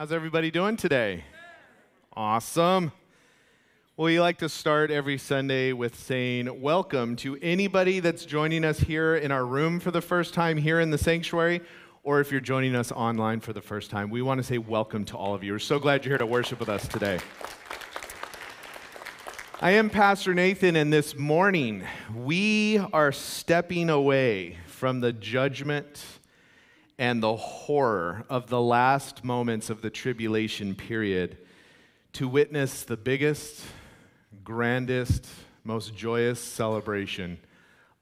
How's 0.00 0.12
everybody 0.12 0.50
doing 0.50 0.78
today? 0.78 1.24
Awesome. 2.14 2.90
Well, 3.98 4.06
we 4.06 4.18
like 4.18 4.38
to 4.38 4.48
start 4.48 4.90
every 4.90 5.18
Sunday 5.18 5.74
with 5.74 5.94
saying 5.94 6.62
welcome 6.62 7.16
to 7.16 7.36
anybody 7.42 8.00
that's 8.00 8.24
joining 8.24 8.64
us 8.64 8.78
here 8.78 9.14
in 9.14 9.30
our 9.30 9.44
room 9.44 9.78
for 9.78 9.90
the 9.90 10.00
first 10.00 10.32
time 10.32 10.56
here 10.56 10.80
in 10.80 10.90
the 10.90 10.96
sanctuary, 10.96 11.60
or 12.02 12.18
if 12.18 12.32
you're 12.32 12.40
joining 12.40 12.74
us 12.74 12.90
online 12.90 13.40
for 13.40 13.52
the 13.52 13.60
first 13.60 13.90
time. 13.90 14.08
We 14.08 14.22
want 14.22 14.38
to 14.38 14.42
say 14.42 14.56
welcome 14.56 15.04
to 15.04 15.18
all 15.18 15.34
of 15.34 15.44
you. 15.44 15.52
We're 15.52 15.58
so 15.58 15.78
glad 15.78 16.02
you're 16.02 16.12
here 16.12 16.18
to 16.18 16.24
worship 16.24 16.60
with 16.60 16.70
us 16.70 16.88
today. 16.88 17.18
I 19.60 19.72
am 19.72 19.90
Pastor 19.90 20.32
Nathan, 20.32 20.76
and 20.76 20.90
this 20.90 21.14
morning 21.14 21.84
we 22.16 22.78
are 22.94 23.12
stepping 23.12 23.90
away 23.90 24.56
from 24.66 25.00
the 25.00 25.12
judgment 25.12 26.02
and 27.00 27.22
the 27.22 27.34
horror 27.34 28.26
of 28.28 28.48
the 28.48 28.60
last 28.60 29.24
moments 29.24 29.70
of 29.70 29.80
the 29.80 29.88
tribulation 29.88 30.74
period 30.74 31.38
to 32.12 32.28
witness 32.28 32.82
the 32.82 32.96
biggest, 32.96 33.64
grandest, 34.44 35.26
most 35.64 35.96
joyous 35.96 36.38
celebration 36.38 37.38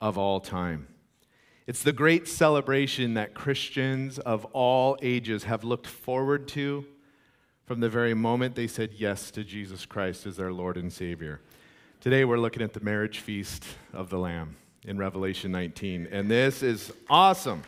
of 0.01 0.19
all 0.19 0.41
time. 0.41 0.89
It's 1.69 1.85
the 1.85 1.93
great 1.93 2.27
celebration 2.27 3.15
that 3.15 3.35
Christians 3.35 4.19
of 4.19 4.45
all 4.47 4.99
ages 5.01 5.45
have 5.45 5.63
looked 5.63 5.87
forward 5.87 6.49
to 6.49 6.85
from 7.67 7.79
the 7.79 7.89
very 7.89 8.15
moment 8.15 8.57
they 8.57 8.67
said 8.67 8.95
yes 8.97 9.31
to 9.31 9.45
Jesus 9.45 9.87
Christ 9.87 10.27
as 10.27 10.37
their 10.37 10.53
Lord 10.53 10.77
and 10.77 10.93
Savior. 10.93 11.41
Today 12.01 12.25
we're 12.25 12.39
looking 12.39 12.63
at 12.63 12.73
the 12.73 12.81
marriage 12.81 13.21
feast 13.21 13.65
of 13.93 14.11
the 14.11 14.19
Lamb 14.19 14.57
in 14.85 14.99
Revelation 14.99 15.53
19, 15.53 16.09
and 16.11 16.29
this 16.29 16.65
is 16.65 16.93
awesome. 17.09 17.63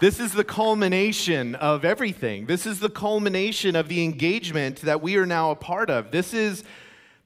This 0.00 0.18
is 0.18 0.32
the 0.32 0.44
culmination 0.44 1.54
of 1.54 1.84
everything. 1.84 2.46
This 2.46 2.66
is 2.66 2.80
the 2.80 2.90
culmination 2.90 3.76
of 3.76 3.88
the 3.88 4.02
engagement 4.02 4.80
that 4.80 5.00
we 5.00 5.16
are 5.16 5.26
now 5.26 5.50
a 5.50 5.56
part 5.56 5.90
of. 5.90 6.10
This 6.10 6.34
is 6.34 6.64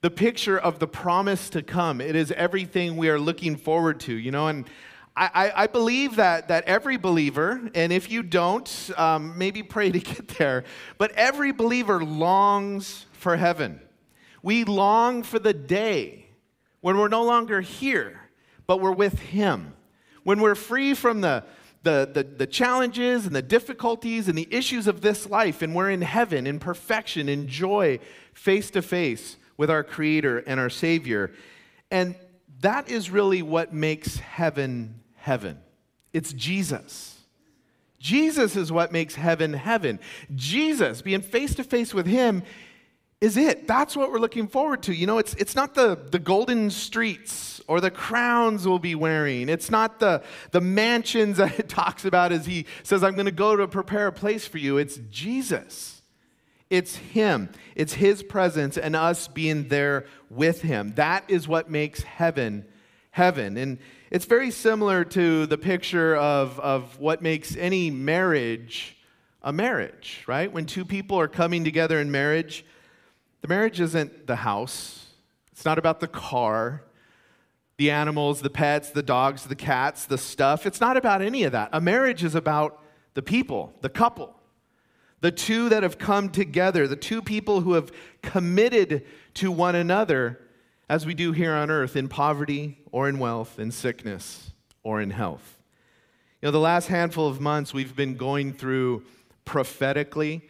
the 0.01 0.11
picture 0.11 0.57
of 0.57 0.79
the 0.79 0.87
promise 0.87 1.49
to 1.51 1.63
come. 1.63 2.01
It 2.01 2.15
is 2.15 2.31
everything 2.31 2.97
we 2.97 3.09
are 3.09 3.19
looking 3.19 3.55
forward 3.55 3.99
to, 4.01 4.13
you 4.13 4.31
know, 4.31 4.47
and 4.47 4.65
I, 5.19 5.51
I, 5.55 5.67
believe 5.67 6.17
that, 6.17 6.49
that 6.49 6.65
every 6.65 6.95
believer, 6.97 7.71
and 7.73 7.91
if 7.91 8.11
you 8.11 8.21
don't, 8.21 8.91
um, 8.95 9.35
maybe 9.35 9.63
pray 9.63 9.91
to 9.91 9.99
get 10.15 10.27
there, 10.27 10.63
but 10.99 11.11
every 11.13 11.51
believer 11.51 12.03
longs 12.03 13.07
for 13.13 13.35
heaven. 13.35 13.81
We 14.43 14.63
long 14.63 15.23
for 15.23 15.39
the 15.39 15.55
day 15.55 16.27
when 16.81 16.99
we're 16.99 17.07
no 17.07 17.23
longer 17.23 17.61
here, 17.61 18.29
but 18.67 18.79
we're 18.79 18.91
with 18.91 19.17
Him. 19.19 19.73
When 20.23 20.39
we're 20.39 20.53
free 20.53 20.93
from 20.93 21.21
the, 21.21 21.43
the, 21.87 22.09
the, 22.13 22.23
the, 22.23 22.45
challenges 22.45 23.25
and 23.25 23.33
the 23.33 23.41
difficulties 23.41 24.27
and 24.27 24.37
the 24.37 24.47
issues 24.51 24.87
of 24.87 24.99
this 24.99 25.29
life, 25.29 25.61
and 25.61 25.73
we're 25.73 25.89
in 25.89 26.01
heaven 26.01 26.45
in 26.45 26.59
perfection, 26.59 27.29
in 27.29 27.47
joy, 27.47 27.97
face 28.33 28.69
to 28.71 28.81
face 28.81 29.37
with 29.55 29.69
our 29.69 29.85
Creator 29.85 30.39
and 30.39 30.59
our 30.59 30.69
Savior. 30.69 31.31
And 31.89 32.15
that 32.59 32.89
is 32.89 33.09
really 33.09 33.41
what 33.41 33.73
makes 33.73 34.17
heaven 34.17 34.99
heaven. 35.15 35.59
It's 36.11 36.33
Jesus. 36.33 37.21
Jesus 37.99 38.57
is 38.57 38.69
what 38.69 38.91
makes 38.91 39.15
heaven 39.15 39.53
heaven. 39.53 40.01
Jesus, 40.35 41.01
being 41.01 41.21
face 41.21 41.55
to 41.55 41.63
face 41.63 41.93
with 41.93 42.05
Him, 42.05 42.43
is 43.19 43.37
it. 43.37 43.67
That's 43.67 43.95
what 43.95 44.11
we're 44.11 44.19
looking 44.19 44.47
forward 44.47 44.83
to. 44.83 44.93
You 44.93 45.07
know, 45.07 45.17
it's, 45.17 45.33
it's 45.35 45.55
not 45.55 45.73
the, 45.73 45.95
the 46.11 46.19
golden 46.19 46.69
streets 46.69 47.61
or 47.67 47.81
the 47.81 47.89
crowns 47.89 48.67
we'll 48.67 48.79
be 48.79 48.95
wearing. 48.95 49.49
It's 49.49 49.71
not 49.71 49.99
the, 49.99 50.23
the 50.51 50.61
mansions 50.61 51.37
that 51.37 51.59
it 51.59 51.69
talks 51.69 52.05
about 52.05 52.31
as 52.31 52.45
he 52.45 52.65
says, 52.83 53.03
I'm 53.03 53.13
going 53.13 53.25
to 53.25 53.31
go 53.31 53.55
to 53.55 53.67
prepare 53.67 54.07
a 54.07 54.13
place 54.13 54.47
for 54.47 54.57
you. 54.57 54.77
It's 54.77 54.97
Jesus. 55.09 56.01
It's 56.69 56.95
Him. 56.97 57.49
It's 57.75 57.93
His 57.93 58.21
presence 58.23 58.77
and 58.77 58.95
us 58.95 59.27
being 59.27 59.69
there 59.69 60.05
with 60.29 60.61
Him. 60.61 60.93
That 60.95 61.23
is 61.27 61.47
what 61.47 61.69
makes 61.69 62.03
heaven 62.03 62.65
heaven. 63.17 63.57
And 63.57 63.79
it's 64.11 64.25
very 64.25 64.51
similar 64.51 65.03
to 65.03 65.47
the 65.47 65.57
picture 65.57 66.15
of, 66.15 66.59
of 66.59 66.99
what 66.99 67.23
makes 67.23 67.57
any 67.57 67.89
marriage 67.89 68.93
a 69.41 69.53
marriage, 69.53 70.23
right? 70.27 70.51
When 70.51 70.65
two 70.65 70.83
people 70.83 71.17
are 71.19 71.27
coming 71.27 71.63
together 71.63 71.99
in 71.99 72.11
marriage, 72.11 72.65
the 73.41 73.47
marriage 73.47 73.79
isn't 73.79 74.27
the 74.27 74.37
house, 74.37 75.05
it's 75.51 75.65
not 75.65 75.77
about 75.77 75.99
the 75.99 76.07
car, 76.07 76.83
the 77.77 77.91
animals, 77.91 78.41
the 78.41 78.49
pets, 78.49 78.89
the 78.89 79.03
dogs, 79.03 79.45
the 79.45 79.55
cats, 79.55 80.05
the 80.05 80.17
stuff. 80.17 80.65
It's 80.65 80.81
not 80.81 80.97
about 80.97 81.21
any 81.21 81.43
of 81.43 81.51
that. 81.51 81.69
A 81.71 81.79
marriage 81.79 82.23
is 82.23 82.35
about 82.35 82.83
the 83.13 83.21
people, 83.21 83.73
the 83.81 83.89
couple, 83.89 84.35
the 85.21 85.31
two 85.31 85.69
that 85.69 85.83
have 85.83 85.97
come 85.97 86.29
together, 86.29 86.87
the 86.87 86.95
two 86.95 87.21
people 87.21 87.61
who 87.61 87.73
have 87.73 87.91
committed 88.21 89.05
to 89.35 89.51
one 89.51 89.75
another, 89.75 90.39
as 90.89 91.05
we 91.05 91.13
do 91.13 91.31
here 91.31 91.53
on 91.53 91.69
earth, 91.69 91.95
in 91.95 92.07
poverty 92.07 92.79
or 92.91 93.09
in 93.09 93.19
wealth, 93.19 93.59
in 93.59 93.71
sickness 93.71 94.51
or 94.83 95.01
in 95.01 95.11
health. 95.11 95.61
You 96.41 96.47
know, 96.47 96.51
the 96.51 96.59
last 96.59 96.87
handful 96.87 97.27
of 97.27 97.41
months 97.41 97.73
we've 97.73 97.95
been 97.95 98.15
going 98.15 98.53
through 98.53 99.03
prophetically 99.43 100.47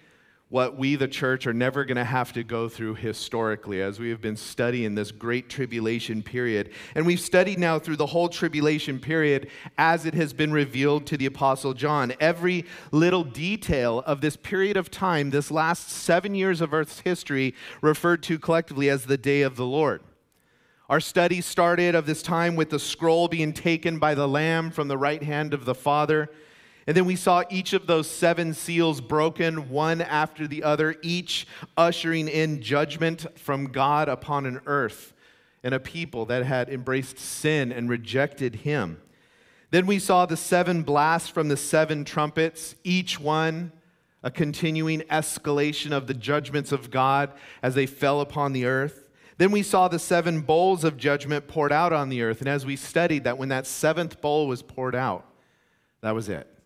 what 0.49 0.77
we, 0.77 0.95
the 0.95 1.07
church, 1.07 1.45
are 1.45 1.53
never 1.53 1.83
going 1.83 1.97
to 1.97 2.05
have 2.05 2.31
to 2.31 2.43
go 2.43 2.69
through 2.69 2.95
historically 2.95 3.81
as 3.81 3.99
we 3.99 4.09
have 4.09 4.21
been 4.21 4.37
studying 4.37 4.95
this 4.95 5.11
great 5.11 5.49
tribulation 5.49 6.23
period. 6.23 6.69
And 6.95 7.05
we've 7.05 7.19
studied 7.19 7.59
now 7.59 7.79
through 7.79 7.97
the 7.97 8.05
whole 8.05 8.29
tribulation 8.29 8.97
period 8.97 9.49
as 9.77 10.05
it 10.05 10.13
has 10.13 10.31
been 10.31 10.53
revealed 10.53 11.05
to 11.07 11.17
the 11.17 11.25
Apostle 11.25 11.73
John. 11.73 12.13
Every 12.21 12.65
little 12.91 13.25
detail 13.25 14.03
of 14.05 14.21
this 14.21 14.37
period 14.37 14.77
of 14.77 14.89
time, 14.89 15.31
this 15.31 15.51
last 15.51 15.89
seven 15.89 16.33
years 16.33 16.61
of 16.61 16.73
Earth's 16.73 17.01
history, 17.01 17.53
referred 17.81 18.23
to 18.23 18.39
collectively 18.39 18.89
as 18.89 19.05
the 19.05 19.17
day 19.17 19.41
of 19.41 19.57
the 19.57 19.65
Lord. 19.65 20.01
Our 20.89 21.01
study 21.01 21.41
started 21.41 21.93
of 21.95 22.05
this 22.05 22.21
time 22.21 22.55
with 22.55 22.69
the 22.69 22.79
scroll 22.79 23.27
being 23.27 23.51
taken 23.51 23.99
by 23.99 24.15
the 24.15 24.29
Lamb 24.29 24.71
from 24.71 24.87
the 24.87 24.97
right 24.97 25.21
hand 25.21 25.53
of 25.53 25.65
the 25.65 25.75
Father. 25.75 26.29
And 26.87 26.95
then 26.95 27.05
we 27.05 27.17
saw 27.17 27.43
each 27.49 27.73
of 27.73 27.85
those 27.85 28.09
seven 28.09 28.53
seals 28.53 29.01
broken, 29.01 29.69
one 29.69 30.01
after 30.01 30.47
the 30.47 30.63
other, 30.63 30.95
each 31.01 31.45
ushering 31.75 32.29
in 32.29 32.61
judgment 32.61 33.37
from 33.37 33.67
God 33.67 34.07
upon 34.07 34.45
an 34.45 34.61
earth 34.65 35.13
and 35.63 35.73
a 35.73 35.79
people 35.81 36.25
that 36.27 36.45
had 36.45 36.69
embraced 36.69 37.19
sin 37.19 37.73
and 37.73 37.89
rejected 37.89 38.55
Him. 38.55 39.01
Then 39.69 39.85
we 39.85 39.99
saw 39.99 40.25
the 40.25 40.37
seven 40.37 40.83
blasts 40.83 41.27
from 41.27 41.49
the 41.49 41.57
seven 41.57 42.05
trumpets, 42.05 42.75
each 42.85 43.19
one 43.19 43.73
a 44.23 44.31
continuing 44.31 45.01
escalation 45.01 45.91
of 45.91 46.07
the 46.07 46.13
judgments 46.13 46.71
of 46.71 46.89
God 46.89 47.31
as 47.61 47.75
they 47.75 47.85
fell 47.85 48.19
upon 48.19 48.51
the 48.51 48.65
earth. 48.65 49.07
Then 49.37 49.51
we 49.51 49.61
saw 49.61 49.87
the 49.87 49.99
seven 49.99 50.41
bowls 50.41 50.83
of 50.83 50.97
judgment 50.97 51.47
poured 51.47 51.71
out 51.71 51.93
on 51.93 52.09
the 52.09 52.23
earth. 52.23 52.39
And 52.39 52.49
as 52.49 52.65
we 52.65 52.75
studied 52.75 53.25
that, 53.25 53.37
when 53.37 53.49
that 53.49 53.67
seventh 53.67 54.19
bowl 54.19 54.47
was 54.47 54.63
poured 54.63 54.95
out, 54.95 55.25
that 56.01 56.15
was 56.15 56.27
it. 56.27 56.56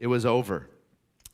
It 0.00 0.08
was 0.08 0.26
over, 0.26 0.66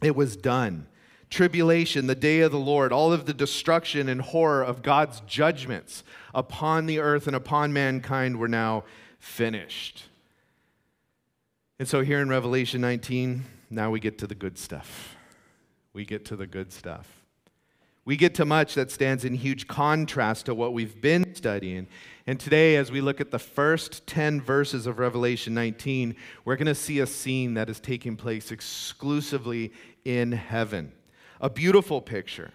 it 0.03 0.15
was 0.15 0.37
done. 0.37 0.89
Tribulation, 1.29 2.07
the 2.07 2.15
day 2.15 2.41
of 2.41 2.53
the 2.53 2.59
Lord, 2.59 2.93
all 2.93 3.13
of 3.13 3.27
the 3.27 3.35
destruction 3.35 4.09
and 4.09 4.21
horror 4.21 4.63
of 4.63 4.83
God's 4.83 5.21
judgments 5.27 6.05
upon 6.33 6.87
the 6.87 7.01
earth 7.01 7.27
and 7.27 7.35
upon 7.35 7.73
mankind 7.73 8.39
were 8.39 8.47
now 8.47 8.85
finished. 9.19 10.05
And 11.81 11.89
so 11.89 12.03
here 12.03 12.21
in 12.21 12.29
Revelation 12.29 12.81
19, 12.81 13.45
now 13.71 13.91
we 13.91 13.99
get 13.99 14.19
to 14.19 14.27
the 14.29 14.37
good 14.37 14.57
stuff. 14.57 15.17
We 15.93 16.05
get 16.05 16.25
to 16.27 16.37
the 16.37 16.47
good 16.47 16.73
stuff. 16.73 17.09
We 18.05 18.17
get 18.17 18.37
to 18.37 18.45
much 18.45 18.75
that 18.75 18.93
stands 18.93 19.25
in 19.25 19.35
huge 19.35 19.67
contrast 19.67 20.47
to 20.47 20.55
what 20.55 20.73
we've 20.73 21.01
been 21.01 21.35
studying. 21.35 21.89
And 22.29 22.41
today, 22.41 22.75
as 22.75 22.91
we 22.91 23.01
look 23.01 23.21
at 23.21 23.31
the 23.31 23.39
first 23.39 24.05
10 24.09 24.41
verses 24.41 24.89
of 24.89 24.99
Revelation 24.99 25.55
19, 25.55 26.17
we're 26.45 26.57
going 26.57 26.67
to 26.67 26.75
see 26.75 26.99
a 26.99 27.07
scene 27.07 27.55
that 27.55 27.71
is 27.71 27.79
taking 27.79 28.17
place 28.17 28.51
exclusively 28.51 29.73
in 30.05 30.33
heaven. 30.33 30.93
A 31.41 31.49
beautiful 31.49 32.01
picture, 32.01 32.53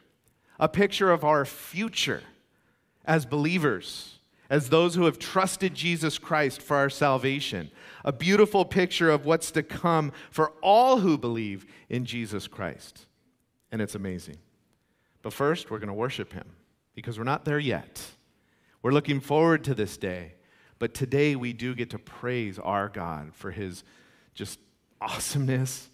a 0.60 0.68
picture 0.68 1.10
of 1.10 1.24
our 1.24 1.46
future 1.46 2.22
as 3.06 3.26
believers, 3.26 4.20
as 4.50 4.68
those 4.68 4.96
who 4.96 5.06
have 5.06 5.18
trusted 5.18 5.74
Jesus 5.74 6.18
Christ 6.18 6.62
for 6.62 6.76
our 6.76 6.90
salvation. 6.90 7.72
A 8.04 8.12
beautiful 8.12 8.66
picture 8.66 9.10
of 9.10 9.26
what's 9.26 9.52
to 9.52 9.64
come 9.64 10.12
for 10.32 10.52
all 10.62 10.98
who 10.98 11.18
believe 11.18 11.66
in 11.88 12.04
Jesus 12.04 12.48
Christ. 12.48 13.06
And 13.72 13.82
it's 13.82 13.96
amazing. 13.96 14.38
But 15.22 15.32
first, 15.32 15.72
we're 15.72 15.80
going 15.80 15.88
to 15.88 15.94
worship 15.94 16.34
him 16.34 16.50
because 16.94 17.18
we're 17.18 17.24
not 17.24 17.46
there 17.46 17.60
yet. 17.60 18.02
We're 18.82 18.92
looking 18.92 19.20
forward 19.20 19.64
to 19.66 19.74
this 19.74 19.98
day. 19.98 20.34
But 20.80 20.94
today, 20.94 21.36
we 21.36 21.54
do 21.54 21.76
get 21.76 21.92
to 21.92 22.00
praise 22.00 22.58
our 22.58 22.90
God 22.90 23.36
for 23.36 23.52
his 23.52 23.84
just 24.34 24.60
awesomeness, 25.00 25.90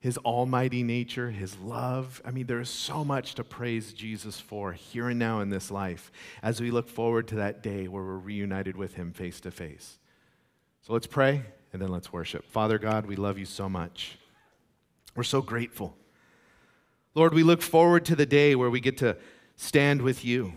his 0.00 0.16
almighty 0.18 0.82
nature, 0.82 1.30
his 1.30 1.58
love. 1.58 2.22
I 2.24 2.30
mean, 2.30 2.46
there 2.46 2.60
is 2.60 2.70
so 2.70 3.04
much 3.04 3.34
to 3.34 3.44
praise 3.44 3.92
Jesus 3.92 4.40
for 4.40 4.72
here 4.72 5.10
and 5.10 5.18
now 5.18 5.40
in 5.40 5.50
this 5.50 5.70
life 5.70 6.10
as 6.42 6.60
we 6.60 6.70
look 6.70 6.88
forward 6.88 7.28
to 7.28 7.36
that 7.36 7.62
day 7.62 7.86
where 7.86 8.02
we're 8.02 8.16
reunited 8.16 8.76
with 8.76 8.94
him 8.94 9.12
face 9.12 9.40
to 9.42 9.50
face. 9.50 9.98
So 10.82 10.94
let's 10.94 11.06
pray 11.06 11.42
and 11.72 11.82
then 11.82 11.90
let's 11.90 12.12
worship. 12.12 12.46
Father 12.46 12.78
God, 12.78 13.04
we 13.06 13.16
love 13.16 13.38
you 13.38 13.46
so 13.46 13.68
much. 13.68 14.18
We're 15.14 15.22
so 15.22 15.42
grateful 15.42 15.96
Lord, 17.14 17.32
we 17.32 17.44
look 17.44 17.62
forward 17.62 18.04
to 18.06 18.16
the 18.16 18.26
day 18.26 18.56
where 18.56 18.70
we 18.70 18.80
get 18.80 18.98
to 18.98 19.16
stand 19.54 20.02
with 20.02 20.24
you. 20.24 20.54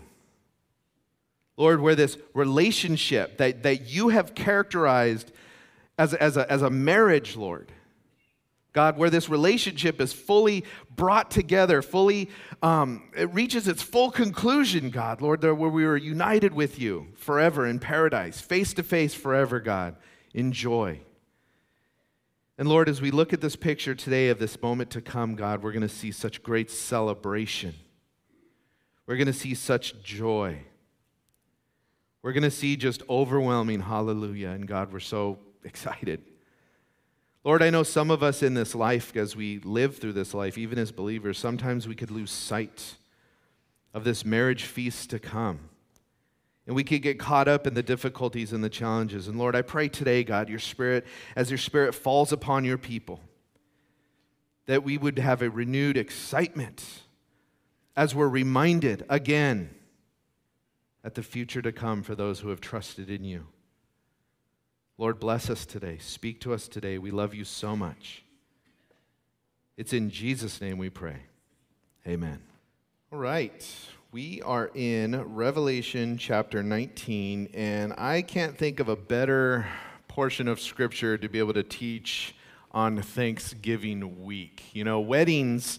Lord, 1.58 1.80
where 1.80 1.96
this 1.96 2.16
relationship 2.34 3.36
that, 3.38 3.64
that 3.64 3.90
you 3.90 4.08
have 4.10 4.34
characterized 4.34 5.32
as, 5.98 6.14
as, 6.14 6.36
a, 6.36 6.50
as 6.50 6.62
a 6.62 6.70
marriage, 6.70 7.36
Lord, 7.36 7.72
God, 8.72 8.96
where 8.96 9.10
this 9.10 9.28
relationship 9.28 10.00
is 10.00 10.12
fully 10.12 10.64
brought 10.94 11.32
together, 11.32 11.82
fully, 11.82 12.30
um, 12.62 13.10
it 13.16 13.34
reaches 13.34 13.66
its 13.66 13.82
full 13.82 14.12
conclusion, 14.12 14.90
God, 14.90 15.20
Lord, 15.20 15.42
where 15.42 15.54
we 15.54 15.84
are 15.84 15.96
united 15.96 16.54
with 16.54 16.78
you 16.78 17.08
forever 17.16 17.66
in 17.66 17.80
paradise, 17.80 18.40
face 18.40 18.72
to 18.74 18.84
face 18.84 19.14
forever, 19.14 19.58
God, 19.58 19.96
in 20.32 20.52
joy. 20.52 21.00
And 22.56 22.68
Lord, 22.68 22.88
as 22.88 23.00
we 23.00 23.10
look 23.10 23.32
at 23.32 23.40
this 23.40 23.56
picture 23.56 23.96
today 23.96 24.28
of 24.28 24.38
this 24.38 24.62
moment 24.62 24.90
to 24.90 25.00
come, 25.00 25.34
God, 25.34 25.64
we're 25.64 25.72
going 25.72 25.82
to 25.82 25.88
see 25.88 26.12
such 26.12 26.40
great 26.44 26.70
celebration. 26.70 27.74
We're 29.06 29.16
going 29.16 29.26
to 29.26 29.32
see 29.32 29.54
such 29.54 30.00
joy. 30.04 30.60
We're 32.22 32.32
going 32.32 32.42
to 32.42 32.50
see 32.50 32.76
just 32.76 33.02
overwhelming 33.08 33.80
hallelujah. 33.80 34.50
And 34.50 34.66
God, 34.66 34.92
we're 34.92 35.00
so 35.00 35.38
excited. 35.64 36.22
Lord, 37.44 37.62
I 37.62 37.70
know 37.70 37.84
some 37.84 38.10
of 38.10 38.22
us 38.22 38.42
in 38.42 38.54
this 38.54 38.74
life, 38.74 39.16
as 39.16 39.36
we 39.36 39.60
live 39.60 39.96
through 39.98 40.14
this 40.14 40.34
life, 40.34 40.58
even 40.58 40.78
as 40.78 40.90
believers, 40.90 41.38
sometimes 41.38 41.86
we 41.86 41.94
could 41.94 42.10
lose 42.10 42.30
sight 42.30 42.96
of 43.94 44.04
this 44.04 44.24
marriage 44.24 44.64
feast 44.64 45.10
to 45.10 45.18
come. 45.18 45.60
And 46.66 46.76
we 46.76 46.84
could 46.84 47.00
get 47.00 47.18
caught 47.18 47.48
up 47.48 47.66
in 47.66 47.72
the 47.72 47.82
difficulties 47.82 48.52
and 48.52 48.62
the 48.62 48.68
challenges. 48.68 49.28
And 49.28 49.38
Lord, 49.38 49.56
I 49.56 49.62
pray 49.62 49.88
today, 49.88 50.24
God, 50.24 50.50
your 50.50 50.58
spirit, 50.58 51.06
as 51.34 51.50
your 51.50 51.56
spirit 51.56 51.94
falls 51.94 52.32
upon 52.32 52.64
your 52.64 52.76
people, 52.76 53.20
that 54.66 54.84
we 54.84 54.98
would 54.98 55.18
have 55.18 55.40
a 55.40 55.48
renewed 55.48 55.96
excitement 55.96 56.84
as 57.96 58.14
we're 58.14 58.28
reminded 58.28 59.06
again 59.08 59.70
at 61.04 61.14
the 61.14 61.22
future 61.22 61.62
to 61.62 61.72
come 61.72 62.02
for 62.02 62.14
those 62.14 62.40
who 62.40 62.48
have 62.48 62.60
trusted 62.60 63.10
in 63.10 63.24
you. 63.24 63.46
Lord, 64.96 65.20
bless 65.20 65.48
us 65.48 65.64
today. 65.64 65.98
Speak 65.98 66.40
to 66.40 66.52
us 66.52 66.66
today. 66.66 66.98
We 66.98 67.10
love 67.10 67.34
you 67.34 67.44
so 67.44 67.76
much. 67.76 68.24
It's 69.76 69.92
in 69.92 70.10
Jesus' 70.10 70.60
name 70.60 70.76
we 70.76 70.90
pray. 70.90 71.18
Amen. 72.06 72.40
All 73.12 73.18
right. 73.18 73.64
We 74.10 74.42
are 74.42 74.70
in 74.74 75.22
Revelation 75.34 76.18
chapter 76.18 76.62
19, 76.62 77.50
and 77.54 77.92
I 77.96 78.22
can't 78.22 78.56
think 78.56 78.80
of 78.80 78.88
a 78.88 78.96
better 78.96 79.66
portion 80.08 80.48
of 80.48 80.58
Scripture 80.60 81.16
to 81.16 81.28
be 81.28 81.38
able 81.38 81.52
to 81.52 81.62
teach 81.62 82.34
on 82.72 83.00
Thanksgiving 83.00 84.24
week. 84.24 84.64
You 84.72 84.82
know, 84.82 84.98
weddings 84.98 85.78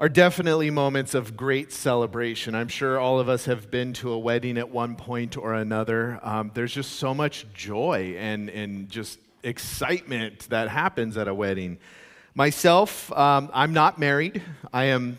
are 0.00 0.08
definitely 0.08 0.70
moments 0.70 1.14
of 1.14 1.36
great 1.36 1.70
celebration. 1.70 2.54
I'm 2.54 2.68
sure 2.68 2.98
all 2.98 3.20
of 3.20 3.28
us 3.28 3.44
have 3.44 3.70
been 3.70 3.92
to 3.94 4.12
a 4.12 4.18
wedding 4.18 4.56
at 4.56 4.70
one 4.70 4.96
point 4.96 5.36
or 5.36 5.52
another. 5.52 6.18
Um, 6.22 6.50
there's 6.54 6.72
just 6.72 6.92
so 6.92 7.12
much 7.12 7.44
joy 7.52 8.16
and, 8.16 8.48
and 8.48 8.88
just 8.88 9.18
excitement 9.42 10.48
that 10.48 10.70
happens 10.70 11.18
at 11.18 11.28
a 11.28 11.34
wedding. 11.34 11.76
Myself, 12.34 13.12
um, 13.12 13.50
I'm 13.52 13.74
not 13.74 13.98
married. 13.98 14.42
I 14.72 14.84
am 14.84 15.18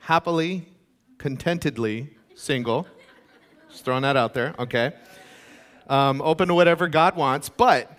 happily, 0.00 0.66
contentedly 1.16 2.10
single. 2.34 2.86
Just 3.70 3.86
throwing 3.86 4.02
that 4.02 4.18
out 4.18 4.34
there, 4.34 4.54
okay? 4.58 4.92
Um, 5.88 6.20
open 6.20 6.48
to 6.48 6.54
whatever 6.54 6.88
God 6.88 7.16
wants. 7.16 7.48
But 7.48 7.90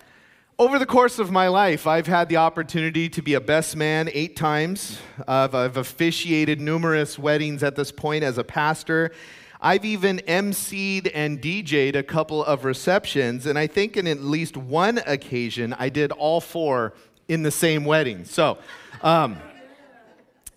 over 0.59 0.77
the 0.77 0.86
course 0.86 1.18
of 1.18 1.31
my 1.31 1.48
life, 1.48 1.88
I've 1.88 2.07
had 2.07 2.30
the 2.30 2.38
opportunity 2.38 3.09
to 3.09 3.21
be 3.21 3.33
a 3.33 3.42
best 3.42 3.75
man 3.75 4.09
eight 4.13 4.36
times. 4.36 5.00
I've, 5.27 5.56
I've 5.56 5.77
officiated 5.77 6.62
numerous 6.62 7.18
weddings 7.18 7.63
at 7.63 7.75
this 7.75 7.92
point 7.92 8.24
as 8.24 8.38
a 8.38 8.44
pastor. 8.44 9.12
I've 9.59 9.86
even 9.86 10.18
emceed 10.27 11.09
and 11.13 11.42
DJed 11.42 11.95
a 11.95 12.03
couple 12.03 12.44
of 12.44 12.65
receptions, 12.65 13.45
and 13.45 13.57
I 13.57 13.68
think 13.68 13.98
in 13.98 14.07
at 14.07 14.21
least 14.21 14.57
one 14.57 15.00
occasion 15.06 15.74
I 15.77 15.89
did 15.89 16.12
all 16.12 16.42
four 16.42 16.94
in 17.27 17.44
the 17.44 17.51
same 17.51 17.86
wedding. 17.86 18.25
So, 18.25 18.57
um, 19.03 19.38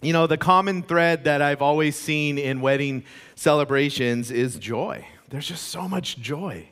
you 0.03 0.13
know, 0.13 0.27
the 0.27 0.39
common 0.39 0.83
thread 0.83 1.25
that 1.25 1.41
I've 1.41 1.63
always 1.63 1.97
seen 1.97 2.37
in 2.37 2.61
wedding 2.61 3.05
celebrations 3.37 4.31
is 4.31 4.57
joy. 4.59 5.07
There's 5.31 5.49
just 5.49 5.69
so 5.69 5.89
much 5.89 6.19
joy. 6.19 6.69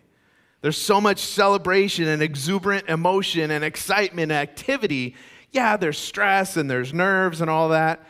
There's 0.63 0.79
so 0.79 1.01
much 1.01 1.19
celebration 1.19 2.07
and 2.07 2.23
exuberant 2.23 2.89
emotion 2.89 3.51
and 3.51 3.65
excitement 3.65 4.31
and 4.31 4.41
activity. 4.41 5.17
Yeah, 5.51 5.77
there's 5.77 5.99
stress 5.99 6.57
and 6.57 6.71
there's 6.71 6.95
nerves 6.95 7.41
and 7.41 7.51
all 7.51 7.71
that, 7.71 8.07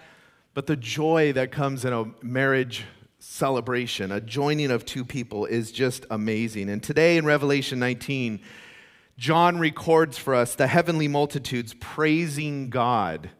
but 0.52 0.66
the 0.66 0.76
joy 0.76 1.32
that 1.32 1.50
comes 1.50 1.84
in 1.86 1.94
a 1.94 2.04
marriage 2.22 2.84
celebration, 3.18 4.12
a 4.12 4.20
joining 4.20 4.70
of 4.70 4.84
two 4.84 5.04
people, 5.04 5.46
is 5.46 5.72
just 5.72 6.04
amazing. 6.10 6.68
And 6.68 6.82
today 6.82 7.16
in 7.16 7.24
Revelation 7.24 7.78
19, 7.78 8.40
John 9.16 9.58
records 9.58 10.18
for 10.18 10.34
us 10.34 10.54
the 10.54 10.66
heavenly 10.66 11.08
multitudes 11.08 11.74
praising 11.80 12.68
God 12.68 13.30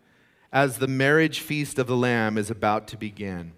as 0.53 0.79
the 0.79 0.89
marriage 0.89 1.41
feast 1.41 1.79
of 1.79 1.87
the 1.87 1.97
Lamb 1.97 2.39
is 2.39 2.51
about 2.51 2.89
to 2.89 2.97
begin. 2.97 3.53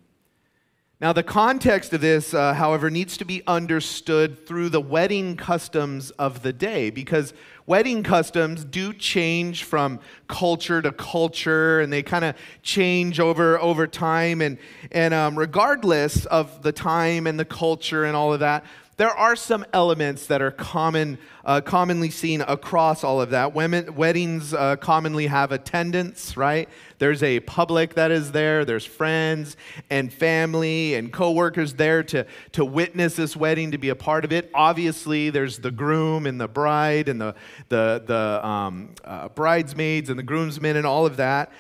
Now, 1.01 1.13
the 1.13 1.25
context 1.25 1.93
of 1.93 2.01
this, 2.01 2.33
uh, 2.33 2.55
however, 2.55 2.89
needs 2.89 3.17
to 3.17 3.25
be 3.25 3.43
understood 3.49 4.47
through 4.47 4.69
the 4.69 4.81
wedding 4.81 5.37
customs 5.37 6.13
of 6.13 6.43
the 6.43 6.53
day 6.53 6.91
because 6.91 7.35
wedding 7.67 8.05
customs 8.05 8.65
do 8.65 8.93
change 8.93 9.65
from 9.65 9.99
culture 10.29 10.81
to 10.81 10.93
culture 10.93 11.81
and 11.81 11.93
they 11.93 12.05
kind 12.05 12.25
of 12.25 12.37
change 12.63 13.19
over, 13.19 13.59
over 13.59 13.89
time. 13.89 14.41
And, 14.41 14.57
and 14.93 15.13
um, 15.13 15.37
regardless 15.37 16.27
of 16.27 16.63
the 16.63 16.73
time 16.73 17.27
and 17.27 17.41
the 17.41 17.45
culture 17.45 18.05
and 18.05 18.15
all 18.15 18.33
of 18.33 18.39
that, 18.39 18.65
there 18.97 19.11
are 19.11 19.35
some 19.35 19.65
elements 19.73 20.27
that 20.27 20.41
are 20.41 20.53
common, 20.53 21.19
uh, 21.45 21.61
commonly 21.61 22.11
seen 22.11 22.43
across 22.43 23.03
all 23.03 23.21
of 23.21 23.31
that. 23.31 23.53
Women, 23.55 23.95
weddings 23.97 24.55
uh, 24.55 24.77
commonly 24.77 25.27
have 25.27 25.51
attendants, 25.51 26.37
right? 26.37 26.69
There's 26.99 27.23
a 27.23 27.41
public 27.41 27.95
that 27.95 28.13
is 28.13 28.31
there. 28.31 28.65
There's 28.65 28.85
friends 28.85 29.57
and 29.91 30.13
family 30.13 30.95
and 30.95 31.13
coworkers 31.13 31.75
there 31.75 32.05
to, 32.05 32.25
to 32.53 32.65
witness 32.65 33.17
this 33.17 33.37
wedding, 33.37 33.73
to 33.73 33.79
be 33.79 33.89
a 33.89 33.97
part 33.97 34.25
of 34.25 34.33
it. 34.33 34.49
Obviously, 34.55 35.31
there's 35.31 35.59
the 35.59 35.73
groom 35.73 36.27
and 36.27 36.41
the 36.41 36.49
bride 36.49 37.09
and 37.09 37.21
the, 37.21 37.35
the, 37.69 38.03
the 38.07 38.47
um, 38.47 38.91
uh, 39.05 39.29
bridesmaids 39.29 40.09
and 40.09 40.19
the 40.19 40.23
groomsmen 40.23 40.77
and 40.77 40.87
all 40.87 41.05
of 41.05 41.17
that. 41.17 41.51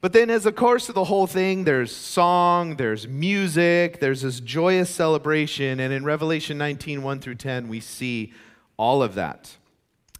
But 0.00 0.12
then, 0.12 0.30
as 0.30 0.46
a 0.46 0.52
course 0.52 0.88
of 0.88 0.94
the 0.94 1.04
whole 1.04 1.26
thing, 1.26 1.64
there's 1.64 1.94
song, 1.94 2.76
there's 2.76 3.08
music, 3.08 3.98
there's 3.98 4.22
this 4.22 4.40
joyous 4.40 4.90
celebration. 4.90 5.80
And 5.80 5.92
in 5.92 6.04
Revelation 6.04 6.58
19, 6.58 7.02
1 7.02 7.20
through 7.20 7.36
10, 7.36 7.68
we 7.68 7.80
see 7.80 8.32
all 8.76 9.02
of 9.02 9.14
that. 9.14 9.56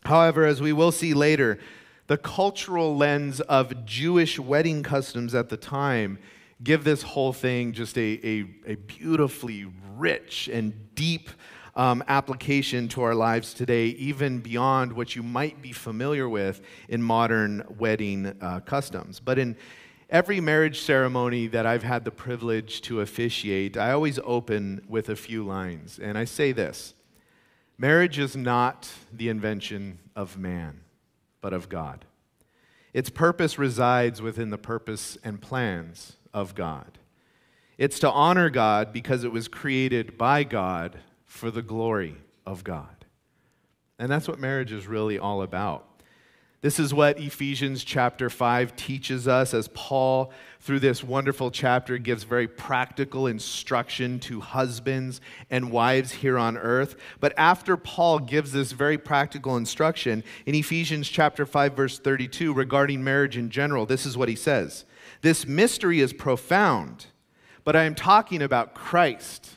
However, 0.04 0.44
as 0.44 0.60
we 0.60 0.72
will 0.72 0.92
see 0.92 1.14
later, 1.14 1.58
the 2.06 2.16
cultural 2.16 2.96
lens 2.96 3.40
of 3.40 3.84
Jewish 3.84 4.38
wedding 4.38 4.82
customs 4.82 5.34
at 5.34 5.48
the 5.48 5.56
time 5.56 6.18
give 6.62 6.84
this 6.84 7.02
whole 7.02 7.32
thing 7.32 7.72
just 7.72 7.98
a, 7.98 8.26
a, 8.26 8.72
a 8.72 8.74
beautifully 8.76 9.66
rich 9.96 10.48
and 10.50 10.94
deep 10.94 11.28
um, 11.76 12.02
application 12.08 12.88
to 12.88 13.02
our 13.02 13.14
lives 13.14 13.52
today, 13.54 13.86
even 13.88 14.40
beyond 14.40 14.92
what 14.92 15.14
you 15.14 15.22
might 15.22 15.60
be 15.60 15.72
familiar 15.72 16.28
with 16.28 16.62
in 16.88 17.02
modern 17.02 17.62
wedding 17.78 18.34
uh, 18.40 18.60
customs. 18.60 19.20
But 19.20 19.38
in 19.38 19.56
every 20.08 20.40
marriage 20.40 20.80
ceremony 20.80 21.46
that 21.48 21.66
I've 21.66 21.82
had 21.82 22.04
the 22.04 22.10
privilege 22.10 22.80
to 22.82 23.02
officiate, 23.02 23.76
I 23.76 23.92
always 23.92 24.18
open 24.24 24.84
with 24.88 25.10
a 25.10 25.16
few 25.16 25.44
lines. 25.44 25.98
And 25.98 26.16
I 26.16 26.24
say 26.24 26.52
this 26.52 26.94
Marriage 27.78 28.18
is 28.18 28.34
not 28.34 28.88
the 29.12 29.28
invention 29.28 29.98
of 30.16 30.38
man, 30.38 30.80
but 31.42 31.52
of 31.52 31.68
God. 31.68 32.06
Its 32.94 33.10
purpose 33.10 33.58
resides 33.58 34.22
within 34.22 34.48
the 34.48 34.56
purpose 34.56 35.18
and 35.22 35.42
plans 35.42 36.16
of 36.32 36.54
God. 36.54 36.98
It's 37.76 37.98
to 37.98 38.10
honor 38.10 38.48
God 38.48 38.94
because 38.94 39.22
it 39.22 39.32
was 39.32 39.48
created 39.48 40.16
by 40.16 40.44
God 40.44 40.98
for 41.26 41.50
the 41.50 41.62
glory 41.62 42.16
of 42.46 42.64
God. 42.64 43.04
And 43.98 44.10
that's 44.10 44.28
what 44.28 44.38
marriage 44.38 44.72
is 44.72 44.86
really 44.86 45.18
all 45.18 45.42
about. 45.42 45.86
This 46.62 46.80
is 46.80 46.92
what 46.92 47.20
Ephesians 47.20 47.84
chapter 47.84 48.28
5 48.28 48.74
teaches 48.74 49.28
us 49.28 49.54
as 49.54 49.68
Paul, 49.68 50.32
through 50.58 50.80
this 50.80 51.04
wonderful 51.04 51.50
chapter, 51.50 51.96
gives 51.98 52.24
very 52.24 52.48
practical 52.48 53.26
instruction 53.26 54.18
to 54.20 54.40
husbands 54.40 55.20
and 55.50 55.70
wives 55.70 56.12
here 56.12 56.38
on 56.38 56.56
earth. 56.56 56.96
But 57.20 57.34
after 57.36 57.76
Paul 57.76 58.18
gives 58.18 58.52
this 58.52 58.72
very 58.72 58.98
practical 58.98 59.56
instruction 59.56 60.24
in 60.44 60.54
Ephesians 60.54 61.08
chapter 61.08 61.46
5, 61.46 61.76
verse 61.76 61.98
32, 61.98 62.52
regarding 62.52 63.04
marriage 63.04 63.36
in 63.36 63.50
general, 63.50 63.86
this 63.86 64.06
is 64.06 64.16
what 64.16 64.28
he 64.28 64.36
says 64.36 64.86
This 65.20 65.46
mystery 65.46 66.00
is 66.00 66.12
profound, 66.12 67.06
but 67.64 67.76
I 67.76 67.84
am 67.84 67.94
talking 67.94 68.42
about 68.42 68.74
Christ 68.74 69.55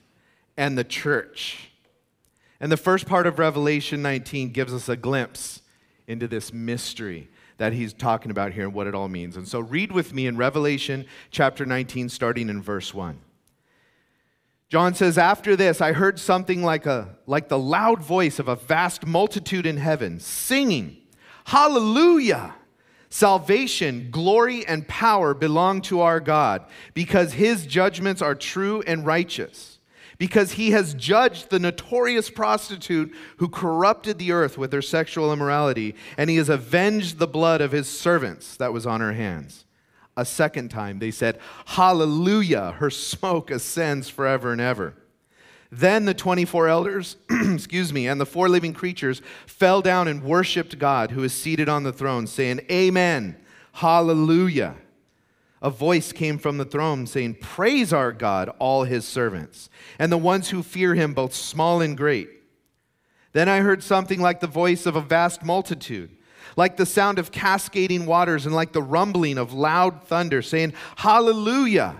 and 0.60 0.78
the 0.78 0.84
church. 0.84 1.70
And 2.60 2.70
the 2.70 2.78
first 2.78 3.06
part 3.06 3.26
of 3.26 3.40
Revelation 3.40 4.02
19 4.02 4.50
gives 4.50 4.74
us 4.74 4.90
a 4.90 4.98
glimpse 4.98 5.62
into 6.06 6.28
this 6.28 6.52
mystery 6.52 7.30
that 7.58 7.72
he's 7.72 7.94
talking 7.94 8.30
about 8.30 8.52
here 8.52 8.66
and 8.66 8.74
what 8.74 8.86
it 8.86 8.94
all 8.94 9.08
means. 9.08 9.38
And 9.38 9.48
so 9.48 9.62
read 9.62 9.94
with 9.94 10.14
me 10.14 10.28
in 10.28 10.36
Revelation 10.36 11.06
chapter 11.32 11.66
19, 11.66 12.10
starting 12.10 12.50
in 12.50 12.62
verse 12.62 12.94
1. 12.94 13.18
John 14.68 14.94
says, 14.94 15.18
After 15.18 15.56
this, 15.56 15.80
I 15.80 15.94
heard 15.94 16.20
something 16.20 16.62
like, 16.62 16.86
a, 16.86 17.16
like 17.26 17.48
the 17.48 17.58
loud 17.58 18.04
voice 18.04 18.38
of 18.38 18.50
a 18.50 18.58
vast 18.58 19.08
multitude 19.08 19.66
in 19.66 19.78
heaven, 19.78 20.20
singing, 20.20 20.98
Hallelujah! 21.46 22.54
Salvation, 23.10 24.10
glory, 24.12 24.68
and 24.68 24.88
power 24.88 25.34
belong 25.34 25.82
to 25.84 26.02
our 26.02 26.20
God, 26.20 26.66
because 26.94 27.34
his 27.34 27.66
judgments 27.66 28.22
are 28.22 28.36
true 28.36 28.84
and 28.86 29.06
righteous. 29.06 29.79
Because 30.20 30.52
he 30.52 30.72
has 30.72 30.94
judged 30.94 31.50
the 31.50 31.60
notorious 31.60 32.30
prostitute 32.30 33.12
who 33.38 33.48
corrupted 33.48 34.20
the 34.20 34.32
earth 34.32 34.58
with 34.58 34.72
her 34.74 34.82
sexual 34.82 35.34
immorality, 35.34 35.96
and 36.18 36.30
he 36.30 36.36
has 36.36 36.50
avenged 36.50 37.18
the 37.18 37.28
blood 37.28 37.62
of 37.62 37.72
his 37.72 37.90
servants 37.90 38.56
that 38.58 38.74
was 38.74 38.86
on 38.86 39.02
her 39.02 39.14
hands 39.14 39.66
a 40.20 40.26
second 40.26 40.70
time. 40.70 41.00
They 41.00 41.12
said, 41.12 41.40
Hallelujah, 41.66 42.74
her 42.74 42.90
smoke 42.90 43.50
ascends 43.50 44.10
forever 44.10 44.52
and 44.52 44.62
ever. 44.62 44.94
Then 45.72 46.06
the 46.06 46.14
24 46.14 46.68
elders, 46.68 47.16
excuse 47.30 47.94
me, 47.94 48.08
and 48.08 48.20
the 48.20 48.26
four 48.26 48.50
living 48.50 48.74
creatures 48.74 49.22
fell 49.46 49.82
down 49.82 50.08
and 50.08 50.24
worshiped 50.24 50.80
God 50.80 51.12
who 51.12 51.24
is 51.24 51.34
seated 51.34 51.70
on 51.70 51.84
the 51.84 51.94
throne, 51.94 52.28
saying, 52.28 52.62
Amen, 52.72 53.38
Hallelujah. 53.74 54.76
A 55.62 55.70
voice 55.70 56.12
came 56.12 56.38
from 56.38 56.58
the 56.58 56.66
throne 56.66 57.06
saying, 57.06 57.36
Praise 57.42 57.92
our 57.92 58.12
God, 58.12 58.50
all 58.60 58.84
his 58.84 59.06
servants, 59.06 59.70
and 59.98 60.12
the 60.12 60.18
ones 60.18 60.50
who 60.50 60.64
fear 60.64 60.96
him, 60.96 61.14
both 61.14 61.34
small 61.34 61.82
and 61.82 61.98
great. 61.98 62.30
Then 63.34 63.50
I 63.50 63.60
heard 63.60 63.84
something 63.84 64.22
like 64.22 64.40
the 64.40 64.48
voice 64.48 64.86
of 64.86 64.96
a 64.96 65.02
vast 65.02 65.44
multitude 65.44 66.12
like 66.56 66.78
the 66.78 66.86
sound 66.86 67.20
of 67.20 67.32
cascading 67.32 68.06
waters 68.06 68.46
and 68.46 68.54
like 68.54 68.74
the 68.74 68.82
rumbling 68.82 69.38
of 69.38 69.54
loud 69.54 70.04
thunder, 70.04 70.42
saying, 70.42 70.74
Hallelujah, 70.98 71.96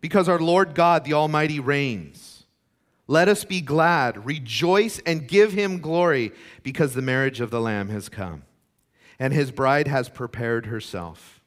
because 0.00 0.28
our 0.28 0.38
Lord 0.38 0.74
God, 0.74 1.04
the 1.04 1.14
Almighty, 1.14 1.60
reigns. 1.60 2.44
Let 3.06 3.28
us 3.28 3.44
be 3.44 3.60
glad, 3.60 4.24
rejoice, 4.24 5.00
and 5.00 5.26
give 5.26 5.52
him 5.52 5.80
glory, 5.80 6.32
because 6.62 6.94
the 6.94 7.02
marriage 7.02 7.40
of 7.40 7.50
the 7.50 7.60
Lamb 7.60 7.88
has 7.88 8.08
come, 8.08 8.44
and 9.18 9.32
his 9.32 9.50
bride 9.50 9.88
has 9.88 10.08
prepared 10.08 10.66
herself. 10.66 11.39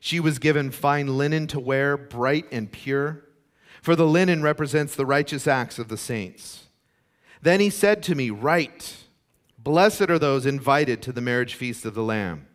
She 0.00 0.20
was 0.20 0.38
given 0.38 0.70
fine 0.70 1.18
linen 1.18 1.46
to 1.48 1.60
wear, 1.60 1.96
bright 1.96 2.46
and 2.52 2.70
pure, 2.70 3.24
for 3.82 3.96
the 3.96 4.06
linen 4.06 4.42
represents 4.42 4.94
the 4.94 5.06
righteous 5.06 5.46
acts 5.46 5.78
of 5.78 5.88
the 5.88 5.96
saints. 5.96 6.64
Then 7.42 7.60
he 7.60 7.70
said 7.70 8.02
to 8.04 8.14
me, 8.14 8.30
Write. 8.30 9.04
Blessed 9.58 10.08
are 10.08 10.18
those 10.18 10.46
invited 10.46 11.02
to 11.02 11.12
the 11.12 11.20
marriage 11.20 11.54
feast 11.54 11.84
of 11.84 11.94
the 11.94 12.02
Lamb. 12.02 12.46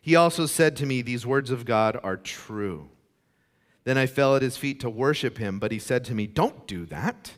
He 0.00 0.14
also 0.14 0.46
said 0.46 0.76
to 0.76 0.86
me, 0.86 1.02
These 1.02 1.26
words 1.26 1.50
of 1.50 1.64
God 1.64 1.98
are 2.04 2.16
true. 2.16 2.90
Then 3.84 3.98
I 3.98 4.06
fell 4.06 4.36
at 4.36 4.42
his 4.42 4.56
feet 4.56 4.80
to 4.80 4.90
worship 4.90 5.38
him, 5.38 5.58
but 5.58 5.72
he 5.72 5.78
said 5.78 6.04
to 6.04 6.14
me, 6.14 6.26
Don't 6.26 6.66
do 6.66 6.86
that. 6.86 7.32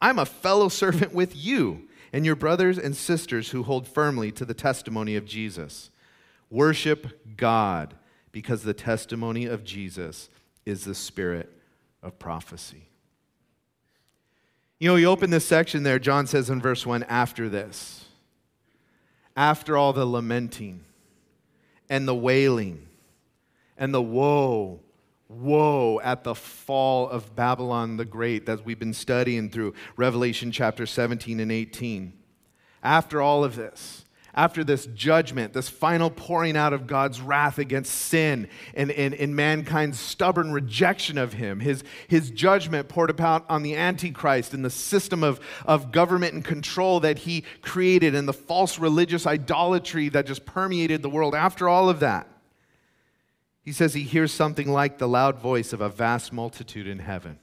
I'm 0.00 0.18
a 0.18 0.26
fellow 0.26 0.68
servant 0.68 1.12
with 1.14 1.36
you 1.36 1.88
and 2.12 2.26
your 2.26 2.36
brothers 2.36 2.78
and 2.78 2.96
sisters 2.96 3.50
who 3.50 3.62
hold 3.62 3.86
firmly 3.86 4.32
to 4.32 4.44
the 4.44 4.54
testimony 4.54 5.16
of 5.16 5.26
Jesus. 5.26 5.90
Worship 6.50 7.36
God, 7.36 7.94
because 8.32 8.62
the 8.62 8.74
testimony 8.74 9.46
of 9.46 9.64
Jesus 9.64 10.28
is 10.64 10.84
the 10.84 10.94
spirit 10.94 11.50
of 12.02 12.18
prophecy. 12.18 12.88
You 14.78 14.88
know, 14.88 14.96
you 14.96 15.06
open 15.06 15.30
this 15.30 15.44
section 15.44 15.82
there, 15.82 15.98
John 15.98 16.26
says 16.26 16.48
in 16.48 16.60
verse 16.60 16.86
1 16.86 17.02
after 17.04 17.48
this 17.48 18.06
after 19.36 19.76
all 19.76 19.92
the 19.92 20.04
lamenting 20.04 20.84
and 21.88 22.06
the 22.06 22.14
wailing 22.14 22.86
and 23.78 23.94
the 23.94 24.02
woe, 24.02 24.80
woe 25.28 26.00
at 26.00 26.24
the 26.24 26.34
fall 26.34 27.08
of 27.08 27.34
Babylon 27.34 27.96
the 27.96 28.04
Great 28.04 28.46
that 28.46 28.64
we've 28.66 28.78
been 28.78 28.92
studying 28.92 29.48
through 29.48 29.74
Revelation 29.96 30.52
chapter 30.52 30.84
17 30.84 31.40
and 31.40 31.50
18. 31.50 32.12
After 32.82 33.22
all 33.22 33.44
of 33.44 33.56
this, 33.56 34.04
after 34.34 34.62
this 34.62 34.86
judgment, 34.86 35.52
this 35.52 35.68
final 35.68 36.10
pouring 36.10 36.56
out 36.56 36.72
of 36.72 36.86
God's 36.86 37.20
wrath 37.20 37.58
against 37.58 37.92
sin 37.92 38.48
and, 38.74 38.90
and, 38.92 39.14
and, 39.14 39.34
mankind's 39.34 39.98
stubborn 39.98 40.52
rejection 40.52 41.18
of 41.18 41.32
Him, 41.32 41.60
his, 41.60 41.82
his 42.06 42.30
judgment 42.30 42.88
poured 42.88 43.10
about 43.10 43.44
on 43.48 43.62
the 43.62 43.74
Antichrist 43.74 44.54
and 44.54 44.64
the 44.64 44.70
system 44.70 45.24
of, 45.24 45.40
of 45.66 45.90
government 45.90 46.34
and 46.34 46.44
control 46.44 47.00
that 47.00 47.18
he 47.18 47.44
created 47.62 48.14
and 48.14 48.28
the 48.28 48.32
false 48.32 48.78
religious 48.78 49.26
idolatry 49.26 50.08
that 50.10 50.26
just 50.26 50.46
permeated 50.46 51.02
the 51.02 51.10
world. 51.10 51.34
After 51.34 51.68
all 51.68 51.88
of 51.88 52.00
that, 52.00 52.28
he 53.62 53.72
says 53.72 53.94
he 53.94 54.02
hears 54.02 54.32
something 54.32 54.70
like 54.70 54.98
the 54.98 55.08
loud 55.08 55.38
voice 55.38 55.72
of 55.72 55.80
a 55.80 55.88
vast 55.88 56.32
multitude 56.32 56.86
in 56.86 57.00
heaven. 57.00 57.38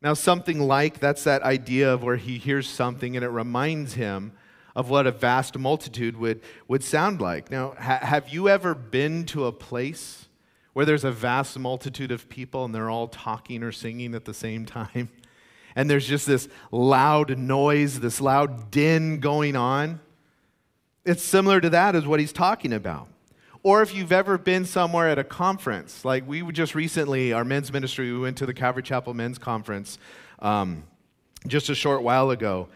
Now, 0.00 0.14
something 0.14 0.60
like 0.60 1.00
that's 1.00 1.24
that 1.24 1.42
idea 1.42 1.92
of 1.92 2.02
where 2.02 2.16
he 2.16 2.38
hears 2.38 2.68
something 2.68 3.16
and 3.16 3.24
it 3.24 3.30
reminds 3.30 3.94
him 3.94 4.32
of 4.78 4.88
what 4.88 5.08
a 5.08 5.10
vast 5.10 5.58
multitude 5.58 6.16
would, 6.16 6.40
would 6.68 6.84
sound 6.84 7.20
like. 7.20 7.50
Now, 7.50 7.74
ha- 7.76 7.98
have 8.00 8.28
you 8.28 8.48
ever 8.48 8.76
been 8.76 9.24
to 9.24 9.46
a 9.46 9.50
place 9.50 10.28
where 10.72 10.86
there's 10.86 11.02
a 11.02 11.10
vast 11.10 11.58
multitude 11.58 12.12
of 12.12 12.28
people 12.28 12.64
and 12.64 12.72
they're 12.72 12.88
all 12.88 13.08
talking 13.08 13.64
or 13.64 13.72
singing 13.72 14.14
at 14.14 14.24
the 14.24 14.32
same 14.32 14.64
time? 14.64 15.10
And 15.76 15.88
there's 15.88 16.08
just 16.08 16.26
this 16.26 16.48
loud 16.72 17.38
noise, 17.38 18.00
this 18.00 18.20
loud 18.20 18.72
din 18.72 19.20
going 19.20 19.54
on? 19.54 20.00
It's 21.04 21.22
similar 21.22 21.60
to 21.60 21.70
that, 21.70 21.94
is 21.94 22.04
what 22.04 22.18
he's 22.18 22.32
talking 22.32 22.72
about. 22.72 23.06
Or 23.62 23.80
if 23.82 23.94
you've 23.94 24.10
ever 24.10 24.38
been 24.38 24.64
somewhere 24.64 25.08
at 25.08 25.20
a 25.20 25.24
conference, 25.24 26.04
like 26.04 26.26
we 26.26 26.42
just 26.50 26.74
recently, 26.74 27.32
our 27.32 27.44
men's 27.44 27.72
ministry, 27.72 28.10
we 28.10 28.18
went 28.18 28.38
to 28.38 28.46
the 28.46 28.54
Calvary 28.54 28.82
Chapel 28.82 29.14
Men's 29.14 29.38
Conference 29.38 29.98
um, 30.40 30.82
just 31.46 31.68
a 31.68 31.76
short 31.76 32.02
while 32.02 32.30
ago. 32.30 32.68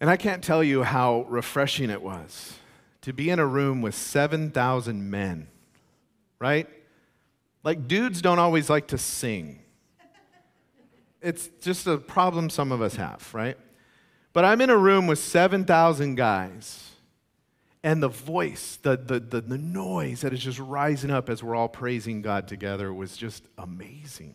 And 0.00 0.10
I 0.10 0.16
can't 0.16 0.42
tell 0.42 0.62
you 0.62 0.82
how 0.82 1.26
refreshing 1.28 1.90
it 1.90 2.02
was 2.02 2.54
to 3.02 3.12
be 3.12 3.30
in 3.30 3.38
a 3.38 3.46
room 3.46 3.82
with 3.82 3.94
7,000 3.94 5.10
men, 5.10 5.48
right? 6.38 6.68
Like, 7.62 7.86
dudes 7.86 8.22
don't 8.22 8.38
always 8.38 8.70
like 8.70 8.88
to 8.88 8.98
sing. 8.98 9.60
It's 11.20 11.48
just 11.60 11.86
a 11.86 11.98
problem 11.98 12.50
some 12.50 12.72
of 12.72 12.82
us 12.82 12.96
have, 12.96 13.28
right? 13.32 13.56
But 14.34 14.44
I'm 14.44 14.60
in 14.60 14.68
a 14.68 14.76
room 14.76 15.06
with 15.06 15.18
7,000 15.18 16.16
guys, 16.16 16.90
and 17.82 18.02
the 18.02 18.08
voice, 18.08 18.78
the, 18.82 18.96
the, 18.96 19.20
the, 19.20 19.40
the, 19.42 19.58
noise 19.58 20.22
that 20.22 20.32
is 20.32 20.42
just 20.42 20.58
rising 20.58 21.10
up 21.10 21.28
as 21.28 21.42
we're 21.42 21.54
all 21.54 21.68
praising 21.68 22.22
God 22.22 22.48
together 22.48 22.92
was 22.92 23.16
just 23.16 23.44
amazing. 23.58 24.34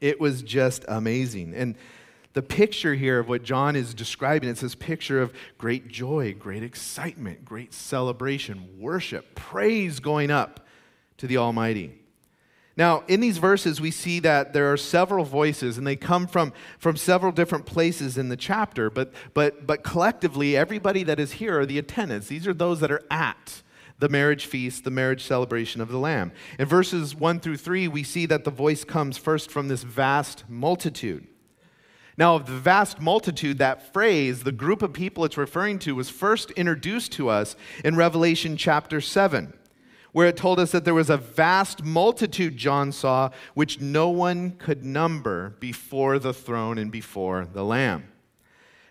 It 0.00 0.20
was 0.20 0.42
just 0.42 0.84
amazing. 0.88 1.54
And 1.54 1.76
the 2.32 2.42
picture 2.42 2.94
here 2.94 3.18
of 3.18 3.28
what 3.28 3.42
John 3.42 3.74
is 3.74 3.92
describing, 3.92 4.48
it's 4.48 4.60
this 4.60 4.74
picture 4.74 5.20
of 5.20 5.32
great 5.58 5.88
joy, 5.88 6.34
great 6.38 6.62
excitement, 6.62 7.44
great 7.44 7.74
celebration, 7.74 8.68
worship, 8.78 9.34
praise 9.34 9.98
going 9.98 10.30
up 10.30 10.66
to 11.16 11.26
the 11.26 11.38
Almighty. 11.38 12.00
Now, 12.76 13.02
in 13.08 13.20
these 13.20 13.38
verses, 13.38 13.80
we 13.80 13.90
see 13.90 14.20
that 14.20 14.52
there 14.52 14.72
are 14.72 14.76
several 14.76 15.24
voices, 15.24 15.76
and 15.76 15.86
they 15.86 15.96
come 15.96 16.26
from, 16.26 16.52
from 16.78 16.96
several 16.96 17.32
different 17.32 17.66
places 17.66 18.16
in 18.16 18.28
the 18.28 18.36
chapter, 18.36 18.88
but, 18.88 19.12
but, 19.34 19.66
but 19.66 19.82
collectively, 19.82 20.56
everybody 20.56 21.02
that 21.02 21.18
is 21.18 21.32
here 21.32 21.58
are 21.60 21.66
the 21.66 21.78
attendants. 21.78 22.28
These 22.28 22.46
are 22.46 22.54
those 22.54 22.80
that 22.80 22.92
are 22.92 23.02
at 23.10 23.62
the 23.98 24.08
marriage 24.08 24.46
feast, 24.46 24.84
the 24.84 24.90
marriage 24.90 25.24
celebration 25.24 25.80
of 25.80 25.88
the 25.88 25.98
Lamb. 25.98 26.32
In 26.58 26.66
verses 26.66 27.14
1 27.14 27.40
through 27.40 27.58
3, 27.58 27.88
we 27.88 28.02
see 28.02 28.24
that 28.26 28.44
the 28.44 28.50
voice 28.50 28.84
comes 28.84 29.18
first 29.18 29.50
from 29.50 29.68
this 29.68 29.82
vast 29.82 30.44
multitude. 30.48 31.26
Now, 32.16 32.34
of 32.34 32.46
the 32.46 32.52
vast 32.52 33.00
multitude, 33.00 33.58
that 33.58 33.92
phrase, 33.92 34.42
the 34.42 34.52
group 34.52 34.82
of 34.82 34.92
people 34.92 35.24
it's 35.24 35.36
referring 35.36 35.78
to, 35.80 35.94
was 35.94 36.10
first 36.10 36.50
introduced 36.52 37.12
to 37.12 37.28
us 37.28 37.56
in 37.84 37.96
Revelation 37.96 38.56
chapter 38.56 39.00
7, 39.00 39.52
where 40.12 40.26
it 40.26 40.36
told 40.36 40.58
us 40.58 40.72
that 40.72 40.84
there 40.84 40.94
was 40.94 41.10
a 41.10 41.16
vast 41.16 41.84
multitude 41.84 42.56
John 42.56 42.92
saw, 42.92 43.30
which 43.54 43.80
no 43.80 44.08
one 44.08 44.52
could 44.52 44.84
number 44.84 45.50
before 45.60 46.18
the 46.18 46.34
throne 46.34 46.78
and 46.78 46.90
before 46.90 47.46
the 47.50 47.64
Lamb. 47.64 48.08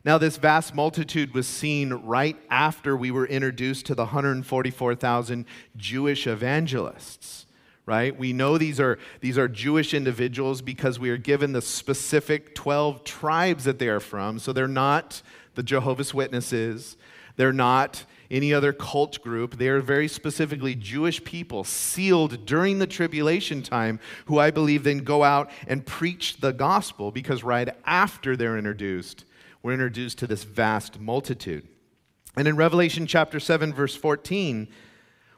Now, 0.05 0.17
this 0.17 0.37
vast 0.37 0.73
multitude 0.73 1.33
was 1.33 1.45
seen 1.45 1.91
right 1.91 2.37
after 2.49 2.95
we 2.95 3.11
were 3.11 3.27
introduced 3.27 3.85
to 3.87 3.95
the 3.95 4.05
144,000 4.05 5.45
Jewish 5.75 6.25
evangelists 6.25 7.45
right? 7.89 8.15
We 8.15 8.33
know 8.33 8.59
these 8.59 8.79
are, 8.79 8.99
these 9.19 9.35
are 9.39 9.47
Jewish 9.47 9.95
individuals 9.95 10.61
because 10.61 10.99
we 10.99 11.09
are 11.09 11.17
given 11.17 11.53
the 11.53 11.61
specific 11.61 12.53
12 12.53 13.03
tribes 13.03 13.63
that 13.63 13.79
they 13.79 13.87
are 13.87 13.99
from. 13.99 14.37
So 14.37 14.53
they're 14.53 14.67
not 14.67 15.23
the 15.55 15.63
Jehovah's 15.63 16.13
Witnesses, 16.13 16.97
they're 17.35 17.51
not 17.51 18.05
any 18.29 18.53
other 18.53 18.73
cult 18.73 19.19
group. 19.23 19.57
They 19.57 19.69
are 19.69 19.81
very 19.81 20.07
specifically 20.07 20.75
Jewish 20.75 21.23
people 21.23 21.63
sealed 21.63 22.45
during 22.45 22.77
the 22.77 22.85
tribulation 22.85 23.63
time 23.63 23.99
who 24.25 24.37
I 24.37 24.51
believe 24.51 24.83
then 24.83 24.99
go 24.99 25.23
out 25.23 25.49
and 25.67 25.83
preach 25.83 26.41
the 26.41 26.51
gospel 26.51 27.09
because 27.09 27.43
right 27.43 27.69
after 27.85 28.37
they're 28.37 28.59
introduced, 28.59 29.25
we're 29.63 29.73
introduced 29.73 30.19
to 30.19 30.27
this 30.27 30.43
vast 30.43 30.99
multitude. 30.99 31.67
And 32.35 32.47
in 32.47 32.55
Revelation 32.55 33.07
chapter 33.07 33.39
7, 33.39 33.73
verse 33.73 33.95
14, 33.95 34.67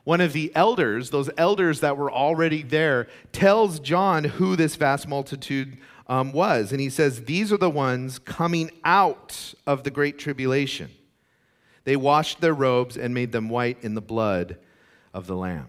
one 0.03 0.21
of 0.21 0.33
the 0.33 0.51
elders, 0.55 1.09
those 1.09 1.29
elders 1.37 1.79
that 1.81 1.97
were 1.97 2.11
already 2.11 2.63
there, 2.63 3.07
tells 3.31 3.79
John 3.79 4.23
who 4.23 4.55
this 4.55 4.75
vast 4.75 5.07
multitude 5.07 5.77
um, 6.07 6.31
was. 6.31 6.71
And 6.71 6.81
he 6.81 6.89
says, 6.89 7.25
These 7.25 7.53
are 7.53 7.57
the 7.57 7.69
ones 7.69 8.19
coming 8.19 8.71
out 8.83 9.53
of 9.67 9.83
the 9.83 9.91
great 9.91 10.17
tribulation. 10.17 10.89
They 11.83 11.95
washed 11.95 12.41
their 12.41 12.53
robes 12.53 12.97
and 12.97 13.13
made 13.13 13.31
them 13.31 13.49
white 13.49 13.77
in 13.81 13.95
the 13.95 14.01
blood 14.01 14.57
of 15.13 15.27
the 15.27 15.35
Lamb. 15.35 15.67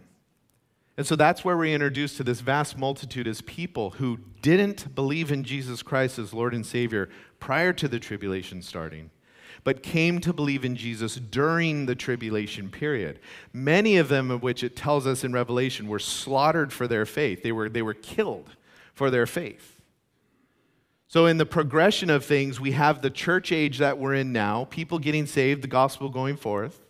And 0.96 1.06
so 1.06 1.16
that's 1.16 1.44
where 1.44 1.56
we're 1.56 1.74
introduced 1.74 2.18
to 2.18 2.24
this 2.24 2.40
vast 2.40 2.76
multitude 2.76 3.26
as 3.26 3.40
people 3.40 3.90
who 3.90 4.18
didn't 4.42 4.94
believe 4.94 5.32
in 5.32 5.42
Jesus 5.42 5.82
Christ 5.82 6.18
as 6.18 6.34
Lord 6.34 6.54
and 6.54 6.66
Savior 6.66 7.08
prior 7.40 7.72
to 7.72 7.88
the 7.88 7.98
tribulation 7.98 8.60
starting, 8.60 9.10
but 9.64 9.82
came 9.82 10.20
to 10.20 10.32
believe 10.32 10.64
in 10.64 10.76
Jesus 10.76 11.16
during 11.16 11.86
the 11.86 11.94
tribulation 11.94 12.68
period. 12.68 13.20
Many 13.52 13.96
of 13.96 14.08
them, 14.08 14.30
of 14.30 14.42
which 14.42 14.64
it 14.64 14.76
tells 14.76 15.06
us 15.06 15.24
in 15.24 15.32
Revelation, 15.32 15.88
were 15.88 15.98
slaughtered 15.98 16.72
for 16.72 16.88
their 16.88 17.06
faith, 17.06 17.42
they 17.42 17.52
were, 17.52 17.68
they 17.68 17.82
were 17.82 17.94
killed 17.94 18.56
for 18.94 19.10
their 19.10 19.26
faith. 19.26 19.80
So, 21.08 21.26
in 21.26 21.36
the 21.36 21.46
progression 21.46 22.08
of 22.08 22.24
things, 22.24 22.58
we 22.58 22.72
have 22.72 23.02
the 23.02 23.10
church 23.10 23.52
age 23.52 23.78
that 23.78 23.98
we're 23.98 24.14
in 24.14 24.32
now, 24.32 24.64
people 24.64 24.98
getting 24.98 25.26
saved, 25.26 25.62
the 25.62 25.68
gospel 25.68 26.08
going 26.08 26.36
forth. 26.36 26.80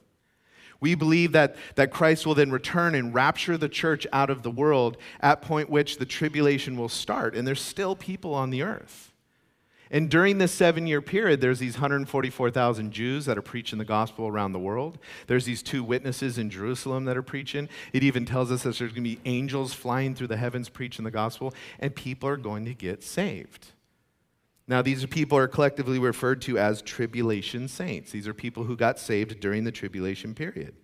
We 0.78 0.96
believe 0.96 1.32
that, 1.32 1.56
that 1.76 1.92
Christ 1.92 2.26
will 2.26 2.34
then 2.34 2.50
return 2.50 2.96
and 2.96 3.14
rapture 3.14 3.56
the 3.56 3.68
church 3.68 4.04
out 4.12 4.30
of 4.30 4.42
the 4.42 4.50
world 4.50 4.96
at 5.20 5.40
point 5.40 5.70
which 5.70 5.98
the 5.98 6.04
tribulation 6.04 6.76
will 6.76 6.88
start. 6.88 7.36
And 7.36 7.46
there's 7.46 7.60
still 7.60 7.94
people 7.94 8.34
on 8.34 8.50
the 8.50 8.62
earth. 8.62 9.11
And 9.92 10.08
during 10.08 10.38
this 10.38 10.52
seven 10.52 10.86
year 10.86 11.02
period, 11.02 11.42
there's 11.42 11.58
these 11.58 11.74
144,000 11.74 12.90
Jews 12.90 13.26
that 13.26 13.36
are 13.36 13.42
preaching 13.42 13.78
the 13.78 13.84
gospel 13.84 14.26
around 14.26 14.52
the 14.52 14.58
world. 14.58 14.98
There's 15.26 15.44
these 15.44 15.62
two 15.62 15.84
witnesses 15.84 16.38
in 16.38 16.48
Jerusalem 16.48 17.04
that 17.04 17.16
are 17.18 17.22
preaching. 17.22 17.68
It 17.92 18.02
even 18.02 18.24
tells 18.24 18.50
us 18.50 18.62
that 18.62 18.78
there's 18.78 18.92
going 18.92 19.04
to 19.04 19.16
be 19.16 19.20
angels 19.26 19.74
flying 19.74 20.14
through 20.14 20.28
the 20.28 20.38
heavens 20.38 20.70
preaching 20.70 21.04
the 21.04 21.10
gospel, 21.10 21.52
and 21.78 21.94
people 21.94 22.26
are 22.26 22.38
going 22.38 22.64
to 22.64 22.74
get 22.74 23.04
saved. 23.04 23.72
Now, 24.66 24.80
these 24.80 25.04
people 25.06 25.36
are 25.36 25.48
collectively 25.48 25.98
referred 25.98 26.40
to 26.42 26.56
as 26.56 26.80
tribulation 26.80 27.68
saints. 27.68 28.12
These 28.12 28.26
are 28.26 28.32
people 28.32 28.64
who 28.64 28.76
got 28.76 28.98
saved 28.98 29.40
during 29.40 29.64
the 29.64 29.72
tribulation 29.72 30.34
period. 30.34 30.74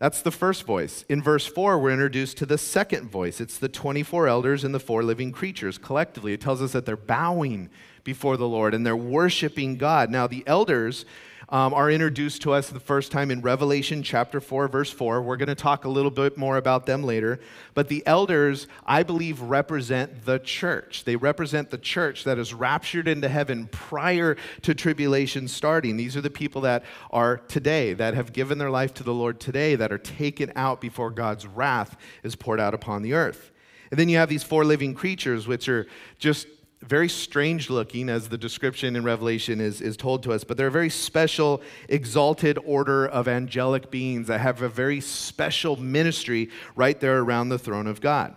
That's 0.00 0.22
the 0.22 0.30
first 0.30 0.64
voice. 0.64 1.04
In 1.10 1.22
verse 1.22 1.46
4, 1.46 1.78
we're 1.78 1.90
introduced 1.90 2.38
to 2.38 2.46
the 2.46 2.56
second 2.56 3.10
voice. 3.10 3.38
It's 3.38 3.58
the 3.58 3.68
24 3.68 4.28
elders 4.28 4.64
and 4.64 4.74
the 4.74 4.80
four 4.80 5.02
living 5.02 5.30
creatures. 5.30 5.76
Collectively, 5.76 6.32
it 6.32 6.40
tells 6.40 6.62
us 6.62 6.72
that 6.72 6.86
they're 6.86 6.96
bowing 6.96 7.68
before 8.02 8.38
the 8.38 8.48
Lord 8.48 8.72
and 8.72 8.84
they're 8.84 8.96
worshiping 8.96 9.76
God. 9.76 10.08
Now, 10.08 10.26
the 10.26 10.42
elders 10.46 11.04
um, 11.50 11.74
are 11.74 11.90
introduced 11.90 12.42
to 12.42 12.52
us 12.52 12.70
the 12.70 12.78
first 12.78 13.10
time 13.10 13.30
in 13.30 13.40
Revelation 13.40 14.02
chapter 14.02 14.40
4, 14.40 14.68
verse 14.68 14.90
4. 14.90 15.20
We're 15.20 15.36
going 15.36 15.48
to 15.48 15.56
talk 15.56 15.84
a 15.84 15.88
little 15.88 16.10
bit 16.10 16.38
more 16.38 16.56
about 16.56 16.86
them 16.86 17.02
later. 17.02 17.40
But 17.74 17.88
the 17.88 18.04
elders, 18.06 18.68
I 18.86 19.02
believe, 19.02 19.40
represent 19.40 20.24
the 20.24 20.38
church. 20.38 21.04
They 21.04 21.16
represent 21.16 21.70
the 21.70 21.78
church 21.78 22.22
that 22.24 22.38
is 22.38 22.54
raptured 22.54 23.08
into 23.08 23.28
heaven 23.28 23.66
prior 23.66 24.36
to 24.62 24.74
tribulation 24.74 25.48
starting. 25.48 25.96
These 25.96 26.16
are 26.16 26.20
the 26.20 26.30
people 26.30 26.60
that 26.62 26.84
are 27.10 27.38
today, 27.38 27.94
that 27.94 28.14
have 28.14 28.32
given 28.32 28.58
their 28.58 28.70
life 28.70 28.94
to 28.94 29.02
the 29.02 29.14
Lord 29.14 29.40
today, 29.40 29.74
that 29.74 29.90
are 29.90 29.98
taken 29.98 30.52
out 30.54 30.80
before 30.80 31.10
God's 31.10 31.46
wrath 31.46 31.96
is 32.22 32.36
poured 32.36 32.60
out 32.60 32.74
upon 32.74 33.02
the 33.02 33.14
earth. 33.14 33.50
And 33.90 33.98
then 33.98 34.08
you 34.08 34.18
have 34.18 34.28
these 34.28 34.44
four 34.44 34.64
living 34.64 34.94
creatures, 34.94 35.48
which 35.48 35.68
are 35.68 35.88
just 36.18 36.46
very 36.82 37.08
strange 37.08 37.68
looking, 37.68 38.08
as 38.08 38.28
the 38.28 38.38
description 38.38 38.96
in 38.96 39.04
Revelation 39.04 39.60
is, 39.60 39.80
is 39.82 39.96
told 39.96 40.22
to 40.22 40.32
us, 40.32 40.44
but 40.44 40.56
they're 40.56 40.68
a 40.68 40.72
very 40.72 40.88
special, 40.88 41.60
exalted 41.88 42.58
order 42.64 43.06
of 43.06 43.28
angelic 43.28 43.90
beings 43.90 44.28
that 44.28 44.40
have 44.40 44.62
a 44.62 44.68
very 44.68 45.00
special 45.00 45.76
ministry 45.76 46.48
right 46.74 46.98
there 46.98 47.18
around 47.18 47.50
the 47.50 47.58
throne 47.58 47.86
of 47.86 48.00
God. 48.00 48.34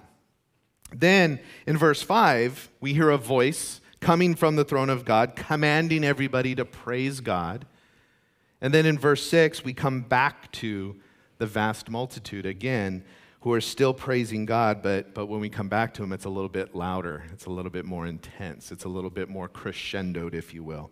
Then 0.94 1.40
in 1.66 1.78
verse 1.78 2.02
5, 2.02 2.70
we 2.82 2.94
hear 2.94 3.10
a 3.10 3.18
voice 3.18 3.80
coming 4.02 4.36
from 4.36 4.58
the 4.58 4.66
throne 4.66 4.90
of 4.90 5.06
God, 5.06 5.36
commanding 5.36 6.04
everybody 6.04 6.54
to 6.56 6.66
praise 6.66 7.22
God. 7.22 7.66
And 8.60 8.74
then 8.74 8.86
in 8.86 9.00
verse 9.00 9.26
6, 9.26 9.64
we 9.64 9.74
come 9.74 10.02
back 10.02 10.52
to 10.54 10.98
the 11.38 11.46
vast 11.46 11.90
multitude 11.90 12.46
again 12.46 13.06
who 13.44 13.52
are 13.52 13.62
still 13.62 13.94
praising 13.94 14.46
God, 14.46 14.82
but, 14.82 15.14
but 15.14 15.26
when 15.26 15.42
we 15.42 15.50
come 15.50 15.68
back 15.68 15.94
to 15.96 16.04
Him, 16.04 16.14
it's 16.14 16.24
a 16.24 16.30
little 16.30 16.48
bit 16.48 16.74
louder. 16.74 17.26
It's 17.34 17.46
a 17.46 17.50
little 17.50 17.70
bit 17.70 17.84
more 17.84 18.08
intense. 18.08 18.72
It's 18.72 18.86
a 18.86 18.90
little 18.90 19.10
bit 19.10 19.28
more 19.28 19.50
crescendoed, 19.50 20.34
if 20.34 20.54
you 20.54 20.64
will. 20.64 20.92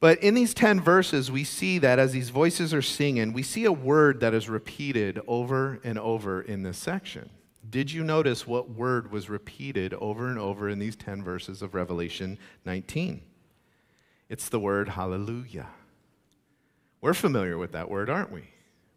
But 0.00 0.22
in 0.22 0.34
these 0.34 0.52
10 0.52 0.80
verses, 0.82 1.30
we 1.30 1.44
see 1.44 1.78
that 1.78 1.98
as 1.98 2.12
these 2.12 2.28
voices 2.28 2.74
are 2.74 2.82
singing, 2.82 3.32
we 3.32 3.42
see 3.42 3.64
a 3.64 3.72
word 3.72 4.20
that 4.20 4.34
is 4.34 4.50
repeated 4.50 5.18
over 5.26 5.80
and 5.82 5.98
over 5.98 6.42
in 6.42 6.62
this 6.62 6.76
section. 6.76 7.30
Did 7.70 7.90
you 7.90 8.04
notice 8.04 8.46
what 8.46 8.68
word 8.68 9.10
was 9.10 9.30
repeated 9.30 9.94
over 9.94 10.28
and 10.28 10.38
over 10.38 10.68
in 10.68 10.78
these 10.78 10.94
10 10.94 11.24
verses 11.24 11.62
of 11.62 11.74
Revelation 11.74 12.38
19? 12.66 13.22
It's 14.28 14.50
the 14.50 14.60
word 14.60 14.90
hallelujah. 14.90 15.68
We're 17.00 17.14
familiar 17.14 17.56
with 17.56 17.72
that 17.72 17.88
word, 17.88 18.10
aren't 18.10 18.30
we? 18.30 18.50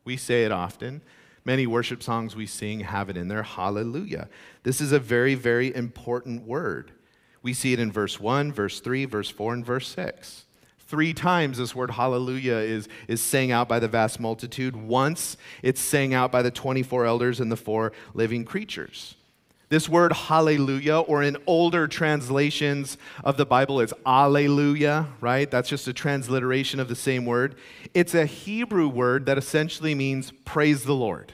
We 0.03 0.17
say 0.17 0.43
it 0.43 0.51
often. 0.51 1.01
Many 1.43 1.65
worship 1.65 2.03
songs 2.03 2.35
we 2.35 2.45
sing 2.45 2.81
have 2.81 3.09
it 3.09 3.17
in 3.17 3.27
there. 3.27 3.43
Hallelujah. 3.43 4.29
This 4.63 4.79
is 4.79 4.91
a 4.91 4.99
very, 4.99 5.35
very 5.35 5.73
important 5.75 6.45
word. 6.45 6.91
We 7.41 7.53
see 7.53 7.73
it 7.73 7.79
in 7.79 7.91
verse 7.91 8.19
1, 8.19 8.51
verse 8.51 8.79
3, 8.79 9.05
verse 9.05 9.29
4, 9.29 9.53
and 9.55 9.65
verse 9.65 9.87
6. 9.87 10.45
Three 10.79 11.13
times 11.13 11.57
this 11.57 11.73
word 11.73 11.91
hallelujah 11.91 12.57
is, 12.57 12.89
is 13.07 13.21
sang 13.21 13.51
out 13.51 13.69
by 13.69 13.79
the 13.79 13.87
vast 13.87 14.19
multitude. 14.19 14.75
Once 14.75 15.37
it's 15.63 15.79
sang 15.79 16.13
out 16.13 16.31
by 16.31 16.41
the 16.41 16.51
24 16.51 17.05
elders 17.05 17.39
and 17.39 17.51
the 17.51 17.57
four 17.57 17.93
living 18.13 18.43
creatures. 18.43 19.15
This 19.71 19.87
word 19.87 20.11
hallelujah, 20.11 20.97
or 20.97 21.23
in 21.23 21.37
older 21.47 21.87
translations 21.87 22.97
of 23.23 23.37
the 23.37 23.45
Bible, 23.45 23.79
it's 23.79 23.93
alleluia, 24.05 25.07
right? 25.21 25.49
That's 25.49 25.69
just 25.69 25.87
a 25.87 25.93
transliteration 25.93 26.81
of 26.81 26.89
the 26.89 26.95
same 26.95 27.25
word. 27.25 27.55
It's 27.93 28.13
a 28.13 28.25
Hebrew 28.25 28.89
word 28.89 29.27
that 29.27 29.37
essentially 29.37 29.95
means 29.95 30.33
praise 30.43 30.83
the 30.83 30.93
Lord. 30.93 31.31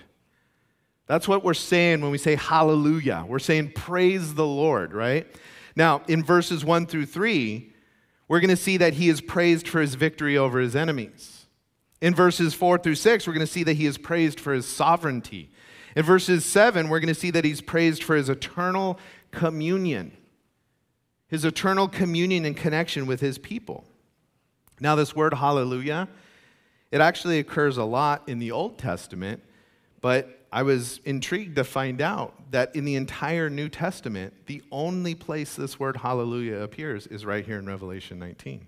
That's 1.08 1.28
what 1.28 1.44
we're 1.44 1.56
saying 1.56 2.02
when 2.02 2.12
we 2.12 2.20
say 2.20 2.36
hallelujah. 2.36 3.26
We're 3.28 3.40
saying 3.40 3.72
praise 3.72 4.36
the 4.36 4.46
Lord, 4.46 4.94
right? 4.94 5.26
Now, 5.76 6.04
in 6.08 6.24
verses 6.24 6.64
1 6.64 6.86
through 6.86 7.08
3, 7.08 7.74
we're 8.28 8.40
going 8.40 8.52
to 8.52 8.56
see 8.56 8.78
that 8.78 8.94
he 8.94 9.10
is 9.10 9.20
praised 9.20 9.68
for 9.68 9.82
his 9.82 9.96
victory 9.96 10.38
over 10.38 10.60
his 10.60 10.76
enemies. 10.76 11.48
In 12.02 12.14
verses 12.14 12.54
4 12.54 12.78
through 12.78 12.96
6, 12.96 13.26
we're 13.26 13.34
going 13.34 13.48
to 13.48 13.52
see 13.52 13.64
that 13.64 13.78
he 13.78 13.88
is 13.88 13.98
praised 13.98 14.40
for 14.40 14.54
his 14.54 14.68
sovereignty. 14.68 15.50
In 15.98 16.04
verses 16.04 16.46
7, 16.46 16.90
we're 16.90 17.00
going 17.00 17.08
to 17.08 17.20
see 17.20 17.32
that 17.32 17.44
he's 17.44 17.60
praised 17.60 18.04
for 18.04 18.16
his 18.16 18.30
eternal 18.30 19.00
communion, 19.32 20.16
his 21.28 21.44
eternal 21.44 21.88
communion 21.88 22.46
and 22.46 22.56
connection 22.56 23.08
with 23.08 23.20
his 23.20 23.40
people. 23.40 23.84
Now, 24.80 24.94
this 24.94 25.16
word 25.16 25.34
hallelujah, 25.34 26.08
it 26.92 27.02
actually 27.02 27.40
occurs 27.40 27.78
a 27.78 27.84
lot 27.84 28.30
in 28.30 28.38
the 28.38 28.52
Old 28.52 28.78
Testament, 28.78 29.42
but 30.00 30.46
I 30.52 30.62
was 30.62 31.00
intrigued 31.04 31.56
to 31.56 31.64
find 31.64 32.00
out 32.00 32.52
that 32.52 32.76
in 32.76 32.86
the 32.86 32.94
entire 32.94 33.50
New 33.50 33.68
Testament, 33.68 34.46
the 34.46 34.62
only 34.72 35.16
place 35.16 35.56
this 35.56 35.80
word 35.80 35.98
hallelujah 35.98 36.60
appears 36.60 37.08
is 37.08 37.26
right 37.26 37.44
here 37.44 37.58
in 37.58 37.66
Revelation 37.66 38.20
19. 38.20 38.68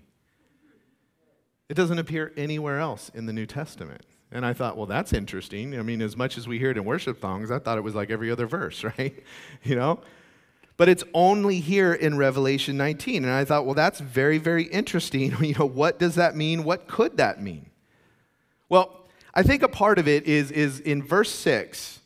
It 1.68 1.74
doesn't 1.74 2.00
appear 2.00 2.32
anywhere 2.36 2.80
else 2.80 3.08
in 3.14 3.26
the 3.26 3.32
New 3.32 3.46
Testament. 3.46 4.04
And 4.32 4.46
I 4.46 4.52
thought, 4.52 4.76
well, 4.76 4.86
that's 4.86 5.12
interesting. 5.12 5.78
I 5.78 5.82
mean, 5.82 6.00
as 6.00 6.16
much 6.16 6.38
as 6.38 6.46
we 6.46 6.58
hear 6.58 6.70
it 6.70 6.76
in 6.76 6.84
worship 6.84 7.20
songs, 7.20 7.50
I 7.50 7.58
thought 7.58 7.78
it 7.78 7.80
was 7.82 7.94
like 7.94 8.10
every 8.10 8.30
other 8.30 8.46
verse, 8.46 8.84
right? 8.98 9.22
you 9.64 9.74
know? 9.74 10.00
But 10.76 10.88
it's 10.88 11.04
only 11.12 11.60
here 11.60 11.92
in 11.92 12.16
Revelation 12.16 12.76
19. 12.76 13.24
And 13.24 13.32
I 13.32 13.44
thought, 13.44 13.66
well, 13.66 13.74
that's 13.74 14.00
very, 14.00 14.38
very 14.38 14.64
interesting. 14.64 15.34
you 15.40 15.54
know, 15.54 15.66
what 15.66 15.98
does 15.98 16.14
that 16.14 16.36
mean? 16.36 16.64
What 16.64 16.86
could 16.86 17.16
that 17.16 17.42
mean? 17.42 17.70
Well, 18.68 19.08
I 19.34 19.42
think 19.42 19.62
a 19.62 19.68
part 19.68 19.98
of 19.98 20.08
it 20.08 20.26
is, 20.26 20.50
is 20.50 20.80
in 20.80 21.02
verse 21.02 21.30
6, 21.30 22.00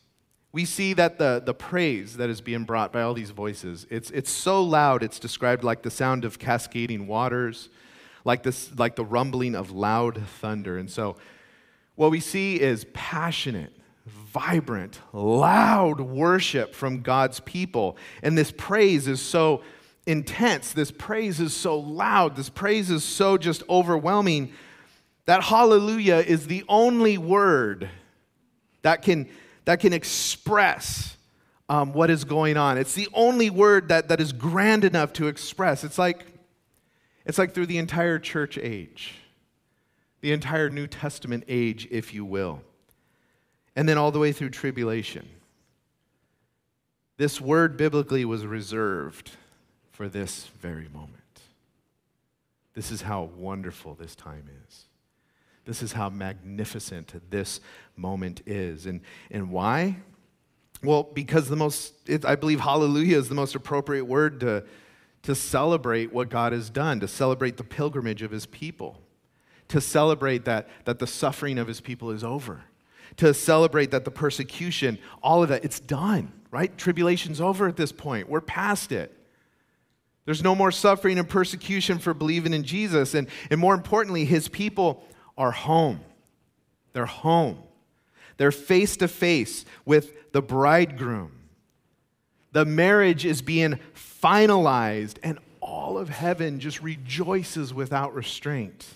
we 0.53 0.65
see 0.65 0.93
that 0.95 1.19
the, 1.19 1.43
the 1.45 1.55
praise 1.55 2.17
that 2.17 2.31
is 2.31 2.41
being 2.41 2.65
brought 2.65 2.93
by 2.93 3.03
all 3.03 3.13
these 3.13 3.31
voices, 3.31 3.87
it's, 3.91 4.11
it's 4.11 4.31
so 4.31 4.63
loud, 4.63 5.03
it's 5.03 5.19
described 5.19 5.65
like 5.65 5.83
the 5.83 5.91
sound 5.91 6.25
of 6.25 6.39
cascading 6.39 7.07
waters, 7.07 7.69
like, 8.25 8.43
this, 8.43 8.71
like 8.79 8.97
the 8.97 9.05
rumbling 9.05 9.55
of 9.55 9.71
loud 9.71 10.23
thunder. 10.41 10.79
And 10.79 10.91
so 10.91 11.17
what 11.97 12.11
we 12.11 12.21
see 12.21 12.61
is 12.61 12.87
passionate, 12.93 13.73
vibrant, 14.07 15.01
loud 15.13 16.01
worship 16.01 16.75
from 16.75 17.03
God's 17.03 17.41
people. 17.41 17.97
And 18.23 18.37
this 18.37 18.51
praise 18.51 19.07
is 19.07 19.23
so 19.23 19.63
intense. 20.07 20.73
This 20.73 20.91
praise 20.91 21.41
is 21.41 21.55
so 21.55 21.79
loud. 21.79 22.37
This 22.37 22.51
praise 22.51 22.91
is 22.91 23.05
so 23.05 23.39
just 23.39 23.63
overwhelming 23.69 24.53
that 25.27 25.43
hallelujah 25.43 26.17
is 26.17 26.47
the 26.47 26.65
only 26.69 27.17
word 27.17 27.89
that 28.83 29.03
can, 29.03 29.29
that 29.65 29.81
can 29.81 29.93
express 29.93 31.17
um, 31.69 31.95
what 31.95 32.11
is 32.11 32.25
going 32.25 32.59
on. 32.59 32.77
It's 32.77 32.95
the 32.95 33.09
only 33.15 33.49
word 33.49 33.89
that, 33.89 34.09
that 34.09 34.21
is 34.21 34.33
grand 34.33 34.85
enough 34.85 35.15
to 35.15 35.29
express. 35.29 35.83
It's 35.83 35.97
like, 35.97 36.27
it's 37.25 37.39
like 37.39 37.55
through 37.55 37.67
the 37.67 37.79
entire 37.79 38.19
church 38.19 38.59
age 38.59 39.15
the 40.25 40.33
entire 40.33 40.71
New 40.71 40.87
Testament 40.87 41.45
age, 41.49 41.87
if 41.91 42.15
you 42.15 42.25
will, 42.25 42.63
and 43.77 43.87
then 43.87 43.99
all 43.99 44.11
the 44.11 44.19
way 44.19 44.33
through 44.33 44.49
tribulation. 44.49 45.29
This 47.19 47.43
word 47.43 47.77
biblically 47.77 48.25
was 48.25 48.47
reserved 48.47 49.33
for 49.93 50.09
this 50.09 50.47
very 50.59 50.89
moment. 50.95 51.43
This 52.73 52.91
is 52.91 53.03
how 53.03 53.25
wonderful 53.37 53.97
this 53.97 54.15
time 54.15 54.49
is. 54.67 54.87
This 55.67 55.83
is 55.83 55.93
how 55.93 56.09
magnificent 56.09 57.31
this 57.31 57.61
moment 57.95 58.41
is. 58.47 58.87
And, 58.87 59.03
and 59.31 59.51
why? 59.51 59.99
Well, 60.83 61.03
because 61.03 61.51
the 61.51 61.57
most, 61.57 61.93
it, 62.07 62.25
I 62.25 62.37
believe 62.37 62.61
hallelujah 62.61 63.19
is 63.19 63.29
the 63.29 63.35
most 63.35 63.55
appropriate 63.55 64.07
word 64.07 64.41
to, 64.41 64.65
to 65.25 65.35
celebrate 65.35 66.15
what 66.15 66.31
God 66.31 66.55
has 66.55 66.71
done, 66.71 66.99
to 67.01 67.09
celebrate 67.09 67.59
the 67.59 67.65
pilgrimage 67.65 68.23
of 68.23 68.31
his 68.31 68.47
people, 68.47 69.03
to 69.69 69.81
celebrate 69.81 70.45
that, 70.45 70.69
that 70.85 70.99
the 70.99 71.07
suffering 71.07 71.59
of 71.59 71.67
his 71.67 71.81
people 71.81 72.11
is 72.11 72.23
over, 72.23 72.65
to 73.17 73.33
celebrate 73.33 73.91
that 73.91 74.05
the 74.05 74.11
persecution, 74.11 74.99
all 75.23 75.43
of 75.43 75.49
that, 75.49 75.65
it's 75.65 75.81
done, 75.81 76.33
right? 76.51 76.77
Tribulation's 76.77 77.41
over 77.41 77.69
at 77.69 77.77
this 77.77 77.93
point. 77.93 78.29
We're 78.29 78.41
past 78.41 78.93
it. 78.93 79.17
There's 80.25 80.43
no 80.43 80.55
more 80.55 80.73
suffering 80.73 81.19
and 81.19 81.29
persecution 81.29 81.99
for 81.99 82.15
believing 82.15 82.55
in 82.55 82.65
Jesus. 82.65 83.15
And, 83.15 83.29
and 83.51 83.61
more 83.61 83.75
importantly, 83.75 84.25
his 84.25 84.49
people 84.49 85.05
are 85.37 85.51
home. 85.51 86.01
They're 86.93 87.07
home. 87.07 87.59
They're 88.37 88.53
face 88.53 88.97
to 88.99 89.09
face 89.09 89.65
with 89.85 90.33
the 90.33 90.43
bridegroom. 90.43 91.33
The 92.53 92.65
marriage 92.65 93.27
is 93.27 93.43
being 93.43 93.81
finalized, 93.95 95.17
and 95.23 95.39
all 95.61 95.99
of 95.99 96.09
heaven 96.09 96.61
just 96.61 96.83
rejoices 96.83 97.75
without 97.75 98.15
restraint. 98.15 98.87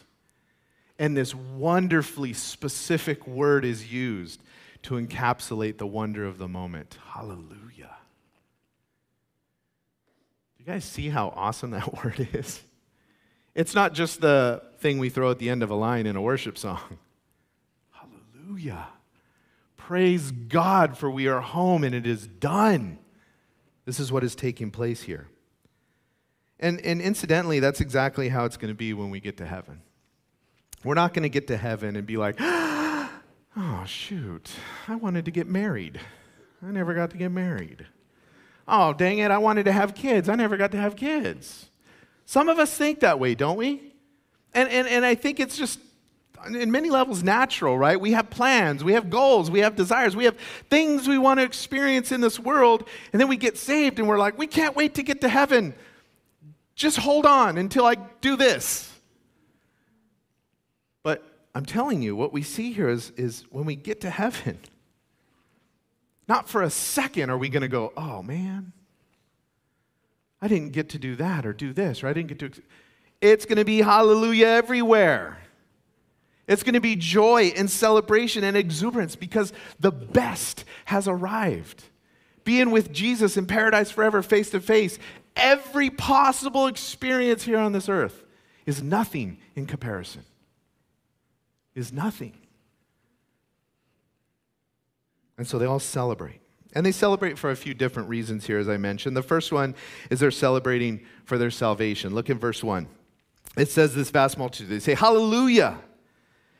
And 0.98 1.16
this 1.16 1.34
wonderfully 1.34 2.32
specific 2.32 3.26
word 3.26 3.64
is 3.64 3.92
used 3.92 4.42
to 4.82 4.94
encapsulate 4.94 5.78
the 5.78 5.86
wonder 5.86 6.24
of 6.24 6.38
the 6.38 6.48
moment. 6.48 6.98
Hallelujah. 7.12 7.96
Do 10.56 10.64
you 10.64 10.64
guys 10.64 10.84
see 10.84 11.08
how 11.08 11.32
awesome 11.36 11.70
that 11.70 11.92
word 12.04 12.28
is? 12.32 12.62
It's 13.54 13.74
not 13.74 13.92
just 13.92 14.20
the 14.20 14.62
thing 14.78 14.98
we 14.98 15.08
throw 15.08 15.30
at 15.30 15.38
the 15.38 15.50
end 15.50 15.62
of 15.62 15.70
a 15.70 15.74
line 15.74 16.06
in 16.06 16.16
a 16.16 16.22
worship 16.22 16.56
song. 16.56 16.98
Hallelujah. 17.90 18.86
Praise 19.76 20.30
God, 20.30 20.96
for 20.96 21.10
we 21.10 21.28
are 21.28 21.40
home 21.40 21.82
and 21.82 21.94
it 21.94 22.06
is 22.06 22.26
done. 22.26 22.98
This 23.84 23.98
is 23.98 24.12
what 24.12 24.22
is 24.22 24.34
taking 24.34 24.70
place 24.70 25.02
here. 25.02 25.28
And, 26.60 26.80
and 26.82 27.00
incidentally, 27.00 27.60
that's 27.60 27.80
exactly 27.80 28.28
how 28.28 28.44
it's 28.44 28.56
going 28.56 28.72
to 28.72 28.76
be 28.76 28.92
when 28.92 29.10
we 29.10 29.20
get 29.20 29.36
to 29.38 29.46
heaven. 29.46 29.80
We're 30.84 30.94
not 30.94 31.12
going 31.12 31.24
to 31.24 31.28
get 31.28 31.48
to 31.48 31.56
heaven 31.56 31.96
and 31.96 32.06
be 32.06 32.16
like, 32.16 32.36
oh, 32.40 33.84
shoot, 33.86 34.50
I 34.86 34.96
wanted 34.96 35.24
to 35.24 35.30
get 35.30 35.46
married. 35.46 36.00
I 36.62 36.70
never 36.70 36.94
got 36.94 37.10
to 37.10 37.16
get 37.16 37.30
married. 37.30 37.86
Oh, 38.66 38.92
dang 38.92 39.18
it, 39.18 39.30
I 39.30 39.38
wanted 39.38 39.64
to 39.64 39.72
have 39.72 39.94
kids. 39.94 40.28
I 40.28 40.34
never 40.34 40.56
got 40.56 40.72
to 40.72 40.78
have 40.78 40.94
kids. 40.94 41.68
Some 42.26 42.48
of 42.48 42.58
us 42.58 42.72
think 42.74 43.00
that 43.00 43.18
way, 43.18 43.34
don't 43.34 43.56
we? 43.56 43.94
And, 44.54 44.68
and, 44.68 44.86
and 44.86 45.04
I 45.04 45.14
think 45.14 45.40
it's 45.40 45.56
just, 45.56 45.80
in 46.46 46.70
many 46.70 46.90
levels, 46.90 47.22
natural, 47.22 47.78
right? 47.78 48.00
We 48.00 48.12
have 48.12 48.30
plans, 48.30 48.84
we 48.84 48.92
have 48.92 49.10
goals, 49.10 49.50
we 49.50 49.60
have 49.60 49.74
desires, 49.74 50.14
we 50.14 50.24
have 50.24 50.36
things 50.68 51.08
we 51.08 51.18
want 51.18 51.40
to 51.40 51.44
experience 51.44 52.12
in 52.12 52.20
this 52.20 52.38
world, 52.38 52.86
and 53.12 53.20
then 53.20 53.28
we 53.28 53.36
get 53.36 53.56
saved 53.56 53.98
and 53.98 54.06
we're 54.06 54.18
like, 54.18 54.38
we 54.38 54.46
can't 54.46 54.76
wait 54.76 54.94
to 54.94 55.02
get 55.02 55.22
to 55.22 55.28
heaven. 55.28 55.74
Just 56.74 56.98
hold 56.98 57.26
on 57.26 57.58
until 57.58 57.84
I 57.86 57.96
do 58.20 58.36
this. 58.36 58.87
I'm 61.54 61.64
telling 61.64 62.02
you, 62.02 62.14
what 62.14 62.32
we 62.32 62.42
see 62.42 62.72
here 62.72 62.88
is, 62.88 63.10
is 63.16 63.44
when 63.50 63.64
we 63.64 63.74
get 63.74 64.00
to 64.02 64.10
heaven, 64.10 64.58
not 66.28 66.48
for 66.48 66.62
a 66.62 66.70
second 66.70 67.30
are 67.30 67.38
we 67.38 67.48
going 67.48 67.62
to 67.62 67.68
go, 67.68 67.92
oh 67.96 68.22
man, 68.22 68.72
I 70.40 70.48
didn't 70.48 70.72
get 70.72 70.90
to 70.90 70.98
do 70.98 71.16
that 71.16 71.46
or 71.46 71.52
do 71.52 71.72
this, 71.72 72.02
or 72.02 72.08
I 72.08 72.12
didn't 72.12 72.28
get 72.28 72.38
to. 72.40 72.62
It's 73.20 73.44
going 73.44 73.58
to 73.58 73.64
be 73.64 73.80
hallelujah 73.80 74.46
everywhere. 74.46 75.38
It's 76.46 76.62
going 76.62 76.74
to 76.74 76.80
be 76.80 76.96
joy 76.96 77.52
and 77.56 77.70
celebration 77.70 78.44
and 78.44 78.56
exuberance 78.56 79.16
because 79.16 79.52
the 79.80 79.90
best 79.92 80.64
has 80.86 81.08
arrived. 81.08 81.84
Being 82.44 82.70
with 82.70 82.92
Jesus 82.92 83.36
in 83.36 83.46
paradise 83.46 83.90
forever, 83.90 84.22
face 84.22 84.50
to 84.50 84.60
face, 84.60 84.98
every 85.36 85.90
possible 85.90 86.66
experience 86.66 87.42
here 87.42 87.58
on 87.58 87.72
this 87.72 87.88
earth 87.88 88.24
is 88.64 88.82
nothing 88.82 89.38
in 89.56 89.66
comparison. 89.66 90.24
Is 91.74 91.92
nothing. 91.92 92.34
And 95.36 95.46
so 95.46 95.58
they 95.58 95.66
all 95.66 95.78
celebrate. 95.78 96.40
And 96.74 96.84
they 96.84 96.92
celebrate 96.92 97.38
for 97.38 97.50
a 97.50 97.56
few 97.56 97.72
different 97.72 98.08
reasons 98.08 98.46
here, 98.46 98.58
as 98.58 98.68
I 98.68 98.76
mentioned. 98.76 99.16
The 99.16 99.22
first 99.22 99.52
one 99.52 99.74
is 100.10 100.20
they're 100.20 100.30
celebrating 100.30 101.06
for 101.24 101.38
their 101.38 101.50
salvation. 101.50 102.14
Look 102.14 102.28
in 102.28 102.38
verse 102.38 102.62
1. 102.62 102.86
It 103.56 103.70
says, 103.70 103.94
This 103.94 104.10
vast 104.10 104.36
multitude, 104.36 104.68
they 104.68 104.78
say, 104.80 104.94
Hallelujah. 104.94 105.78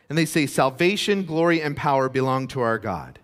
And 0.09 0.16
they 0.16 0.25
say, 0.25 0.47
Salvation, 0.47 1.25
glory, 1.25 1.61
and 1.61 1.77
power 1.77 2.09
belong 2.09 2.49
to 2.49 2.61
our 2.61 2.79
God. 2.79 3.18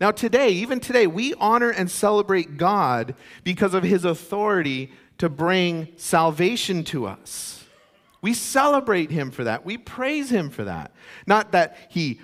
Now, 0.00 0.10
today, 0.10 0.48
even 0.50 0.80
today, 0.80 1.06
we 1.06 1.34
honor 1.34 1.70
and 1.70 1.90
celebrate 1.90 2.56
God 2.56 3.14
because 3.44 3.74
of 3.74 3.82
his 3.82 4.04
authority 4.04 4.92
to 5.18 5.28
bring 5.28 5.88
salvation 5.96 6.82
to 6.84 7.06
us. 7.06 7.59
We 8.22 8.34
celebrate 8.34 9.10
him 9.10 9.30
for 9.30 9.44
that. 9.44 9.64
We 9.64 9.78
praise 9.78 10.30
him 10.30 10.50
for 10.50 10.64
that. 10.64 10.92
Not 11.26 11.52
that 11.52 11.76
he 11.88 12.20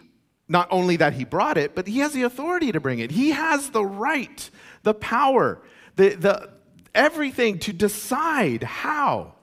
not 0.49 0.69
only 0.71 0.97
that 0.97 1.15
he 1.15 1.25
brought 1.25 1.59
it, 1.59 1.75
but 1.75 1.89
he 1.89 1.99
has 1.99 2.13
the 2.13 2.23
authority 2.23 2.71
to 2.73 2.81
bring 2.81 3.01
it. 3.01 3.11
He 3.11 3.31
has 3.31 3.71
the 3.71 3.85
right, 3.85 4.49
the 4.85 4.95
power, 4.95 5.61
the, 5.97 6.11
the, 6.11 6.51
everything 6.95 7.59
to 7.61 7.73
decide 7.73 8.63
how 8.63 9.35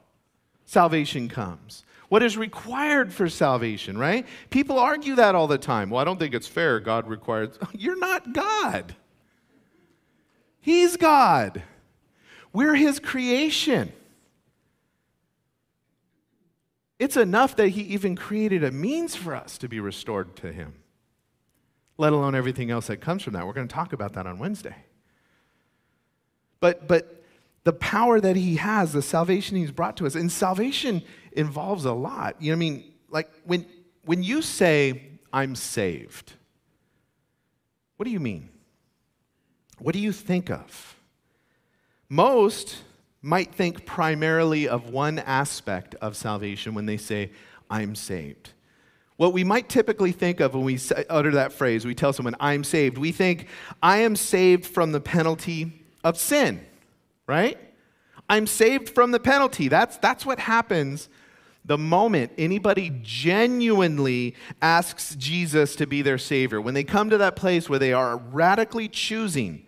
salvation 0.65 1.27
comes. 1.27 1.83
What 2.07 2.23
is 2.23 2.37
required 2.37 3.11
for 3.11 3.27
salvation, 3.27 3.97
right? 3.97 4.25
People 4.49 4.79
argue 4.79 5.15
that 5.15 5.35
all 5.35 5.47
the 5.47 5.57
time. 5.57 5.89
Well, 5.89 5.99
I 5.99 6.03
don't 6.03 6.19
think 6.19 6.33
it's 6.33 6.47
fair. 6.47 6.79
God 6.79 7.07
requires. 7.07 7.57
You're 7.73 7.99
not 7.99 8.33
God. 8.33 8.95
He's 10.61 10.95
God. 10.95 11.63
We're 12.53 12.75
his 12.75 12.99
creation. 12.99 13.91
It's 17.03 17.17
enough 17.17 17.55
that 17.57 17.69
he 17.69 17.81
even 17.81 18.15
created 18.15 18.63
a 18.63 18.71
means 18.71 19.15
for 19.15 19.35
us 19.35 19.57
to 19.59 19.67
be 19.67 19.79
restored 19.79 20.35
to 20.37 20.51
him 20.51 20.75
let 21.97 22.13
alone 22.13 22.35
everything 22.35 22.71
else 22.71 22.87
that 22.87 22.97
comes 22.97 23.23
from 23.23 23.33
that. 23.33 23.45
We're 23.45 23.53
going 23.53 23.67
to 23.67 23.73
talk 23.73 23.93
about 23.93 24.13
that 24.13 24.25
on 24.25 24.39
Wednesday. 24.39 24.75
But, 26.59 26.87
but 26.87 27.23
the 27.63 27.73
power 27.73 28.19
that 28.19 28.35
he 28.35 28.55
has, 28.55 28.93
the 28.93 29.01
salvation 29.01 29.57
he's 29.57 29.71
brought 29.71 29.97
to 29.97 30.05
us, 30.05 30.15
and 30.15 30.31
salvation 30.31 31.03
involves 31.33 31.85
a 31.85 31.93
lot. 31.93 32.41
You 32.41 32.51
know, 32.51 32.55
I 32.55 32.59
mean, 32.59 32.93
like 33.09 33.29
when, 33.45 33.65
when 34.05 34.23
you 34.23 34.41
say, 34.41 35.11
I'm 35.31 35.55
saved, 35.55 36.33
what 37.97 38.05
do 38.05 38.11
you 38.11 38.19
mean? 38.19 38.49
What 39.79 39.93
do 39.93 39.99
you 39.99 40.11
think 40.11 40.49
of? 40.49 40.95
Most 42.09 42.77
might 43.23 43.55
think 43.55 43.85
primarily 43.85 44.67
of 44.67 44.89
one 44.89 45.17
aspect 45.17 45.95
of 45.95 46.15
salvation 46.15 46.75
when 46.75 46.85
they 46.85 46.97
say, 46.97 47.31
I'm 47.69 47.95
saved. 47.95 48.51
What 49.15 49.31
we 49.31 49.45
might 49.45 49.69
typically 49.69 50.11
think 50.11 50.41
of 50.41 50.53
when 50.53 50.65
we 50.65 50.77
utter 51.09 51.31
that 51.31 51.53
phrase, 51.53 51.85
we 51.85 51.95
tell 51.95 52.11
someone, 52.11 52.35
I'm 52.39 52.65
saved, 52.65 52.97
we 52.97 53.13
think, 53.13 53.47
I 53.81 53.99
am 53.99 54.17
saved 54.17 54.65
from 54.65 54.91
the 54.91 54.99
penalty 54.99 55.71
of 56.03 56.17
sin, 56.17 56.65
right? 57.25 57.57
I'm 58.29 58.45
saved 58.45 58.89
from 58.89 59.11
the 59.11 59.19
penalty. 59.19 59.69
That's, 59.69 59.97
that's 59.97 60.25
what 60.25 60.39
happens 60.39 61.07
the 61.63 61.77
moment 61.77 62.33
anybody 62.37 62.91
genuinely 63.03 64.35
asks 64.61 65.15
Jesus 65.15 65.77
to 65.77 65.87
be 65.87 66.01
their 66.01 66.17
Savior. 66.17 66.59
When 66.59 66.73
they 66.73 66.83
come 66.83 67.09
to 67.09 67.17
that 67.19 67.37
place 67.37 67.69
where 67.69 67.79
they 67.79 67.93
are 67.93 68.17
radically 68.17 68.89
choosing 68.89 69.65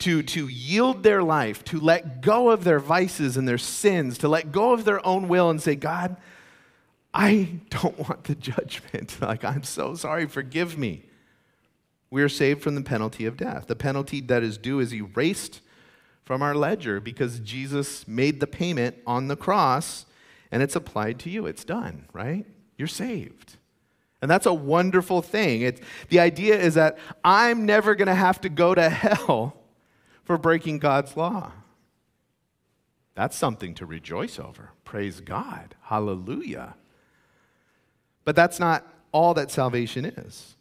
to, 0.00 0.22
to 0.22 0.48
yield 0.48 1.02
their 1.02 1.22
life, 1.22 1.64
to 1.64 1.80
let 1.80 2.20
go 2.20 2.50
of 2.50 2.64
their 2.64 2.78
vices 2.78 3.36
and 3.36 3.48
their 3.48 3.58
sins, 3.58 4.18
to 4.18 4.28
let 4.28 4.52
go 4.52 4.72
of 4.72 4.84
their 4.84 5.04
own 5.06 5.28
will 5.28 5.50
and 5.50 5.60
say, 5.60 5.74
God, 5.74 6.16
I 7.12 7.60
don't 7.70 7.98
want 8.08 8.24
the 8.24 8.34
judgment. 8.34 9.16
Like, 9.20 9.44
I'm 9.44 9.64
so 9.64 9.94
sorry, 9.94 10.26
forgive 10.26 10.78
me. 10.78 11.04
We 12.10 12.22
are 12.22 12.28
saved 12.28 12.62
from 12.62 12.74
the 12.74 12.82
penalty 12.82 13.26
of 13.26 13.36
death. 13.36 13.66
The 13.66 13.76
penalty 13.76 14.20
that 14.22 14.42
is 14.42 14.56
due 14.56 14.80
is 14.80 14.94
erased 14.94 15.60
from 16.24 16.42
our 16.42 16.54
ledger 16.54 17.00
because 17.00 17.40
Jesus 17.40 18.06
made 18.08 18.40
the 18.40 18.46
payment 18.46 18.96
on 19.06 19.28
the 19.28 19.36
cross 19.36 20.06
and 20.50 20.62
it's 20.62 20.76
applied 20.76 21.18
to 21.20 21.30
you. 21.30 21.46
It's 21.46 21.64
done, 21.64 22.06
right? 22.12 22.46
You're 22.76 22.88
saved. 22.88 23.56
And 24.22 24.30
that's 24.30 24.46
a 24.46 24.54
wonderful 24.54 25.22
thing. 25.22 25.62
It, 25.62 25.82
the 26.08 26.20
idea 26.20 26.58
is 26.58 26.74
that 26.74 26.98
I'm 27.22 27.66
never 27.66 27.94
going 27.94 28.08
to 28.08 28.14
have 28.14 28.40
to 28.42 28.48
go 28.48 28.74
to 28.74 28.88
hell 28.88 29.57
for 30.28 30.36
breaking 30.36 30.78
God's 30.78 31.16
law. 31.16 31.52
That's 33.14 33.34
something 33.34 33.74
to 33.76 33.86
rejoice 33.86 34.38
over. 34.38 34.72
Praise 34.84 35.20
God. 35.20 35.74
Hallelujah. 35.84 36.74
But 38.26 38.36
that's 38.36 38.60
not 38.60 38.86
all 39.10 39.32
that 39.32 39.50
salvation 39.50 40.04
is. 40.04 40.54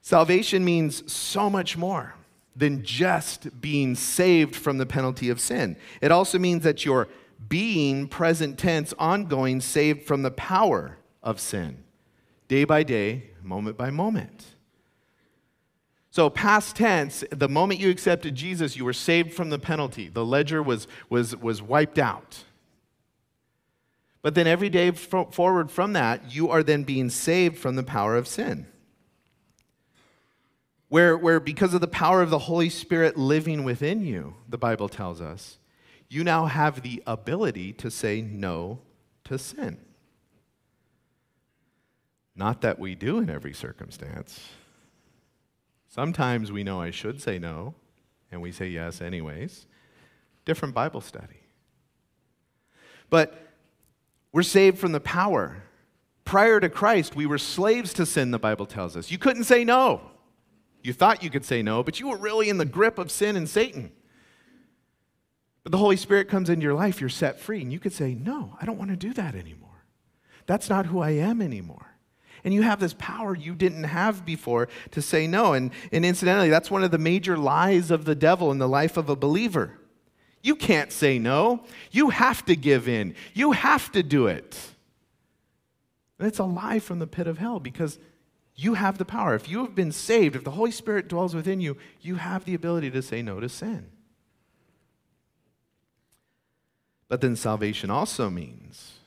Salvation 0.00 0.64
means 0.64 1.12
so 1.12 1.50
much 1.50 1.76
more 1.76 2.14
than 2.56 2.82
just 2.82 3.60
being 3.60 3.94
saved 3.94 4.56
from 4.56 4.78
the 4.78 4.86
penalty 4.86 5.28
of 5.28 5.38
sin. 5.38 5.76
It 6.00 6.10
also 6.10 6.38
means 6.38 6.64
that 6.64 6.86
you're 6.86 7.08
being 7.46 8.08
present 8.08 8.58
tense, 8.58 8.94
ongoing, 8.98 9.60
saved 9.60 10.04
from 10.06 10.22
the 10.22 10.30
power 10.30 10.96
of 11.22 11.40
sin, 11.40 11.84
day 12.48 12.64
by 12.64 12.84
day, 12.84 13.32
moment 13.42 13.76
by 13.76 13.90
moment. 13.90 14.46
So, 16.18 16.28
past 16.28 16.74
tense, 16.74 17.22
the 17.30 17.48
moment 17.48 17.78
you 17.78 17.90
accepted 17.90 18.34
Jesus, 18.34 18.76
you 18.76 18.84
were 18.84 18.92
saved 18.92 19.34
from 19.34 19.50
the 19.50 19.58
penalty. 19.60 20.08
The 20.08 20.26
ledger 20.26 20.60
was, 20.60 20.88
was, 21.08 21.36
was 21.36 21.62
wiped 21.62 21.96
out. 21.96 22.42
But 24.20 24.34
then 24.34 24.48
every 24.48 24.68
day 24.68 24.90
forward 24.90 25.70
from 25.70 25.92
that, 25.92 26.34
you 26.34 26.50
are 26.50 26.64
then 26.64 26.82
being 26.82 27.08
saved 27.08 27.56
from 27.56 27.76
the 27.76 27.84
power 27.84 28.16
of 28.16 28.26
sin. 28.26 28.66
Where, 30.88 31.16
where 31.16 31.38
because 31.38 31.72
of 31.72 31.80
the 31.80 31.86
power 31.86 32.20
of 32.20 32.30
the 32.30 32.40
Holy 32.40 32.68
Spirit 32.68 33.16
living 33.16 33.62
within 33.62 34.04
you, 34.04 34.34
the 34.48 34.58
Bible 34.58 34.88
tells 34.88 35.20
us, 35.20 35.58
you 36.08 36.24
now 36.24 36.46
have 36.46 36.82
the 36.82 37.00
ability 37.06 37.74
to 37.74 37.92
say 37.92 38.22
no 38.22 38.80
to 39.22 39.38
sin. 39.38 39.78
Not 42.34 42.60
that 42.62 42.80
we 42.80 42.96
do 42.96 43.18
in 43.18 43.30
every 43.30 43.54
circumstance. 43.54 44.40
Sometimes 45.88 46.52
we 46.52 46.62
know 46.62 46.80
I 46.80 46.90
should 46.90 47.20
say 47.20 47.38
no, 47.38 47.74
and 48.30 48.42
we 48.42 48.52
say 48.52 48.68
yes 48.68 49.00
anyways. 49.00 49.66
Different 50.44 50.74
Bible 50.74 51.00
study. 51.00 51.40
But 53.10 53.34
we're 54.32 54.42
saved 54.42 54.78
from 54.78 54.92
the 54.92 55.00
power. 55.00 55.62
Prior 56.24 56.60
to 56.60 56.68
Christ, 56.68 57.16
we 57.16 57.26
were 57.26 57.38
slaves 57.38 57.94
to 57.94 58.04
sin, 58.04 58.30
the 58.30 58.38
Bible 58.38 58.66
tells 58.66 58.96
us. 58.96 59.10
You 59.10 59.18
couldn't 59.18 59.44
say 59.44 59.64
no. 59.64 60.02
You 60.82 60.92
thought 60.92 61.22
you 61.22 61.30
could 61.30 61.44
say 61.44 61.62
no, 61.62 61.82
but 61.82 61.98
you 61.98 62.08
were 62.08 62.18
really 62.18 62.48
in 62.48 62.58
the 62.58 62.64
grip 62.64 62.98
of 62.98 63.10
sin 63.10 63.34
and 63.34 63.48
Satan. 63.48 63.92
But 65.62 65.72
the 65.72 65.78
Holy 65.78 65.96
Spirit 65.96 66.28
comes 66.28 66.50
into 66.50 66.64
your 66.64 66.74
life, 66.74 67.00
you're 67.00 67.10
set 67.10 67.40
free, 67.40 67.62
and 67.62 67.72
you 67.72 67.80
could 67.80 67.92
say, 67.92 68.14
No, 68.14 68.56
I 68.60 68.64
don't 68.64 68.78
want 68.78 68.90
to 68.90 68.96
do 68.96 69.12
that 69.14 69.34
anymore. 69.34 69.84
That's 70.46 70.70
not 70.70 70.86
who 70.86 71.00
I 71.00 71.10
am 71.10 71.42
anymore. 71.42 71.87
And 72.44 72.54
you 72.54 72.62
have 72.62 72.80
this 72.80 72.94
power 72.98 73.34
you 73.34 73.54
didn't 73.54 73.84
have 73.84 74.24
before 74.24 74.68
to 74.92 75.02
say 75.02 75.26
no. 75.26 75.52
And, 75.52 75.72
and 75.92 76.04
incidentally, 76.04 76.50
that's 76.50 76.70
one 76.70 76.84
of 76.84 76.90
the 76.90 76.98
major 76.98 77.36
lies 77.36 77.90
of 77.90 78.04
the 78.04 78.14
devil 78.14 78.50
in 78.50 78.58
the 78.58 78.68
life 78.68 78.96
of 78.96 79.08
a 79.08 79.16
believer. 79.16 79.78
You 80.42 80.54
can't 80.54 80.92
say 80.92 81.18
no. 81.18 81.64
You 81.90 82.10
have 82.10 82.44
to 82.46 82.56
give 82.56 82.88
in. 82.88 83.14
You 83.34 83.52
have 83.52 83.90
to 83.92 84.02
do 84.02 84.26
it. 84.26 84.58
And 86.18 86.26
it's 86.26 86.38
a 86.38 86.44
lie 86.44 86.78
from 86.78 86.98
the 86.98 87.06
pit 87.06 87.26
of 87.26 87.38
hell 87.38 87.60
because 87.60 87.98
you 88.54 88.74
have 88.74 88.98
the 88.98 89.04
power. 89.04 89.34
If 89.34 89.48
you 89.48 89.64
have 89.64 89.74
been 89.74 89.92
saved, 89.92 90.34
if 90.34 90.44
the 90.44 90.50
Holy 90.52 90.72
Spirit 90.72 91.08
dwells 91.08 91.34
within 91.34 91.60
you, 91.60 91.76
you 92.00 92.16
have 92.16 92.44
the 92.44 92.54
ability 92.54 92.90
to 92.90 93.02
say 93.02 93.22
no 93.22 93.40
to 93.40 93.48
sin. 93.48 93.86
But 97.08 97.20
then 97.20 97.36
salvation 97.36 97.90
also 97.90 98.28
means 98.28 98.97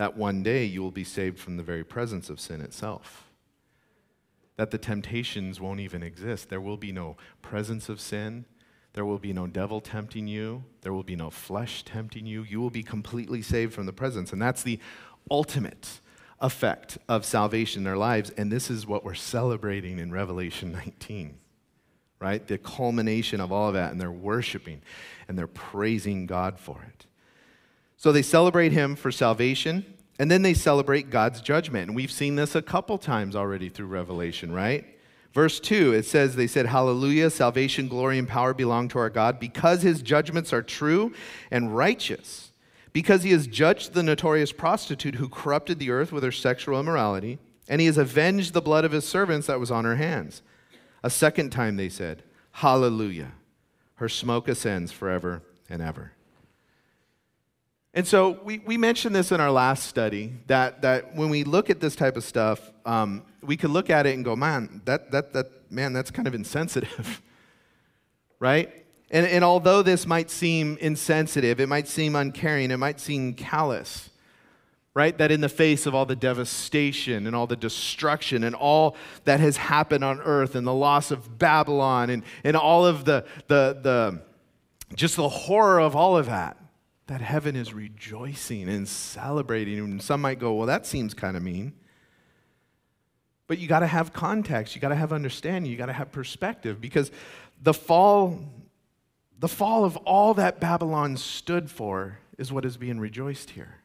that 0.00 0.16
one 0.16 0.42
day 0.42 0.64
you 0.64 0.80
will 0.80 0.90
be 0.90 1.04
saved 1.04 1.38
from 1.38 1.58
the 1.58 1.62
very 1.62 1.84
presence 1.84 2.30
of 2.30 2.40
sin 2.40 2.62
itself. 2.62 3.30
That 4.56 4.70
the 4.70 4.78
temptations 4.78 5.60
won't 5.60 5.80
even 5.80 6.02
exist. 6.02 6.48
There 6.48 6.62
will 6.62 6.78
be 6.78 6.90
no 6.90 7.18
presence 7.42 7.90
of 7.90 8.00
sin. 8.00 8.46
There 8.94 9.04
will 9.04 9.18
be 9.18 9.34
no 9.34 9.46
devil 9.46 9.78
tempting 9.78 10.26
you. 10.26 10.64
There 10.80 10.94
will 10.94 11.02
be 11.02 11.16
no 11.16 11.28
flesh 11.28 11.82
tempting 11.82 12.24
you. 12.24 12.44
You 12.44 12.62
will 12.62 12.70
be 12.70 12.82
completely 12.82 13.42
saved 13.42 13.74
from 13.74 13.84
the 13.84 13.92
presence. 13.92 14.32
And 14.32 14.40
that's 14.40 14.62
the 14.62 14.80
ultimate 15.30 16.00
effect 16.40 16.96
of 17.06 17.26
salvation 17.26 17.82
in 17.82 17.86
our 17.86 17.98
lives. 17.98 18.30
And 18.38 18.50
this 18.50 18.70
is 18.70 18.86
what 18.86 19.04
we're 19.04 19.12
celebrating 19.12 19.98
in 19.98 20.10
Revelation 20.10 20.72
19, 20.72 21.36
right? 22.18 22.46
The 22.46 22.56
culmination 22.56 23.38
of 23.38 23.52
all 23.52 23.68
of 23.68 23.74
that. 23.74 23.92
And 23.92 24.00
they're 24.00 24.10
worshiping 24.10 24.80
and 25.28 25.36
they're 25.36 25.46
praising 25.46 26.24
God 26.24 26.58
for 26.58 26.82
it. 26.88 27.04
So 28.00 28.12
they 28.12 28.22
celebrate 28.22 28.72
him 28.72 28.96
for 28.96 29.12
salvation. 29.12 29.84
And 30.18 30.30
then 30.30 30.40
they 30.40 30.54
celebrate 30.54 31.10
God's 31.10 31.42
judgment. 31.42 31.88
And 31.88 31.94
we've 31.94 32.10
seen 32.10 32.34
this 32.34 32.54
a 32.54 32.62
couple 32.62 32.96
times 32.96 33.36
already 33.36 33.68
through 33.68 33.88
Revelation, 33.88 34.50
right? 34.52 34.86
Verse 35.34 35.60
2, 35.60 35.92
it 35.92 36.06
says, 36.06 36.34
They 36.34 36.46
said, 36.46 36.64
Hallelujah, 36.64 37.28
salvation, 37.28 37.88
glory, 37.88 38.18
and 38.18 38.26
power 38.26 38.54
belong 38.54 38.88
to 38.88 38.98
our 38.98 39.10
God 39.10 39.38
because 39.38 39.82
his 39.82 40.00
judgments 40.00 40.50
are 40.50 40.62
true 40.62 41.12
and 41.50 41.76
righteous, 41.76 42.52
because 42.94 43.22
he 43.22 43.32
has 43.32 43.46
judged 43.46 43.92
the 43.92 44.02
notorious 44.02 44.50
prostitute 44.50 45.16
who 45.16 45.28
corrupted 45.28 45.78
the 45.78 45.90
earth 45.90 46.10
with 46.10 46.24
her 46.24 46.32
sexual 46.32 46.80
immorality, 46.80 47.38
and 47.68 47.82
he 47.82 47.86
has 47.86 47.98
avenged 47.98 48.54
the 48.54 48.62
blood 48.62 48.86
of 48.86 48.92
his 48.92 49.06
servants 49.06 49.46
that 49.46 49.60
was 49.60 49.70
on 49.70 49.84
her 49.84 49.96
hands. 49.96 50.40
A 51.02 51.10
second 51.10 51.50
time 51.50 51.76
they 51.76 51.90
said, 51.90 52.22
Hallelujah, 52.52 53.32
her 53.96 54.08
smoke 54.08 54.48
ascends 54.48 54.90
forever 54.90 55.42
and 55.68 55.82
ever. 55.82 56.12
And 57.92 58.06
so 58.06 58.38
we, 58.44 58.58
we 58.60 58.76
mentioned 58.76 59.16
this 59.16 59.32
in 59.32 59.40
our 59.40 59.50
last 59.50 59.86
study 59.88 60.32
that, 60.46 60.82
that 60.82 61.16
when 61.16 61.28
we 61.28 61.42
look 61.42 61.70
at 61.70 61.80
this 61.80 61.96
type 61.96 62.16
of 62.16 62.22
stuff, 62.22 62.72
um, 62.86 63.22
we 63.42 63.56
could 63.56 63.70
look 63.70 63.90
at 63.90 64.06
it 64.06 64.14
and 64.14 64.24
go, 64.24 64.36
man, 64.36 64.80
that, 64.84 65.10
that, 65.10 65.32
that, 65.32 65.70
man, 65.70 65.92
that's 65.92 66.10
kind 66.10 66.28
of 66.28 66.34
insensitive, 66.34 67.20
right? 68.38 68.72
And, 69.10 69.26
and 69.26 69.42
although 69.42 69.82
this 69.82 70.06
might 70.06 70.30
seem 70.30 70.78
insensitive, 70.80 71.58
it 71.58 71.68
might 71.68 71.88
seem 71.88 72.14
uncaring, 72.14 72.70
it 72.70 72.76
might 72.76 73.00
seem 73.00 73.34
callous, 73.34 74.10
right? 74.94 75.16
That 75.18 75.32
in 75.32 75.40
the 75.40 75.48
face 75.48 75.84
of 75.84 75.94
all 75.94 76.06
the 76.06 76.14
devastation 76.14 77.26
and 77.26 77.34
all 77.34 77.48
the 77.48 77.56
destruction 77.56 78.44
and 78.44 78.54
all 78.54 78.96
that 79.24 79.40
has 79.40 79.56
happened 79.56 80.04
on 80.04 80.20
earth 80.20 80.54
and 80.54 80.64
the 80.64 80.74
loss 80.74 81.10
of 81.10 81.38
Babylon 81.38 82.10
and, 82.10 82.22
and 82.44 82.56
all 82.56 82.86
of 82.86 83.04
the, 83.04 83.24
the, 83.48 83.78
the, 83.82 84.22
just 84.94 85.16
the 85.16 85.28
horror 85.28 85.80
of 85.80 85.96
all 85.96 86.16
of 86.16 86.26
that, 86.26 86.56
that 87.10 87.20
heaven 87.20 87.56
is 87.56 87.74
rejoicing 87.74 88.68
and 88.68 88.86
celebrating. 88.86 89.80
And 89.80 90.00
some 90.00 90.20
might 90.20 90.38
go, 90.38 90.54
well, 90.54 90.68
that 90.68 90.86
seems 90.86 91.12
kind 91.12 91.36
of 91.36 91.42
mean. 91.42 91.72
But 93.48 93.58
you 93.58 93.66
got 93.66 93.80
to 93.80 93.88
have 93.88 94.12
context, 94.12 94.76
you 94.76 94.80
got 94.80 94.90
to 94.90 94.94
have 94.94 95.12
understanding, 95.12 95.68
you 95.68 95.76
got 95.76 95.86
to 95.86 95.92
have 95.92 96.12
perspective 96.12 96.80
because 96.80 97.10
the 97.60 97.74
fall 97.74 98.38
the 99.40 99.48
fall 99.48 99.84
of 99.84 99.96
all 99.98 100.34
that 100.34 100.60
Babylon 100.60 101.16
stood 101.16 101.68
for 101.68 102.18
is 102.38 102.52
what 102.52 102.64
is 102.64 102.76
being 102.76 103.00
rejoiced 103.00 103.50
here. 103.50 103.78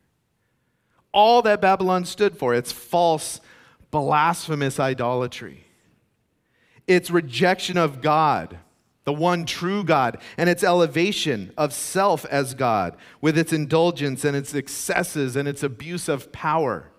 All 1.12 1.42
that 1.44 1.62
Babylon 1.62 2.06
stood 2.06 2.38
for, 2.38 2.54
its 2.54 2.72
false, 2.72 3.42
blasphemous 3.90 4.80
idolatry, 4.80 5.66
its 6.86 7.10
rejection 7.10 7.78
of 7.78 8.02
God, 8.04 8.60
the 9.06 9.14
one 9.14 9.46
true 9.46 9.84
God, 9.84 10.20
and 10.36 10.50
its 10.50 10.64
elevation 10.64 11.54
of 11.58 11.74
self 11.74 12.26
as 12.26 12.56
God, 12.56 12.98
with 13.22 13.38
its 13.38 13.54
indulgence 13.54 14.26
and 14.26 14.36
its 14.36 14.54
excesses 14.54 15.36
and 15.36 15.48
its 15.48 15.64
abuse 15.64 16.10
of 16.10 16.32
power, 16.32 16.92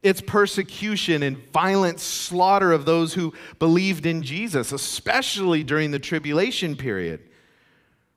its 0.00 0.20
persecution 0.20 1.24
and 1.24 1.36
violent 1.52 1.98
slaughter 1.98 2.72
of 2.72 2.84
those 2.84 3.14
who 3.14 3.34
believed 3.58 4.06
in 4.06 4.22
Jesus, 4.22 4.70
especially 4.70 5.64
during 5.64 5.90
the 5.90 5.98
tribulation 5.98 6.76
period. 6.76 7.20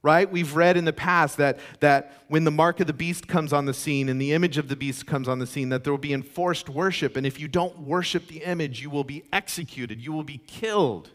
Right? 0.04 0.32
We've 0.32 0.56
read 0.56 0.78
in 0.78 0.86
the 0.86 0.94
past 0.94 1.38
that, 1.38 1.60
that 1.80 2.24
when 2.28 2.44
the 2.44 2.50
mark 2.50 2.80
of 2.80 2.88
the 2.88 2.94
beast 2.94 3.28
comes 3.28 3.54
on 3.54 3.66
the 3.66 3.74
scene 3.74 4.10
and 4.10 4.20
the 4.20 4.34
image 4.34 4.58
of 4.58 4.68
the 4.68 4.76
beast 4.76 5.06
comes 5.06 5.28
on 5.28 5.38
the 5.38 5.46
scene, 5.46 5.70
that 5.70 5.84
there 5.84 5.94
will 5.94 6.00
be 6.00 6.14
enforced 6.14 6.70
worship. 6.70 7.18
And 7.18 7.26
if 7.26 7.40
you 7.40 7.48
don't 7.48 7.78
worship 7.82 8.28
the 8.28 8.44
image, 8.44 8.82
you 8.82 8.90
will 8.90 9.04
be 9.04 9.24
executed, 9.32 10.02
you 10.02 10.12
will 10.12 10.24
be 10.24 10.40
killed. 10.40 11.12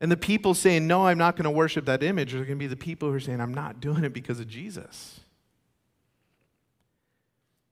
And 0.00 0.12
the 0.12 0.16
people 0.16 0.54
saying, 0.54 0.86
No, 0.86 1.06
I'm 1.06 1.18
not 1.18 1.36
going 1.36 1.44
to 1.44 1.50
worship 1.50 1.86
that 1.86 2.02
image, 2.02 2.34
are 2.34 2.38
going 2.38 2.50
to 2.50 2.56
be 2.56 2.66
the 2.66 2.76
people 2.76 3.08
who 3.08 3.14
are 3.14 3.20
saying, 3.20 3.40
I'm 3.40 3.54
not 3.54 3.80
doing 3.80 4.04
it 4.04 4.12
because 4.12 4.40
of 4.40 4.48
Jesus. 4.48 5.20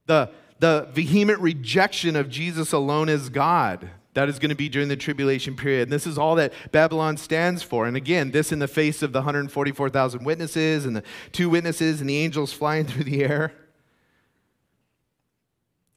The, 0.06 0.30
the 0.58 0.88
vehement 0.92 1.40
rejection 1.40 2.16
of 2.16 2.28
Jesus 2.28 2.72
alone 2.72 3.08
as 3.08 3.28
God. 3.28 3.90
That 4.14 4.28
is 4.28 4.38
going 4.38 4.50
to 4.50 4.54
be 4.54 4.68
during 4.68 4.88
the 4.88 4.96
tribulation 4.96 5.56
period. 5.56 5.84
And 5.84 5.92
this 5.92 6.06
is 6.06 6.18
all 6.18 6.36
that 6.36 6.52
Babylon 6.70 7.16
stands 7.16 7.64
for. 7.64 7.86
And 7.86 7.96
again, 7.96 8.30
this 8.30 8.52
in 8.52 8.60
the 8.60 8.68
face 8.68 9.02
of 9.02 9.12
the 9.12 9.18
144,000 9.18 10.24
witnesses 10.24 10.86
and 10.86 10.94
the 10.94 11.02
two 11.32 11.50
witnesses 11.50 12.00
and 12.00 12.08
the 12.08 12.18
angels 12.18 12.52
flying 12.52 12.84
through 12.86 13.04
the 13.04 13.24
air. 13.24 13.52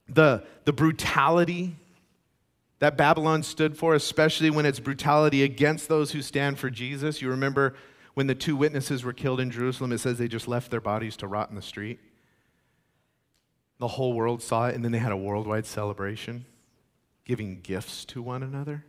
The, 0.09 0.43
the 0.65 0.73
brutality 0.73 1.75
that 2.79 2.97
Babylon 2.97 3.43
stood 3.43 3.77
for, 3.77 3.95
especially 3.95 4.49
when 4.49 4.65
it's 4.65 4.79
brutality 4.79 5.43
against 5.43 5.87
those 5.87 6.11
who 6.11 6.21
stand 6.21 6.59
for 6.59 6.69
Jesus. 6.69 7.21
You 7.21 7.29
remember 7.29 7.75
when 8.13 8.27
the 8.27 8.35
two 8.35 8.55
witnesses 8.55 9.03
were 9.03 9.13
killed 9.13 9.39
in 9.39 9.51
Jerusalem, 9.51 9.91
it 9.91 9.99
says 9.99 10.17
they 10.17 10.27
just 10.27 10.47
left 10.47 10.71
their 10.71 10.81
bodies 10.81 11.17
to 11.17 11.27
rot 11.27 11.49
in 11.49 11.55
the 11.55 11.61
street. 11.61 11.99
The 13.79 13.87
whole 13.87 14.13
world 14.13 14.41
saw 14.41 14.67
it, 14.67 14.75
and 14.75 14.83
then 14.83 14.91
they 14.91 14.97
had 14.97 15.11
a 15.11 15.17
worldwide 15.17 15.65
celebration, 15.65 16.45
giving 17.25 17.61
gifts 17.61 18.05
to 18.05 18.21
one 18.21 18.41
another. 18.43 18.85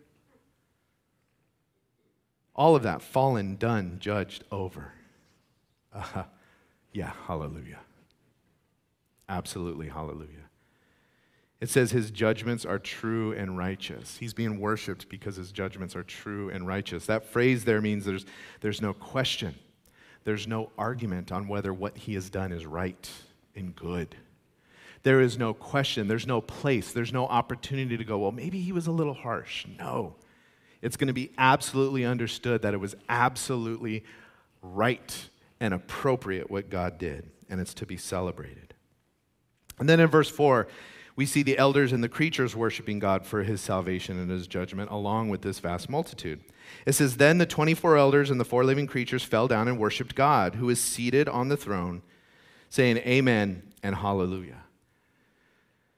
All 2.54 2.74
of 2.74 2.82
that 2.82 3.02
fallen, 3.02 3.56
done, 3.56 3.98
judged, 4.00 4.44
over. 4.50 4.92
Uh, 5.94 6.24
yeah, 6.92 7.12
hallelujah. 7.26 7.80
Absolutely, 9.28 9.88
hallelujah. 9.88 10.47
It 11.60 11.68
says 11.68 11.90
his 11.90 12.10
judgments 12.12 12.64
are 12.64 12.78
true 12.78 13.32
and 13.32 13.58
righteous. 13.58 14.18
He's 14.18 14.32
being 14.32 14.60
worshiped 14.60 15.08
because 15.08 15.36
his 15.36 15.50
judgments 15.50 15.96
are 15.96 16.04
true 16.04 16.50
and 16.50 16.66
righteous. 16.66 17.06
That 17.06 17.24
phrase 17.24 17.64
there 17.64 17.80
means 17.80 18.04
there's, 18.04 18.26
there's 18.60 18.80
no 18.80 18.92
question, 18.94 19.56
there's 20.24 20.46
no 20.46 20.70
argument 20.78 21.32
on 21.32 21.48
whether 21.48 21.72
what 21.74 21.96
he 21.96 22.14
has 22.14 22.30
done 22.30 22.52
is 22.52 22.64
right 22.64 23.10
and 23.56 23.74
good. 23.74 24.14
There 25.02 25.20
is 25.20 25.38
no 25.38 25.52
question, 25.52 26.06
there's 26.06 26.26
no 26.26 26.40
place, 26.40 26.92
there's 26.92 27.12
no 27.12 27.26
opportunity 27.26 27.96
to 27.96 28.04
go, 28.04 28.18
well, 28.18 28.32
maybe 28.32 28.60
he 28.60 28.72
was 28.72 28.86
a 28.86 28.92
little 28.92 29.14
harsh. 29.14 29.66
No. 29.78 30.14
It's 30.80 30.96
going 30.96 31.08
to 31.08 31.14
be 31.14 31.32
absolutely 31.38 32.04
understood 32.04 32.62
that 32.62 32.74
it 32.74 32.78
was 32.78 32.94
absolutely 33.08 34.04
right 34.62 35.28
and 35.60 35.74
appropriate 35.74 36.50
what 36.50 36.70
God 36.70 36.98
did, 36.98 37.30
and 37.48 37.60
it's 37.60 37.74
to 37.74 37.86
be 37.86 37.96
celebrated. 37.96 38.74
And 39.78 39.88
then 39.88 39.98
in 39.98 40.08
verse 40.08 40.30
4, 40.30 40.68
we 41.18 41.26
see 41.26 41.42
the 41.42 41.58
elders 41.58 41.92
and 41.92 42.02
the 42.02 42.08
creatures 42.08 42.54
worshiping 42.54 43.00
God 43.00 43.26
for 43.26 43.42
his 43.42 43.60
salvation 43.60 44.20
and 44.20 44.30
his 44.30 44.46
judgment, 44.46 44.88
along 44.92 45.30
with 45.30 45.42
this 45.42 45.58
vast 45.58 45.90
multitude. 45.90 46.38
It 46.86 46.92
says, 46.92 47.16
Then 47.16 47.38
the 47.38 47.44
24 47.44 47.96
elders 47.96 48.30
and 48.30 48.38
the 48.38 48.44
four 48.44 48.62
living 48.62 48.86
creatures 48.86 49.24
fell 49.24 49.48
down 49.48 49.66
and 49.66 49.80
worshiped 49.80 50.14
God, 50.14 50.54
who 50.54 50.70
is 50.70 50.80
seated 50.80 51.28
on 51.28 51.48
the 51.48 51.56
throne, 51.56 52.02
saying, 52.70 52.98
Amen 52.98 53.64
and 53.82 53.96
Hallelujah. 53.96 54.62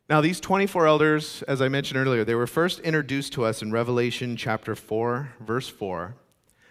Now, 0.09 0.23
these 0.23 0.41
24 0.41 0.87
elders, 0.87 1.43
as 1.43 1.61
I 1.61 1.69
mentioned 1.69 2.01
earlier, 2.01 2.25
they 2.25 2.35
were 2.35 2.47
first 2.47 2.81
introduced 2.81 3.35
to 3.35 3.45
us 3.45 3.61
in 3.61 3.73
Revelation 3.73 4.39
chapter 4.39 4.75
4, 4.75 5.35
verse 5.39 5.69
4. 5.69 6.15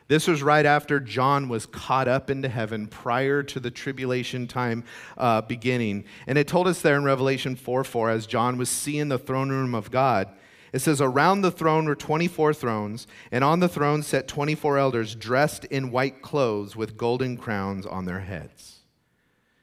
This 0.09 0.27
was 0.27 0.41
right 0.41 0.65
after 0.65 0.99
John 0.99 1.49
was 1.49 1.67
caught 1.67 2.07
up 2.07 2.31
into 2.31 2.49
heaven 2.49 2.87
prior 2.87 3.43
to 3.43 3.59
the 3.59 3.69
tribulation 3.69 4.47
time 4.47 4.83
uh, 5.17 5.41
beginning. 5.41 6.03
And 6.25 6.35
it 6.35 6.47
told 6.47 6.67
us 6.67 6.81
there 6.81 6.95
in 6.95 7.03
Revelation 7.03 7.55
4 7.55 7.83
4, 7.83 8.09
as 8.09 8.25
John 8.25 8.57
was 8.57 8.69
seeing 8.69 9.09
the 9.09 9.19
throne 9.19 9.49
room 9.49 9.75
of 9.75 9.91
God, 9.91 10.27
it 10.73 10.79
says, 10.79 10.99
Around 10.99 11.41
the 11.41 11.51
throne 11.51 11.85
were 11.85 11.93
24 11.93 12.55
thrones, 12.55 13.05
and 13.31 13.43
on 13.43 13.59
the 13.59 13.69
throne 13.69 14.01
sat 14.01 14.27
24 14.27 14.79
elders 14.79 15.13
dressed 15.13 15.65
in 15.65 15.91
white 15.91 16.23
clothes 16.23 16.75
with 16.75 16.97
golden 16.97 17.37
crowns 17.37 17.85
on 17.85 18.05
their 18.05 18.21
heads. 18.21 18.79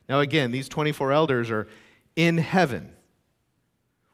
Now, 0.09 0.21
again, 0.21 0.53
these 0.53 0.69
24 0.69 1.11
elders 1.11 1.51
are 1.51 1.67
in 2.15 2.39
heaven 2.39 2.93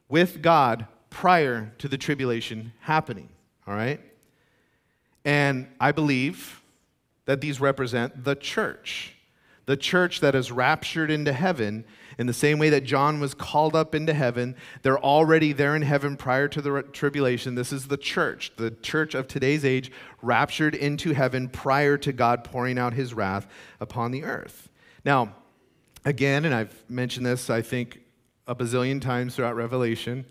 with 0.09 0.41
God 0.41 0.87
prior 1.11 1.75
to 1.77 1.89
the 1.89 1.99
tribulation 1.99 2.73
happening. 2.81 3.29
All 3.67 3.75
right? 3.75 4.01
And 5.25 5.69
I 5.81 5.93
believe 5.93 6.63
that 7.27 7.41
these 7.41 7.61
represent 7.61 8.25
the 8.25 8.35
church. 8.35 9.15
The 9.67 9.77
church 9.77 10.21
that 10.21 10.35
is 10.35 10.51
raptured 10.51 11.11
into 11.11 11.33
heaven 11.33 11.85
in 12.19 12.27
the 12.27 12.33
same 12.33 12.59
way 12.59 12.69
that 12.71 12.85
John 12.85 13.21
was 13.21 13.33
called 13.33 13.77
up 13.77 13.95
into 13.95 14.13
heaven. 14.13 14.57
They're 14.83 14.99
already 14.99 15.53
there 15.53 15.77
in 15.77 15.83
heaven 15.83 16.17
prior 16.17 16.49
to 16.49 16.61
the 16.61 16.83
tribulation. 16.93 17.55
This 17.55 17.73
is 17.73 17.87
the 17.87 17.97
church, 17.97 18.53
the 18.57 18.73
church 18.73 19.15
of 19.15 19.29
today's 19.29 19.65
age, 19.65 19.93
raptured 20.21 20.75
into 20.75 21.13
heaven 21.13 21.49
prior 21.49 21.97
to 21.99 22.13
God 22.13 22.45
pouring 22.45 22.79
out 22.79 22.93
his 22.93 23.15
wrath 23.15 23.47
upon 23.81 24.11
the 24.11 24.25
earth. 24.25 24.69
Now, 25.05 25.35
again, 26.05 26.45
and 26.45 26.55
I've 26.55 26.85
mentioned 26.89 27.25
this, 27.25 27.49
I 27.49 27.63
think, 27.63 28.01
a 28.47 28.55
bazillion 28.55 29.01
times 29.01 29.37
throughout 29.37 29.55
Revelation. 29.55 30.27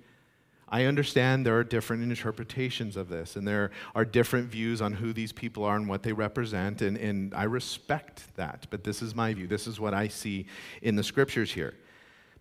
I 0.71 0.85
understand 0.85 1.45
there 1.45 1.57
are 1.57 1.65
different 1.65 2.01
interpretations 2.01 2.95
of 2.95 3.09
this, 3.09 3.35
and 3.35 3.45
there 3.45 3.71
are 3.93 4.05
different 4.05 4.47
views 4.47 4.81
on 4.81 4.93
who 4.93 5.11
these 5.11 5.33
people 5.33 5.65
are 5.65 5.75
and 5.75 5.89
what 5.89 6.01
they 6.01 6.13
represent, 6.13 6.81
and, 6.81 6.97
and 6.97 7.33
I 7.33 7.43
respect 7.43 8.23
that. 8.37 8.67
But 8.69 8.85
this 8.85 9.01
is 9.01 9.13
my 9.13 9.33
view. 9.33 9.47
This 9.47 9.67
is 9.67 9.81
what 9.81 9.93
I 9.93 10.07
see 10.07 10.45
in 10.81 10.95
the 10.95 11.03
scriptures 11.03 11.51
here. 11.51 11.73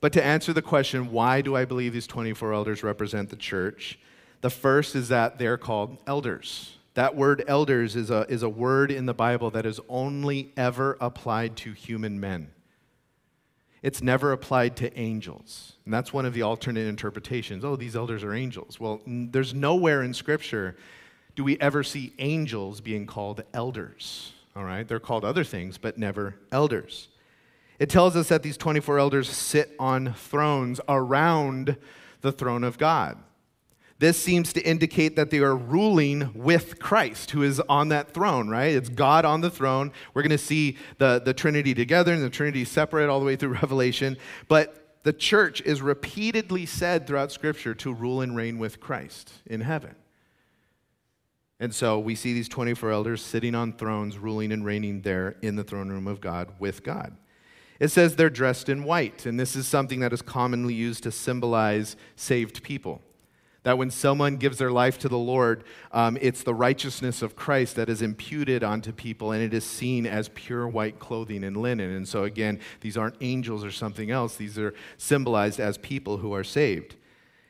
But 0.00 0.12
to 0.12 0.24
answer 0.24 0.52
the 0.52 0.62
question, 0.62 1.10
why 1.10 1.40
do 1.40 1.56
I 1.56 1.64
believe 1.64 1.92
these 1.92 2.06
24 2.06 2.54
elders 2.54 2.82
represent 2.84 3.30
the 3.30 3.36
church? 3.36 3.98
The 4.42 4.50
first 4.50 4.94
is 4.94 5.08
that 5.08 5.38
they're 5.38 5.58
called 5.58 5.98
elders. 6.06 6.78
That 6.94 7.16
word 7.16 7.44
elders 7.48 7.96
is 7.96 8.10
a, 8.10 8.26
is 8.28 8.44
a 8.44 8.48
word 8.48 8.92
in 8.92 9.06
the 9.06 9.14
Bible 9.14 9.50
that 9.50 9.66
is 9.66 9.80
only 9.88 10.52
ever 10.56 10.96
applied 11.00 11.56
to 11.58 11.72
human 11.72 12.20
men. 12.20 12.50
It's 13.82 14.02
never 14.02 14.32
applied 14.32 14.76
to 14.76 14.98
angels. 14.98 15.74
And 15.84 15.94
that's 15.94 16.12
one 16.12 16.26
of 16.26 16.34
the 16.34 16.42
alternate 16.42 16.86
interpretations. 16.86 17.64
Oh, 17.64 17.76
these 17.76 17.96
elders 17.96 18.22
are 18.22 18.34
angels. 18.34 18.78
Well, 18.78 19.00
there's 19.06 19.54
nowhere 19.54 20.02
in 20.02 20.12
Scripture 20.12 20.76
do 21.36 21.44
we 21.44 21.58
ever 21.58 21.82
see 21.82 22.12
angels 22.18 22.80
being 22.80 23.06
called 23.06 23.42
elders. 23.54 24.32
All 24.54 24.64
right? 24.64 24.86
They're 24.86 25.00
called 25.00 25.24
other 25.24 25.44
things, 25.44 25.78
but 25.78 25.96
never 25.96 26.34
elders. 26.52 27.08
It 27.78 27.88
tells 27.88 28.14
us 28.14 28.28
that 28.28 28.42
these 28.42 28.58
24 28.58 28.98
elders 28.98 29.30
sit 29.30 29.74
on 29.78 30.12
thrones 30.12 30.80
around 30.86 31.76
the 32.20 32.32
throne 32.32 32.64
of 32.64 32.76
God. 32.76 33.16
This 34.00 34.18
seems 34.18 34.54
to 34.54 34.62
indicate 34.62 35.16
that 35.16 35.28
they 35.28 35.40
are 35.40 35.54
ruling 35.54 36.30
with 36.34 36.78
Christ, 36.78 37.32
who 37.32 37.42
is 37.42 37.60
on 37.60 37.90
that 37.90 38.14
throne, 38.14 38.48
right? 38.48 38.74
It's 38.74 38.88
God 38.88 39.26
on 39.26 39.42
the 39.42 39.50
throne. 39.50 39.92
We're 40.14 40.22
going 40.22 40.30
to 40.30 40.38
see 40.38 40.78
the, 40.96 41.20
the 41.22 41.34
Trinity 41.34 41.74
together 41.74 42.14
and 42.14 42.22
the 42.22 42.30
Trinity 42.30 42.64
separate 42.64 43.10
all 43.10 43.20
the 43.20 43.26
way 43.26 43.36
through 43.36 43.50
Revelation. 43.60 44.16
But 44.48 45.02
the 45.02 45.12
church 45.12 45.60
is 45.60 45.82
repeatedly 45.82 46.64
said 46.64 47.06
throughout 47.06 47.30
Scripture 47.30 47.74
to 47.74 47.92
rule 47.92 48.22
and 48.22 48.34
reign 48.34 48.58
with 48.58 48.80
Christ 48.80 49.34
in 49.44 49.60
heaven. 49.60 49.94
And 51.60 51.74
so 51.74 51.98
we 51.98 52.14
see 52.14 52.32
these 52.32 52.48
24 52.48 52.90
elders 52.90 53.20
sitting 53.20 53.54
on 53.54 53.74
thrones, 53.74 54.16
ruling 54.16 54.50
and 54.50 54.64
reigning 54.64 55.02
there 55.02 55.36
in 55.42 55.56
the 55.56 55.64
throne 55.64 55.90
room 55.90 56.06
of 56.06 56.22
God 56.22 56.54
with 56.58 56.82
God. 56.82 57.18
It 57.78 57.88
says 57.88 58.16
they're 58.16 58.30
dressed 58.30 58.70
in 58.70 58.84
white, 58.84 59.26
and 59.26 59.38
this 59.38 59.54
is 59.54 59.68
something 59.68 60.00
that 60.00 60.14
is 60.14 60.22
commonly 60.22 60.72
used 60.72 61.02
to 61.02 61.12
symbolize 61.12 61.96
saved 62.16 62.62
people. 62.62 63.02
That 63.62 63.76
when 63.76 63.90
someone 63.90 64.36
gives 64.36 64.56
their 64.56 64.70
life 64.70 64.98
to 65.00 65.08
the 65.08 65.18
Lord, 65.18 65.64
um, 65.92 66.16
it's 66.20 66.42
the 66.42 66.54
righteousness 66.54 67.20
of 67.20 67.36
Christ 67.36 67.76
that 67.76 67.90
is 67.90 68.00
imputed 68.00 68.64
onto 68.64 68.90
people, 68.90 69.32
and 69.32 69.42
it 69.42 69.52
is 69.52 69.64
seen 69.64 70.06
as 70.06 70.30
pure 70.30 70.66
white 70.66 70.98
clothing 70.98 71.44
and 71.44 71.56
linen. 71.56 71.94
And 71.94 72.08
so, 72.08 72.24
again, 72.24 72.60
these 72.80 72.96
aren't 72.96 73.16
angels 73.20 73.62
or 73.62 73.70
something 73.70 74.10
else, 74.10 74.36
these 74.36 74.58
are 74.58 74.72
symbolized 74.96 75.60
as 75.60 75.76
people 75.78 76.18
who 76.18 76.32
are 76.32 76.44
saved. 76.44 76.96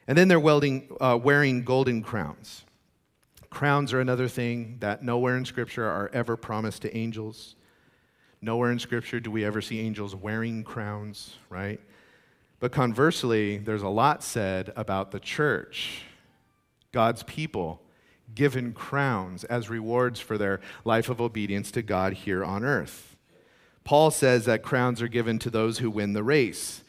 And 0.09 0.19
then 0.19 0.27
they're 0.27 0.41
welding, 0.41 0.89
uh, 1.01 1.19
wearing 1.23 1.63
golden 1.63 2.03
crowns. 2.03 2.65
Crowns 3.51 3.93
are 3.93 4.01
another 4.01 4.27
thing 4.27 4.77
that 4.81 5.05
nowhere 5.05 5.37
in 5.37 5.45
Scripture 5.45 5.85
are 5.85 6.11
ever 6.13 6.37
promised 6.37 6.83
to 6.83 6.97
angels. 6.97 7.55
Nowhere 8.41 8.73
in 8.73 8.79
Scripture 8.79 9.21
do 9.21 9.31
we 9.31 9.45
ever 9.45 9.61
see 9.61 9.81
angels 9.81 10.15
wearing 10.15 10.65
crowns, 10.65 11.37
right? 11.49 11.81
But 12.61 12.73
conversely, 12.73 13.57
there's 13.57 13.83
a 13.83 13.89
lot 13.89 14.23
said 14.23 14.73
about 14.77 15.11
the 15.11 15.21
church, 15.21 16.03
God's 16.93 17.23
people, 17.23 17.81
given 18.35 18.73
crowns 18.73 19.45
as 19.45 19.71
rewards 19.71 20.21
for 20.21 20.39
their 20.39 20.61
life 20.85 21.09
of 21.09 21.21
obedience 21.21 21.71
to 21.73 21.83
God 21.83 22.13
here 22.13 22.45
on 22.45 22.63
earth. 22.63 23.17
Paul 23.83 24.11
says 24.11 24.45
that 24.45 24.63
crowns 24.63 25.01
are 25.01 25.09
given 25.09 25.39
to 25.41 25.51
those 25.51 25.79
who 25.79 25.91
win 25.91 26.13
the 26.13 26.23
race. 26.23 26.85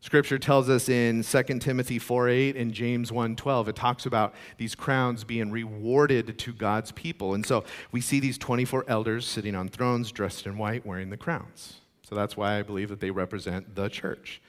Scripture 0.00 0.38
tells 0.38 0.68
us 0.68 0.88
in 0.88 1.22
2 1.22 1.60
Timothy 1.60 1.98
4:8 1.98 2.56
and 2.56 2.74
James 2.74 3.10
1:12 3.10 3.68
it 3.68 3.76
talks 3.76 4.04
about 4.04 4.34
these 4.58 4.74
crowns 4.74 5.24
being 5.24 5.50
rewarded 5.50 6.38
to 6.38 6.52
God's 6.52 6.92
people. 6.92 7.32
And 7.32 7.46
so 7.46 7.64
we 7.90 8.02
see 8.02 8.20
these 8.20 8.36
24 8.36 8.84
elders 8.86 9.26
sitting 9.26 9.54
on 9.54 9.68
thrones 9.68 10.12
dressed 10.12 10.46
in 10.46 10.58
white 10.58 10.84
wearing 10.84 11.08
the 11.08 11.16
crowns. 11.16 11.80
So 12.02 12.14
that's 12.14 12.36
why 12.36 12.58
I 12.58 12.62
believe 12.62 12.90
that 12.90 13.00
they 13.00 13.10
represent 13.10 13.76
the 13.76 13.88
church. 13.88 14.42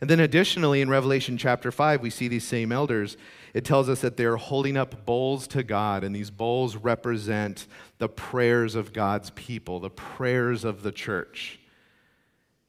And 0.00 0.08
then 0.08 0.20
additionally, 0.20 0.80
in 0.80 0.88
Revelation 0.88 1.36
chapter 1.36 1.70
5, 1.70 2.00
we 2.00 2.08
see 2.08 2.26
these 2.26 2.46
same 2.46 2.72
elders. 2.72 3.18
It 3.52 3.66
tells 3.66 3.88
us 3.88 4.00
that 4.00 4.16
they're 4.16 4.36
holding 4.36 4.76
up 4.76 5.04
bowls 5.04 5.46
to 5.48 5.62
God, 5.62 6.04
and 6.04 6.16
these 6.16 6.30
bowls 6.30 6.74
represent 6.76 7.66
the 7.98 8.08
prayers 8.08 8.74
of 8.74 8.94
God's 8.94 9.30
people, 9.30 9.78
the 9.78 9.90
prayers 9.90 10.64
of 10.64 10.82
the 10.82 10.92
church. 10.92 11.58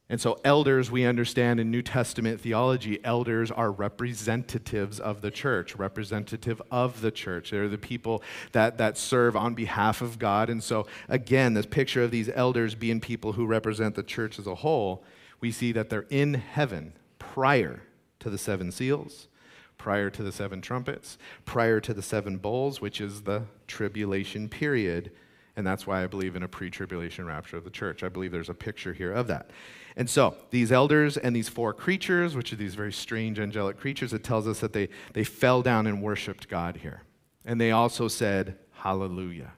And 0.09 0.19
so, 0.19 0.41
elders, 0.43 0.91
we 0.91 1.05
understand 1.05 1.61
in 1.61 1.71
New 1.71 1.81
Testament 1.81 2.41
theology, 2.41 2.99
elders 3.01 3.49
are 3.49 3.71
representatives 3.71 4.99
of 4.99 5.21
the 5.21 5.31
church, 5.31 5.77
representative 5.77 6.61
of 6.69 6.99
the 6.99 7.11
church. 7.11 7.51
They're 7.51 7.69
the 7.69 7.77
people 7.77 8.21
that, 8.51 8.77
that 8.77 8.97
serve 8.97 9.37
on 9.37 9.53
behalf 9.53 10.01
of 10.01 10.19
God. 10.19 10.49
And 10.49 10.61
so, 10.61 10.85
again, 11.07 11.53
this 11.53 11.65
picture 11.65 12.03
of 12.03 12.11
these 12.11 12.27
elders 12.27 12.75
being 12.75 12.99
people 12.99 13.31
who 13.31 13.45
represent 13.45 13.95
the 13.95 14.03
church 14.03 14.37
as 14.37 14.47
a 14.47 14.55
whole, 14.55 15.05
we 15.39 15.49
see 15.49 15.71
that 15.71 15.89
they're 15.89 16.07
in 16.09 16.33
heaven 16.33 16.91
prior 17.33 17.81
to 18.19 18.29
the 18.29 18.37
seven 18.37 18.73
seals, 18.73 19.29
prior 19.77 20.09
to 20.09 20.21
the 20.21 20.33
seven 20.33 20.59
trumpets, 20.59 21.17
prior 21.45 21.79
to 21.79 21.93
the 21.93 22.01
seven 22.01 22.35
bowls, 22.37 22.81
which 22.81 22.99
is 22.99 23.21
the 23.21 23.43
tribulation 23.67 24.49
period. 24.49 25.11
And 25.55 25.65
that's 25.65 25.87
why 25.87 26.03
I 26.03 26.07
believe 26.07 26.35
in 26.35 26.43
a 26.43 26.47
pre 26.49 26.69
tribulation 26.69 27.25
rapture 27.25 27.55
of 27.55 27.63
the 27.63 27.69
church. 27.69 28.03
I 28.03 28.09
believe 28.09 28.33
there's 28.33 28.49
a 28.49 28.53
picture 28.53 28.91
here 28.91 29.13
of 29.13 29.27
that. 29.27 29.49
And 29.95 30.09
so, 30.09 30.35
these 30.49 30.73
elders 30.73 31.15
and 31.15 31.33
these 31.33 31.47
four 31.47 31.73
creatures, 31.73 32.35
which 32.35 32.51
are 32.51 32.57
these 32.57 32.75
very 32.75 32.91
strange 32.91 33.39
angelic 33.39 33.77
creatures, 33.77 34.11
it 34.11 34.25
tells 34.25 34.45
us 34.45 34.59
that 34.59 34.73
they, 34.73 34.89
they 35.13 35.23
fell 35.23 35.61
down 35.61 35.87
and 35.87 36.01
worshiped 36.01 36.49
God 36.49 36.77
here. 36.77 37.03
And 37.45 37.61
they 37.61 37.71
also 37.71 38.09
said, 38.09 38.57
Hallelujah. 38.71 39.53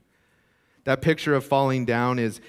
That 0.83 1.01
picture 1.01 1.33
of 1.33 1.43
falling 1.43 1.85
down 1.85 2.19
is, 2.19 2.39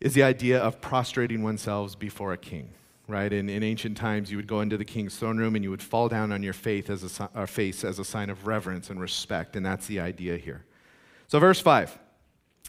is 0.00 0.14
the 0.14 0.24
idea 0.24 0.58
of 0.58 0.80
prostrating 0.80 1.44
oneself 1.44 1.96
before 1.96 2.32
a 2.32 2.38
king 2.38 2.72
right? 3.10 3.32
In, 3.32 3.48
in 3.48 3.62
ancient 3.62 3.96
times, 3.96 4.30
you 4.30 4.36
would 4.36 4.46
go 4.46 4.60
into 4.60 4.76
the 4.76 4.84
king's 4.84 5.16
throne 5.16 5.38
room 5.38 5.54
and 5.54 5.64
you 5.64 5.70
would 5.70 5.82
fall 5.82 6.08
down 6.08 6.32
on 6.32 6.42
your 6.42 6.52
faith 6.52 6.88
as 6.88 7.20
a, 7.20 7.30
uh, 7.34 7.46
face 7.46 7.84
as 7.84 7.98
a 7.98 8.04
sign 8.04 8.30
of 8.30 8.46
reverence 8.46 8.90
and 8.90 9.00
respect, 9.00 9.56
and 9.56 9.64
that's 9.64 9.86
the 9.86 10.00
idea 10.00 10.36
here. 10.36 10.64
So, 11.28 11.38
verse 11.38 11.60
5. 11.60 11.98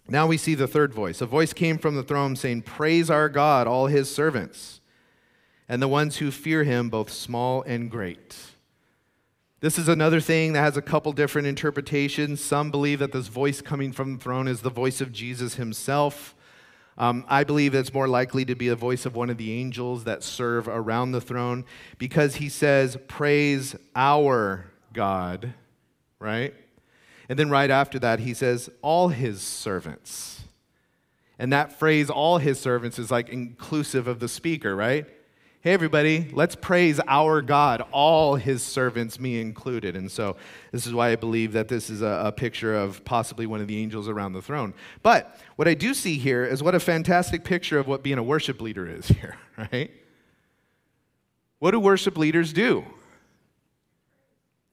Now 0.08 0.28
we 0.28 0.38
see 0.38 0.56
the 0.56 0.68
third 0.68 0.94
voice. 0.94 1.22
A 1.22 1.26
voice 1.26 1.54
came 1.54 1.78
from 1.78 1.96
the 1.96 2.04
throne 2.04 2.36
saying, 2.36 2.64
Praise 2.64 3.10
our 3.10 3.30
God, 3.30 3.68
all 3.68 3.88
his 3.88 4.14
servants, 4.14 4.82
and 5.70 5.82
the 5.82 5.88
ones 5.88 6.18
who 6.18 6.32
fear 6.32 6.64
him, 6.64 6.90
both 6.90 7.10
small 7.12 7.62
and 7.64 7.90
great. 7.90 8.36
This 9.62 9.78
is 9.78 9.88
another 9.88 10.20
thing 10.20 10.54
that 10.54 10.62
has 10.62 10.76
a 10.76 10.82
couple 10.82 11.14
different 11.14 11.48
interpretations. 11.48 12.44
Some 12.44 12.72
believe 12.72 12.98
that 13.00 13.12
this 13.12 13.28
voice 13.28 13.62
coming 13.62 13.92
from 13.92 14.18
the 14.18 14.24
throne 14.24 14.48
is 14.48 14.62
the 14.62 14.72
voice 14.72 15.02
of 15.02 15.12
Jesus 15.12 15.56
himself. 15.56 16.36
Um, 16.98 17.26
I 17.28 17.44
believe 17.44 17.74
it's 17.74 17.94
more 17.94 18.08
likely 18.08 18.46
to 18.46 18.56
be 18.56 18.70
the 18.70 18.76
voice 18.76 19.06
of 19.06 19.16
one 19.16 19.30
of 19.30 19.38
the 19.38 19.54
angels 19.54 20.04
that 20.04 20.24
serve 20.24 20.68
around 20.68 21.12
the 21.12 21.22
throne 21.22 21.66
because 21.98 22.36
he 22.36 22.50
says, 22.50 22.98
Praise 23.08 23.76
our 23.96 24.72
God, 24.94 25.54
right? 26.20 26.54
And 27.30 27.40
then 27.40 27.50
right 27.50 27.70
after 27.70 27.98
that, 28.00 28.20
he 28.20 28.34
says, 28.34 28.70
All 28.82 29.08
his 29.10 29.42
servants. 29.42 30.42
And 31.40 31.52
that 31.54 31.80
phrase, 31.80 32.10
all 32.10 32.38
his 32.38 32.60
servants, 32.60 33.00
is 33.00 33.10
like 33.10 33.30
inclusive 33.30 34.08
of 34.08 34.20
the 34.20 34.28
speaker, 34.28 34.76
right? 34.76 35.08
Hey, 35.62 35.74
everybody, 35.74 36.28
let's 36.34 36.56
praise 36.56 37.00
our 37.08 37.40
God, 37.44 37.84
all 37.92 38.34
his 38.34 38.64
servants, 38.64 39.20
me 39.20 39.40
included. 39.40 39.96
And 39.96 40.12
so 40.12 40.36
this 40.72 40.88
is 40.88 40.94
why 40.94 41.12
I 41.12 41.16
believe 41.16 41.52
that 41.52 41.68
this 41.68 41.92
is 41.92 42.02
a, 42.02 42.24
a, 42.26 42.32
picture 42.32 42.74
of 42.74 43.06
possibly 43.06 43.46
one 43.46 43.62
of 43.62 43.68
the 43.68 43.80
angels 43.80 44.10
around 44.10 44.34
the 44.34 44.42
throne. 44.42 44.74
But 45.04 45.40
what 45.58 45.68
I 45.68 45.76
do 45.76 45.94
see 45.94 46.18
here 46.18 46.44
is 46.44 46.64
what 46.64 46.74
a 46.74 46.80
fantastic 46.80 47.44
picture 47.44 47.78
of 47.78 47.88
what 47.88 48.02
being 48.02 48.18
a 48.18 48.24
worship 48.24 48.60
leader 48.60 48.88
is 48.88 49.08
here, 49.08 49.38
right? 49.56 49.92
What 51.60 51.72
do 51.72 51.80
worship 51.80 52.18
leaders 52.18 52.54
do? 52.54 52.84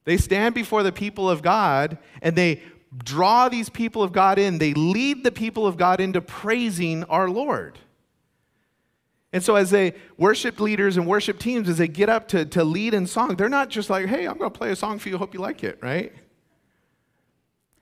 They 0.05 0.17
stand 0.17 0.55
before 0.55 0.81
the 0.81 0.91
people 0.91 1.29
of 1.29 1.43
God 1.43 1.99
and 2.23 2.35
they 2.35 2.63
draw 2.97 3.47
these 3.47 3.69
people 3.69 4.01
of 4.01 4.11
God 4.11 4.39
in. 4.39 4.57
They 4.57 4.73
lead 4.73 5.23
the 5.23 5.31
people 5.31 5.67
of 5.67 5.77
God 5.77 5.99
into 5.99 6.19
praising 6.19 7.03
our 7.03 7.29
Lord. 7.29 7.77
And 9.31 9.43
so, 9.43 9.55
as 9.55 9.69
they 9.69 9.93
worship 10.17 10.59
leaders 10.59 10.97
and 10.97 11.05
worship 11.05 11.37
teams, 11.37 11.69
as 11.69 11.77
they 11.77 11.87
get 11.87 12.09
up 12.09 12.27
to, 12.29 12.45
to 12.45 12.63
lead 12.63 12.93
in 12.93 13.05
song, 13.05 13.35
they're 13.35 13.47
not 13.47 13.69
just 13.69 13.89
like, 13.89 14.07
hey, 14.07 14.27
I'm 14.27 14.37
going 14.37 14.51
to 14.51 14.57
play 14.57 14.71
a 14.71 14.75
song 14.75 14.97
for 14.97 15.09
you, 15.09 15.17
hope 15.17 15.33
you 15.33 15.39
like 15.39 15.63
it, 15.63 15.77
right? 15.81 16.11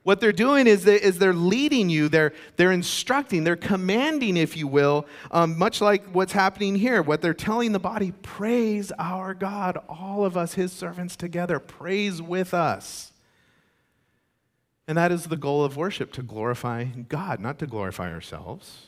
What 0.03 0.21
they're 0.21 0.31
doing 0.31 0.67
is, 0.67 0.85
they, 0.85 0.95
is 0.95 1.19
they're 1.19 1.33
leading 1.33 1.89
you, 1.89 2.07
they're, 2.07 2.31
they're 2.55 2.71
instructing, 2.71 3.43
they're 3.43 3.57
commanding, 3.57 4.37
if 4.37 4.55
you 4.55 4.65
will, 4.65 5.05
um, 5.31 5.57
much 5.57 5.81
like 5.81 6.05
what's 6.13 6.31
happening 6.31 6.75
here. 6.75 7.01
What 7.01 7.21
they're 7.21 7.33
telling 7.33 7.73
the 7.73 7.79
body, 7.79 8.13
praise 8.21 8.93
our 8.99 9.33
God, 9.33 9.77
all 9.89 10.23
of 10.23 10.37
us, 10.37 10.53
his 10.53 10.71
servants 10.71 11.17
together, 11.17 11.59
praise 11.59 12.21
with 12.21 12.53
us. 12.53 13.11
And 14.87 14.97
that 14.97 15.11
is 15.11 15.25
the 15.25 15.35
goal 15.35 15.65
of 15.65 15.75
worship 15.75 16.13
to 16.13 16.23
glorify 16.23 16.85
God, 16.85 17.41
not 17.41 17.59
to 17.59 17.67
glorify 17.67 18.09
ourselves. 18.09 18.86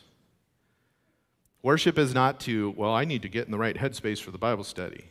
Worship 1.62 1.97
is 1.97 2.14
not 2.14 2.39
to, 2.41 2.74
well, 2.78 2.93
I 2.93 3.05
need 3.05 3.22
to 3.24 3.30
get 3.30 3.45
in 3.45 3.51
the 3.51 3.57
right 3.57 3.76
headspace 3.76 4.20
for 4.20 4.32
the 4.32 4.38
Bible 4.38 4.64
study. 4.64 5.05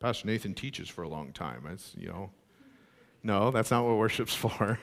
Pastor 0.00 0.26
Nathan 0.26 0.54
teaches 0.54 0.88
for 0.88 1.02
a 1.02 1.08
long 1.08 1.32
time. 1.32 1.62
That's, 1.64 1.94
you 1.96 2.08
know, 2.08 2.30
no, 3.22 3.50
that's 3.50 3.70
not 3.70 3.84
what 3.84 3.96
worship's 3.96 4.34
for. 4.34 4.78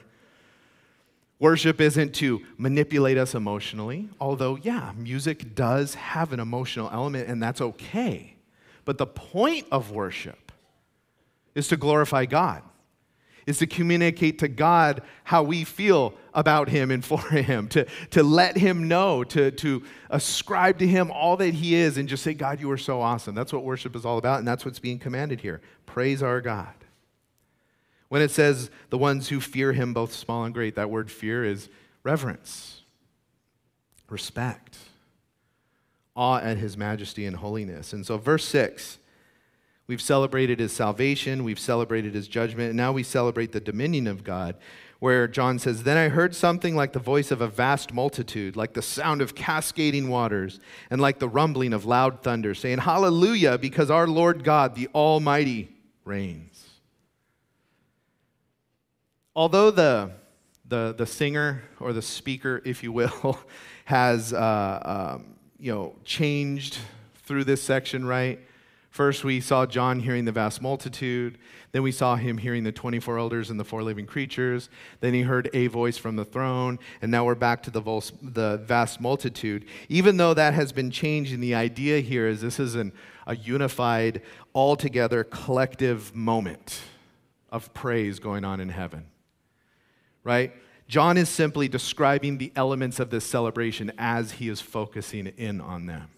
Worship 1.39 1.81
isn't 1.81 2.13
to 2.15 2.41
manipulate 2.57 3.17
us 3.17 3.35
emotionally, 3.35 4.09
although, 4.19 4.55
yeah, 4.55 4.93
music 4.97 5.55
does 5.55 5.95
have 5.95 6.31
an 6.33 6.39
emotional 6.39 6.89
element, 6.91 7.27
and 7.27 7.41
that's 7.41 7.61
okay. 7.61 8.35
But 8.85 8.97
the 8.97 9.07
point 9.07 9.67
of 9.71 9.91
worship 9.91 10.51
is 11.53 11.67
to 11.67 11.77
glorify 11.77 12.25
God 12.25 12.63
is 13.45 13.57
to 13.59 13.67
communicate 13.67 14.39
to 14.39 14.47
God 14.47 15.01
how 15.23 15.43
we 15.43 15.63
feel 15.63 16.13
about 16.33 16.69
Him 16.69 16.91
and 16.91 17.03
for 17.03 17.19
Him, 17.31 17.67
to, 17.69 17.85
to 18.11 18.23
let 18.23 18.57
Him 18.57 18.87
know, 18.87 19.23
to, 19.25 19.51
to 19.51 19.83
ascribe 20.09 20.79
to 20.79 20.87
Him 20.87 21.11
all 21.11 21.37
that 21.37 21.53
He 21.53 21.75
is, 21.75 21.97
and 21.97 22.09
just 22.09 22.23
say, 22.23 22.33
God, 22.33 22.59
you 22.59 22.69
are 22.71 22.77
so 22.77 23.01
awesome. 23.01 23.35
That's 23.35 23.53
what 23.53 23.63
worship 23.63 23.95
is 23.95 24.05
all 24.05 24.17
about, 24.17 24.39
and 24.39 24.47
that's 24.47 24.65
what's 24.65 24.79
being 24.79 24.99
commanded 24.99 25.41
here. 25.41 25.61
Praise 25.85 26.23
our 26.23 26.41
God. 26.41 26.73
When 28.09 28.21
it 28.21 28.31
says 28.31 28.69
the 28.89 28.97
ones 28.97 29.29
who 29.29 29.39
fear 29.39 29.73
Him, 29.73 29.93
both 29.93 30.13
small 30.13 30.43
and 30.43 30.53
great, 30.53 30.75
that 30.75 30.89
word 30.89 31.09
fear 31.09 31.43
is 31.43 31.69
reverence, 32.03 32.81
respect, 34.09 34.77
awe 36.15 36.39
at 36.39 36.57
His 36.57 36.77
majesty 36.77 37.25
and 37.25 37.37
holiness. 37.37 37.93
And 37.93 38.05
so, 38.05 38.17
verse 38.17 38.45
6 38.45 38.99
We've 39.85 40.01
celebrated 40.01 40.59
his 40.59 40.71
salvation, 40.71 41.43
we've 41.43 41.59
celebrated 41.59 42.13
his 42.13 42.27
judgment, 42.27 42.69
and 42.69 42.77
now 42.77 42.93
we 42.93 43.03
celebrate 43.03 43.51
the 43.51 43.59
dominion 43.59 44.07
of 44.07 44.23
God, 44.23 44.55
where 45.03 45.27
John 45.27 45.59
says, 45.59 45.83
Then 45.83 45.97
I 45.97 46.07
heard 46.07 46.33
something 46.33 46.77
like 46.77 46.93
the 46.93 46.99
voice 46.99 47.29
of 47.29 47.41
a 47.41 47.47
vast 47.49 47.93
multitude, 47.93 48.55
like 48.55 48.71
the 48.71 48.81
sound 48.81 49.21
of 49.21 49.35
cascading 49.35 50.07
waters, 50.07 50.61
and 50.89 51.01
like 51.01 51.19
the 51.19 51.27
rumbling 51.27 51.73
of 51.73 51.83
loud 51.83 52.23
thunder, 52.23 52.55
saying, 52.55 52.77
Hallelujah, 52.77 53.57
because 53.57 53.91
our 53.91 54.07
Lord 54.07 54.45
God, 54.45 54.75
the 54.75 54.87
Almighty, 54.95 55.75
reigns. 56.05 56.65
Although 59.35 59.71
the, 59.71 60.11
the, 60.65 60.95
the 60.97 61.05
singer 61.05 61.63
or 61.81 61.91
the 61.91 62.01
speaker, 62.01 62.61
if 62.63 62.81
you 62.81 62.93
will, 62.93 63.37
has 63.83 64.31
uh, 64.31 65.15
um, 65.17 65.35
you 65.59 65.73
know, 65.73 65.95
changed 66.05 66.77
through 67.25 67.43
this 67.43 67.61
section, 67.61 68.05
right? 68.05 68.39
First, 68.93 69.23
we 69.23 69.41
saw 69.41 69.65
John 69.65 70.01
hearing 70.01 70.25
the 70.25 70.31
vast 70.31 70.61
multitude. 70.61 71.39
Then 71.71 71.81
we 71.81 71.91
saw 71.91 72.15
him 72.15 72.37
hearing 72.37 72.63
the 72.63 72.71
24 72.71 73.17
elders 73.17 73.49
and 73.49 73.59
the 73.59 73.63
four 73.63 73.81
living 73.81 74.05
creatures. 74.05 74.69
Then 74.99 75.15
he 75.15 75.23
heard 75.23 75.49
a 75.51 75.65
voice 75.65 75.97
from 75.97 76.15
the 76.15 76.23
throne. 76.23 76.77
And 77.01 77.09
now 77.09 77.25
we're 77.25 77.33
back 77.33 77.63
to 77.63 77.71
the, 77.71 77.81
the 78.21 78.61
vast 78.63 79.01
multitude. 79.01 79.65
Even 79.89 80.17
though 80.17 80.35
that 80.35 80.53
has 80.53 80.71
been 80.71 80.91
changed, 80.91 81.33
and 81.33 81.41
the 81.41 81.55
idea 81.55 82.01
here 82.01 82.27
is 82.27 82.41
this 82.41 82.59
is 82.59 82.75
an, 82.75 82.93
a 83.25 83.35
unified, 83.35 84.21
altogether 84.53 85.23
collective 85.23 86.15
moment 86.15 86.79
of 87.51 87.73
praise 87.73 88.19
going 88.19 88.45
on 88.45 88.59
in 88.59 88.69
heaven. 88.69 89.07
Right? 90.23 90.53
John 90.87 91.17
is 91.17 91.29
simply 91.29 91.67
describing 91.67 92.37
the 92.37 92.51
elements 92.55 92.99
of 92.99 93.09
this 93.09 93.25
celebration 93.25 93.91
as 93.97 94.33
he 94.33 94.49
is 94.49 94.61
focusing 94.61 95.25
in 95.35 95.61
on 95.61 95.87
them. 95.87 96.12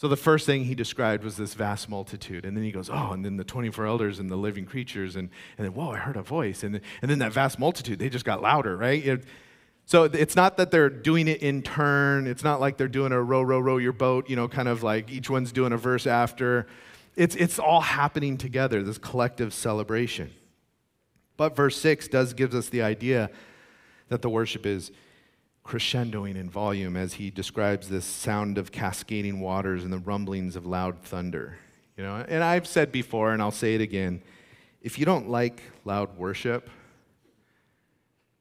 So 0.00 0.08
the 0.08 0.16
first 0.16 0.46
thing 0.46 0.64
he 0.64 0.74
described 0.74 1.22
was 1.22 1.36
this 1.36 1.52
vast 1.52 1.86
multitude. 1.90 2.46
And 2.46 2.56
then 2.56 2.64
he 2.64 2.72
goes, 2.72 2.88
oh, 2.88 3.12
and 3.12 3.22
then 3.22 3.36
the 3.36 3.44
24 3.44 3.84
elders 3.84 4.18
and 4.18 4.30
the 4.30 4.36
living 4.36 4.64
creatures. 4.64 5.14
And, 5.14 5.28
and 5.58 5.66
then, 5.66 5.74
whoa, 5.74 5.90
I 5.90 5.98
heard 5.98 6.16
a 6.16 6.22
voice. 6.22 6.62
And, 6.62 6.80
and 7.02 7.10
then 7.10 7.18
that 7.18 7.34
vast 7.34 7.58
multitude, 7.58 7.98
they 7.98 8.08
just 8.08 8.24
got 8.24 8.40
louder, 8.40 8.78
right? 8.78 9.06
It, 9.06 9.24
so 9.84 10.04
it's 10.04 10.34
not 10.34 10.56
that 10.56 10.70
they're 10.70 10.88
doing 10.88 11.28
it 11.28 11.42
in 11.42 11.60
turn. 11.60 12.26
It's 12.26 12.42
not 12.42 12.62
like 12.62 12.78
they're 12.78 12.88
doing 12.88 13.12
a 13.12 13.22
row, 13.22 13.42
row, 13.42 13.58
row 13.58 13.76
your 13.76 13.92
boat, 13.92 14.30
you 14.30 14.36
know, 14.36 14.48
kind 14.48 14.68
of 14.68 14.82
like 14.82 15.10
each 15.10 15.28
one's 15.28 15.52
doing 15.52 15.70
a 15.70 15.76
verse 15.76 16.06
after. 16.06 16.66
It's, 17.14 17.36
it's 17.36 17.58
all 17.58 17.82
happening 17.82 18.38
together, 18.38 18.82
this 18.82 18.96
collective 18.96 19.52
celebration. 19.52 20.30
But 21.36 21.54
verse 21.54 21.76
6 21.76 22.08
does 22.08 22.32
gives 22.32 22.54
us 22.54 22.70
the 22.70 22.80
idea 22.80 23.30
that 24.08 24.22
the 24.22 24.30
worship 24.30 24.64
is 24.64 24.92
crescendoing 25.70 26.34
in 26.34 26.50
volume 26.50 26.96
as 26.96 27.14
he 27.14 27.30
describes 27.30 27.88
this 27.88 28.04
sound 28.04 28.58
of 28.58 28.72
cascading 28.72 29.38
waters 29.38 29.84
and 29.84 29.92
the 29.92 29.98
rumblings 29.98 30.56
of 30.56 30.66
loud 30.66 31.00
thunder. 31.00 31.58
You 31.96 32.02
know, 32.02 32.24
and 32.28 32.42
I've 32.42 32.66
said 32.66 32.90
before, 32.90 33.32
and 33.32 33.40
I'll 33.40 33.52
say 33.52 33.76
it 33.76 33.80
again 33.80 34.20
if 34.82 34.98
you 34.98 35.04
don't 35.04 35.28
like 35.28 35.62
loud 35.84 36.16
worship, 36.16 36.68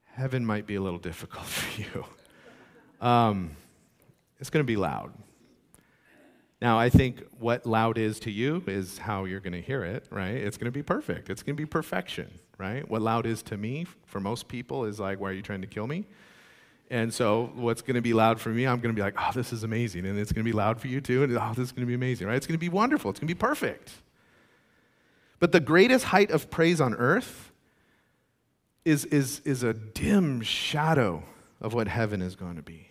heaven 0.06 0.44
might 0.44 0.66
be 0.66 0.76
a 0.76 0.82
little 0.82 0.98
difficult 0.98 1.46
for 1.46 1.82
you. 1.82 2.06
Um, 3.00 3.52
it's 4.40 4.50
going 4.50 4.66
to 4.66 4.68
be 4.68 4.78
loud. 4.78 5.14
Now, 6.62 6.80
I 6.80 6.90
think 6.90 7.24
what 7.38 7.66
loud 7.66 8.00
is 8.00 8.20
to 8.22 8.32
you 8.32 8.64
is 8.66 8.98
how 8.98 9.26
you're 9.26 9.40
going 9.40 9.54
to 9.54 9.62
hear 9.62 9.84
it, 9.84 10.06
right? 10.10 10.34
It's 10.34 10.58
going 10.58 10.66
to 10.66 10.72
be 10.72 10.84
perfect. 10.84 11.30
It's 11.30 11.44
going 11.44 11.56
to 11.56 11.62
be 11.62 11.68
perfection, 11.68 12.40
right? 12.58 12.90
What 12.90 13.04
loud 13.04 13.28
is 13.28 13.44
to 13.44 13.58
me, 13.58 13.86
for 14.08 14.20
most 14.20 14.48
people, 14.48 14.86
is 14.86 15.00
like, 15.00 15.20
why 15.20 15.30
are 15.30 15.34
you 15.34 15.44
trying 15.44 15.62
to 15.62 15.68
kill 15.68 15.86
me? 15.86 16.08
And 16.92 17.14
so, 17.14 17.52
what's 17.54 17.82
going 17.82 17.96
to 17.96 18.02
be 18.02 18.14
loud 18.14 18.40
for 18.40 18.50
me, 18.50 18.66
I'm 18.66 18.80
going 18.80 18.94
to 18.94 19.00
be 19.00 19.04
like, 19.04 19.14
oh, 19.18 19.32
this 19.34 19.54
is 19.54 19.64
amazing. 19.64 20.06
And 20.08 20.18
it's 20.18 20.32
going 20.32 20.44
to 20.44 20.50
be 20.50 20.56
loud 20.56 20.82
for 20.82 20.88
you 20.88 21.02
too. 21.02 21.24
And 21.24 21.38
oh, 21.38 21.50
this 21.50 21.66
is 21.66 21.72
going 21.72 21.84
to 21.84 21.88
be 21.88 21.94
amazing, 21.94 22.28
right? 22.28 22.36
It's 22.36 22.48
going 22.48 22.58
to 22.58 22.60
be 22.60 22.70
wonderful. 22.70 23.12
It's 23.12 23.20
going 23.20 23.28
to 23.28 23.34
be 23.34 23.40
perfect. 23.40 23.92
But 25.40 25.52
the 25.52 25.60
greatest 25.60 26.06
height 26.06 26.32
of 26.32 26.50
praise 26.50 26.82
on 26.82 26.96
earth 26.96 27.52
is, 28.86 29.06
is, 29.06 29.42
is 29.42 29.62
a 29.64 29.74
dim 29.74 30.42
shadow 30.42 31.24
of 31.62 31.74
what 31.74 31.88
heaven 31.88 32.22
is 32.22 32.36
going 32.36 32.56
to 32.56 32.62
be. 32.62 32.88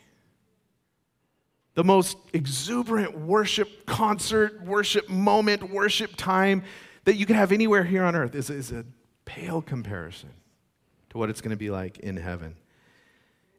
The 1.75 1.85
most 1.85 2.19
exuberant 2.33 3.19
worship 3.19 3.87
concert, 3.87 4.63
worship 4.63 5.09
moment, 5.09 5.71
worship 5.71 6.17
time 6.17 6.63
that 7.05 7.15
you 7.15 7.27
can 7.27 7.37
have 7.37 7.53
anywhere 7.53 7.85
here 7.85 8.05
on 8.05 8.15
earth 8.15 8.35
is, 8.35 8.51
is 8.51 8.73
a 8.73 8.85
pale 9.25 9.63
comparison 9.63 10.31
to 11.11 11.19
what 11.19 11.31
it's 11.31 11.41
going 11.41 11.51
to 11.51 11.57
be 11.57 11.71
like 11.71 11.99
in 11.99 12.17
heaven. 12.17 12.57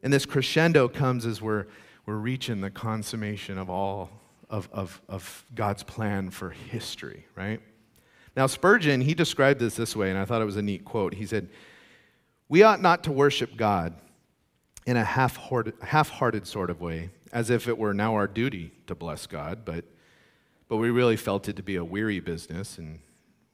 And 0.02 0.12
this 0.12 0.26
crescendo 0.26 0.88
comes 0.88 1.26
as 1.26 1.42
we're, 1.42 1.66
we're 2.06 2.16
reaching 2.16 2.60
the 2.60 2.70
consummation 2.70 3.58
of 3.58 3.68
all 3.68 4.10
of, 4.50 4.68
of, 4.72 5.00
of 5.08 5.46
God's 5.54 5.82
plan 5.82 6.30
for 6.30 6.50
history, 6.50 7.26
right? 7.36 7.60
Now, 8.36 8.46
Spurgeon, 8.46 9.00
he 9.00 9.14
described 9.14 9.60
this 9.60 9.76
this 9.76 9.94
way, 9.94 10.10
and 10.10 10.18
I 10.18 10.24
thought 10.24 10.42
it 10.42 10.46
was 10.46 10.56
a 10.56 10.62
neat 10.62 10.84
quote. 10.84 11.14
He 11.14 11.26
said, 11.26 11.48
We 12.48 12.62
ought 12.62 12.82
not 12.82 13.04
to 13.04 13.12
worship 13.12 13.56
God 13.56 13.94
in 14.86 14.96
a 14.96 15.04
half 15.04 15.36
hearted 15.36 16.46
sort 16.46 16.70
of 16.70 16.80
way, 16.80 17.10
as 17.32 17.50
if 17.50 17.68
it 17.68 17.78
were 17.78 17.94
now 17.94 18.14
our 18.14 18.26
duty 18.26 18.72
to 18.88 18.94
bless 18.94 19.26
God, 19.26 19.64
but, 19.64 19.84
but 20.68 20.78
we 20.78 20.90
really 20.90 21.16
felt 21.16 21.48
it 21.48 21.56
to 21.56 21.62
be 21.62 21.76
a 21.76 21.84
weary 21.84 22.18
business, 22.18 22.78
and 22.78 22.98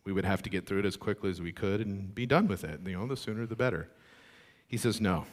we 0.04 0.12
would 0.12 0.24
have 0.24 0.42
to 0.42 0.50
get 0.50 0.66
through 0.66 0.78
it 0.78 0.86
as 0.86 0.96
quickly 0.96 1.30
as 1.30 1.42
we 1.42 1.52
could 1.52 1.80
and 1.80 2.14
be 2.14 2.24
done 2.24 2.46
with 2.46 2.64
it. 2.64 2.80
You 2.86 2.96
know, 2.96 3.06
the 3.06 3.16
sooner 3.16 3.44
the 3.44 3.56
better. 3.56 3.88
He 4.68 4.76
says, 4.76 5.00
No, 5.00 5.26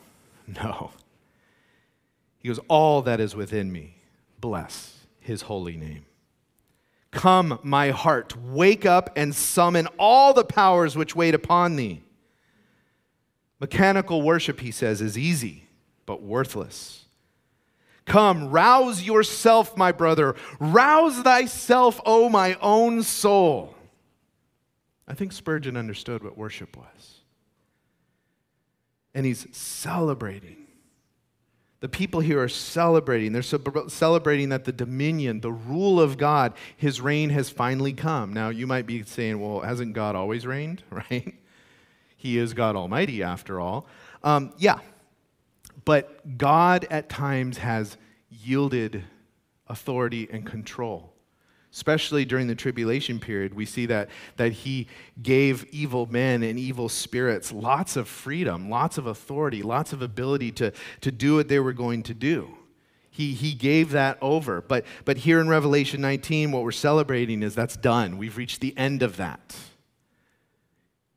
no. 0.63 0.91
He 2.39 2.47
goes, 2.47 2.59
All 2.67 3.01
that 3.03 3.19
is 3.19 3.35
within 3.35 3.71
me, 3.71 3.97
bless 4.39 5.05
his 5.19 5.43
holy 5.43 5.77
name. 5.77 6.05
Come, 7.11 7.59
my 7.63 7.91
heart, 7.91 8.35
wake 8.35 8.85
up 8.85 9.11
and 9.15 9.35
summon 9.35 9.87
all 9.99 10.33
the 10.33 10.43
powers 10.43 10.97
which 10.97 11.15
wait 11.15 11.35
upon 11.35 11.75
thee. 11.75 12.01
Mechanical 13.59 14.21
worship, 14.21 14.59
he 14.59 14.71
says, 14.71 14.99
is 14.99 15.17
easy, 15.17 15.67
but 16.05 16.21
worthless. 16.21 17.05
Come, 18.05 18.49
rouse 18.49 19.03
yourself, 19.03 19.77
my 19.77 19.91
brother. 19.91 20.35
Rouse 20.59 21.21
thyself, 21.21 22.01
O 22.05 22.27
my 22.29 22.55
own 22.55 23.03
soul. 23.03 23.75
I 25.07 25.13
think 25.13 25.31
Spurgeon 25.31 25.77
understood 25.77 26.23
what 26.23 26.37
worship 26.37 26.75
was. 26.75 27.12
And 29.13 29.25
he's 29.25 29.47
celebrating 29.55 30.63
the 31.83 31.89
people 31.89 32.21
here 32.21 32.41
are 32.41 32.47
celebrating. 32.47 33.33
They're 33.33 33.41
celebrating 33.41 34.47
that 34.47 34.63
the 34.63 34.71
dominion, 34.71 35.41
the 35.41 35.51
rule 35.51 35.99
of 35.99 36.17
God, 36.17 36.53
his 36.77 37.01
reign 37.01 37.29
has 37.31 37.49
finally 37.49 37.91
come. 37.91 38.31
Now, 38.31 38.47
you 38.47 38.65
might 38.65 38.85
be 38.85 39.03
saying, 39.03 39.37
well, 39.41 39.59
hasn't 39.59 39.91
God 39.91 40.15
always 40.15 40.47
reigned, 40.47 40.81
right? 40.89 41.35
He 42.15 42.37
is 42.37 42.53
God 42.53 42.77
Almighty, 42.77 43.21
after 43.21 43.59
all. 43.59 43.85
Um, 44.23 44.53
yeah. 44.57 44.79
But 45.83 46.37
God 46.37 46.87
at 46.89 47.09
times 47.09 47.57
has 47.57 47.97
yielded 48.29 49.03
authority 49.67 50.29
and 50.31 50.45
control 50.45 51.12
especially 51.73 52.23
during 52.23 52.47
the 52.47 52.55
tribulation 52.55 53.19
period, 53.19 53.53
we 53.53 53.65
see 53.65 53.87
that, 53.87 54.09
that 54.37 54.51
he 54.51 54.87
gave 55.21 55.65
evil 55.71 56.05
men 56.05 56.43
and 56.43 56.59
evil 56.59 56.87
spirits 56.87 57.51
lots 57.51 57.95
of 57.95 58.07
freedom, 58.07 58.69
lots 58.69 58.99
of 58.99 59.07
authority, 59.07 59.63
lots 59.63 59.91
of 59.91 60.01
ability 60.01 60.51
to, 60.51 60.71
to 61.01 61.11
do 61.11 61.35
what 61.35 61.47
they 61.47 61.59
were 61.59 61.73
going 61.73 62.03
to 62.03 62.13
do. 62.13 62.47
He, 63.09 63.33
he 63.33 63.53
gave 63.53 63.91
that 63.91 64.17
over. 64.21 64.61
But, 64.61 64.85
but 65.05 65.17
here 65.17 65.39
in 65.39 65.47
Revelation 65.47 66.01
19, 66.01 66.51
what 66.51 66.63
we're 66.63 66.71
celebrating 66.71 67.43
is 67.43 67.55
that's 67.55 67.77
done. 67.77 68.17
We've 68.17 68.37
reached 68.37 68.61
the 68.61 68.75
end 68.77 69.03
of 69.03 69.17
that. 69.17 69.55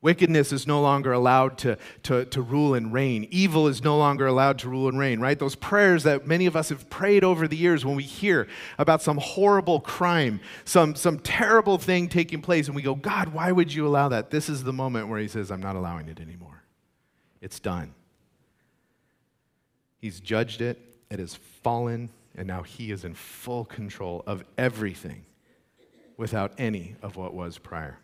Wickedness 0.07 0.53
is 0.53 0.65
no 0.65 0.79
longer 0.79 1.11
allowed 1.11 1.57
to, 1.57 1.77
to, 2.03 2.23
to 2.23 2.41
rule 2.41 2.75
and 2.75 2.93
reign. 2.93 3.27
Evil 3.29 3.67
is 3.67 3.83
no 3.83 3.97
longer 3.97 4.25
allowed 4.25 4.57
to 4.59 4.69
rule 4.69 4.87
and 4.87 4.97
reign, 4.97 5.19
right? 5.19 5.37
Those 5.37 5.55
prayers 5.55 6.03
that 6.03 6.25
many 6.25 6.45
of 6.45 6.55
us 6.55 6.69
have 6.69 6.89
prayed 6.89 7.25
over 7.25 7.45
the 7.45 7.57
years 7.57 7.83
when 7.83 7.97
we 7.97 8.03
hear 8.03 8.47
about 8.77 9.01
some 9.01 9.17
horrible 9.17 9.81
crime, 9.81 10.39
some, 10.63 10.95
some 10.95 11.19
terrible 11.19 11.77
thing 11.77 12.07
taking 12.07 12.41
place, 12.41 12.67
and 12.67 12.75
we 12.77 12.81
go, 12.81 12.95
God, 12.95 13.33
why 13.33 13.51
would 13.51 13.73
you 13.73 13.85
allow 13.85 14.07
that? 14.07 14.31
This 14.31 14.47
is 14.47 14.63
the 14.63 14.71
moment 14.71 15.09
where 15.09 15.19
He 15.19 15.27
says, 15.27 15.51
I'm 15.51 15.59
not 15.59 15.75
allowing 15.75 16.07
it 16.07 16.21
anymore. 16.21 16.63
It's 17.41 17.59
done. 17.59 17.93
He's 19.99 20.21
judged 20.21 20.61
it, 20.61 20.79
it 21.11 21.19
has 21.19 21.35
fallen, 21.35 22.11
and 22.33 22.47
now 22.47 22.63
He 22.63 22.91
is 22.91 23.03
in 23.03 23.13
full 23.13 23.65
control 23.65 24.23
of 24.25 24.45
everything 24.57 25.25
without 26.15 26.53
any 26.57 26.95
of 27.01 27.17
what 27.17 27.33
was 27.33 27.57
prior. 27.57 27.99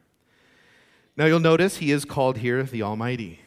Now 1.15 1.25
you'll 1.25 1.39
notice 1.39 1.77
he 1.77 1.91
is 1.91 2.05
called 2.05 2.37
here 2.37 2.63
the 2.63 2.83
Almighty. 2.83 3.39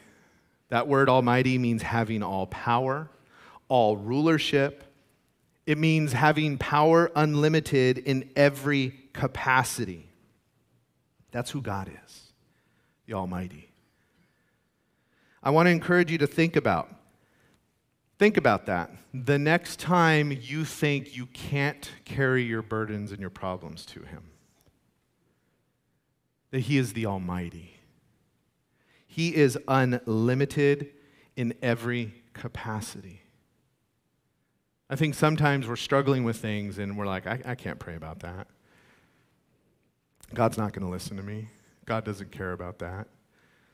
That 0.68 0.88
word 0.88 1.08
Almighty 1.08 1.58
means 1.58 1.82
having 1.82 2.22
all 2.22 2.46
power, 2.46 3.08
all 3.68 3.96
rulership. 3.96 4.84
It 5.66 5.78
means 5.78 6.12
having 6.12 6.58
power 6.58 7.10
unlimited 7.16 7.98
in 7.98 8.30
every 8.36 8.94
capacity. 9.12 10.08
That's 11.32 11.50
who 11.50 11.60
God 11.60 11.90
is, 12.06 12.32
the 13.06 13.14
Almighty. 13.14 13.70
I 15.42 15.50
want 15.50 15.66
to 15.66 15.70
encourage 15.70 16.10
you 16.10 16.18
to 16.18 16.26
think 16.26 16.56
about 16.56 16.92
think 18.18 18.38
about 18.38 18.64
that. 18.64 18.90
The 19.12 19.38
next 19.38 19.78
time 19.78 20.32
you 20.32 20.64
think 20.64 21.14
you 21.14 21.26
can't 21.26 21.90
carry 22.06 22.44
your 22.44 22.62
burdens 22.62 23.12
and 23.12 23.20
your 23.20 23.28
problems 23.28 23.84
to 23.86 24.00
him 24.00 24.22
that 26.50 26.60
He 26.60 26.78
is 26.78 26.92
the 26.92 27.06
Almighty. 27.06 27.78
He 29.06 29.34
is 29.34 29.58
unlimited 29.66 30.90
in 31.36 31.54
every 31.62 32.22
capacity. 32.32 33.22
I 34.88 34.96
think 34.96 35.14
sometimes 35.14 35.66
we're 35.66 35.76
struggling 35.76 36.22
with 36.24 36.36
things 36.36 36.78
and 36.78 36.96
we're 36.96 37.06
like, 37.06 37.26
I, 37.26 37.40
I 37.44 37.54
can't 37.54 37.78
pray 37.78 37.96
about 37.96 38.20
that. 38.20 38.46
God's 40.34 40.58
not 40.58 40.72
going 40.72 40.84
to 40.84 40.90
listen 40.90 41.16
to 41.16 41.22
me. 41.22 41.48
God 41.86 42.04
doesn't 42.04 42.30
care 42.30 42.52
about 42.52 42.78
that. 42.80 43.08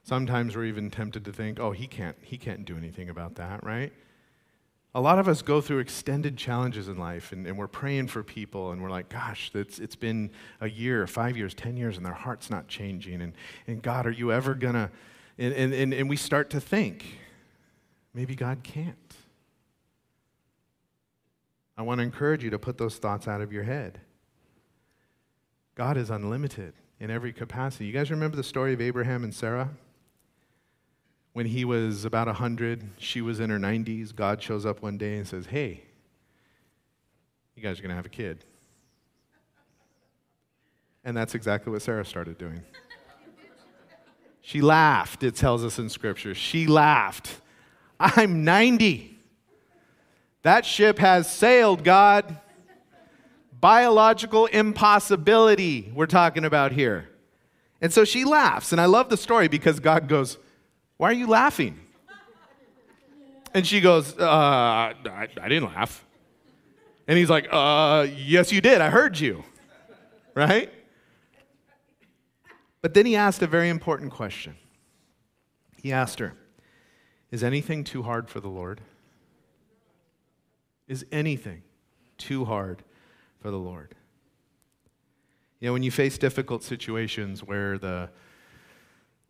Sometimes 0.04 0.56
we're 0.56 0.64
even 0.64 0.90
tempted 0.90 1.24
to 1.24 1.32
think, 1.32 1.60
oh, 1.60 1.72
he 1.72 1.86
can't, 1.86 2.16
he 2.22 2.36
can't 2.36 2.64
do 2.64 2.76
anything 2.76 3.08
about 3.08 3.36
that, 3.36 3.64
right? 3.64 3.92
A 4.94 5.00
lot 5.00 5.18
of 5.18 5.26
us 5.26 5.40
go 5.40 5.62
through 5.62 5.78
extended 5.78 6.36
challenges 6.36 6.86
in 6.88 6.98
life, 6.98 7.32
and, 7.32 7.46
and 7.46 7.56
we're 7.56 7.66
praying 7.66 8.08
for 8.08 8.22
people, 8.22 8.72
and 8.72 8.82
we're 8.82 8.90
like, 8.90 9.08
gosh, 9.08 9.50
it's, 9.54 9.78
it's 9.78 9.96
been 9.96 10.30
a 10.60 10.68
year, 10.68 11.06
five 11.06 11.36
years, 11.36 11.54
ten 11.54 11.78
years, 11.78 11.96
and 11.96 12.04
their 12.04 12.12
heart's 12.12 12.50
not 12.50 12.68
changing. 12.68 13.22
And, 13.22 13.32
and 13.66 13.82
God, 13.82 14.06
are 14.06 14.10
you 14.10 14.32
ever 14.32 14.54
to? 14.54 14.90
And, 15.38 15.54
and, 15.54 15.94
and 15.94 16.10
we 16.10 16.16
start 16.16 16.50
to 16.50 16.60
think, 16.60 17.18
maybe 18.12 18.34
God 18.34 18.62
can't. 18.62 18.96
I 21.78 21.82
want 21.82 21.98
to 22.00 22.02
encourage 22.02 22.44
you 22.44 22.50
to 22.50 22.58
put 22.58 22.76
those 22.76 22.96
thoughts 22.96 23.26
out 23.26 23.40
of 23.40 23.50
your 23.50 23.62
head. 23.62 23.98
God 25.74 25.96
is 25.96 26.10
unlimited 26.10 26.74
in 27.00 27.10
every 27.10 27.32
capacity. 27.32 27.86
You 27.86 27.92
guys 27.94 28.10
remember 28.10 28.36
the 28.36 28.44
story 28.44 28.74
of 28.74 28.82
Abraham 28.82 29.24
and 29.24 29.34
Sarah? 29.34 29.70
When 31.32 31.46
he 31.46 31.64
was 31.64 32.04
about 32.04 32.26
100, 32.26 32.84
she 32.98 33.20
was 33.20 33.40
in 33.40 33.50
her 33.50 33.58
90s. 33.58 34.14
God 34.14 34.42
shows 34.42 34.66
up 34.66 34.82
one 34.82 34.98
day 34.98 35.16
and 35.16 35.26
says, 35.26 35.46
Hey, 35.46 35.82
you 37.54 37.62
guys 37.62 37.78
are 37.78 37.82
going 37.82 37.90
to 37.90 37.96
have 37.96 38.06
a 38.06 38.10
kid. 38.10 38.44
And 41.04 41.16
that's 41.16 41.34
exactly 41.34 41.72
what 41.72 41.82
Sarah 41.82 42.04
started 42.04 42.38
doing. 42.38 42.62
She 44.40 44.60
laughed, 44.60 45.22
it 45.22 45.36
tells 45.36 45.64
us 45.64 45.78
in 45.78 45.88
Scripture. 45.88 46.34
She 46.34 46.66
laughed. 46.66 47.40
I'm 48.00 48.44
90. 48.44 49.18
That 50.42 50.66
ship 50.66 50.98
has 50.98 51.30
sailed, 51.30 51.84
God. 51.84 52.38
Biological 53.60 54.46
impossibility, 54.46 55.92
we're 55.94 56.06
talking 56.06 56.44
about 56.44 56.72
here. 56.72 57.08
And 57.80 57.92
so 57.92 58.04
she 58.04 58.24
laughs. 58.24 58.72
And 58.72 58.80
I 58.80 58.86
love 58.86 59.08
the 59.08 59.16
story 59.16 59.46
because 59.46 59.78
God 59.78 60.08
goes, 60.08 60.38
why 60.96 61.10
are 61.10 61.14
you 61.14 61.26
laughing? 61.26 61.78
And 63.54 63.66
she 63.66 63.80
goes, 63.80 64.18
uh, 64.18 64.24
I, 64.24 64.94
I 65.40 65.48
didn't 65.48 65.64
laugh. 65.74 66.04
And 67.06 67.18
he's 67.18 67.30
like, 67.30 67.48
uh, 67.50 68.06
Yes, 68.16 68.52
you 68.52 68.60
did. 68.60 68.80
I 68.80 68.90
heard 68.90 69.18
you. 69.18 69.44
Right? 70.34 70.72
But 72.80 72.94
then 72.94 73.06
he 73.06 73.16
asked 73.16 73.42
a 73.42 73.46
very 73.46 73.68
important 73.68 74.10
question. 74.10 74.56
He 75.82 75.92
asked 75.92 76.18
her, 76.18 76.34
Is 77.30 77.44
anything 77.44 77.84
too 77.84 78.02
hard 78.02 78.30
for 78.30 78.40
the 78.40 78.48
Lord? 78.48 78.80
Is 80.88 81.04
anything 81.12 81.62
too 82.18 82.44
hard 82.44 82.82
for 83.40 83.50
the 83.50 83.58
Lord? 83.58 83.94
You 85.60 85.68
know, 85.68 85.72
when 85.74 85.82
you 85.82 85.90
face 85.90 86.18
difficult 86.18 86.64
situations 86.64 87.44
where 87.44 87.78
the 87.78 88.10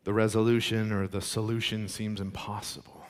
the 0.03 0.13
resolution 0.13 0.91
or 0.91 1.07
the 1.07 1.21
solution 1.21 1.87
seems 1.87 2.19
impossible. 2.19 3.05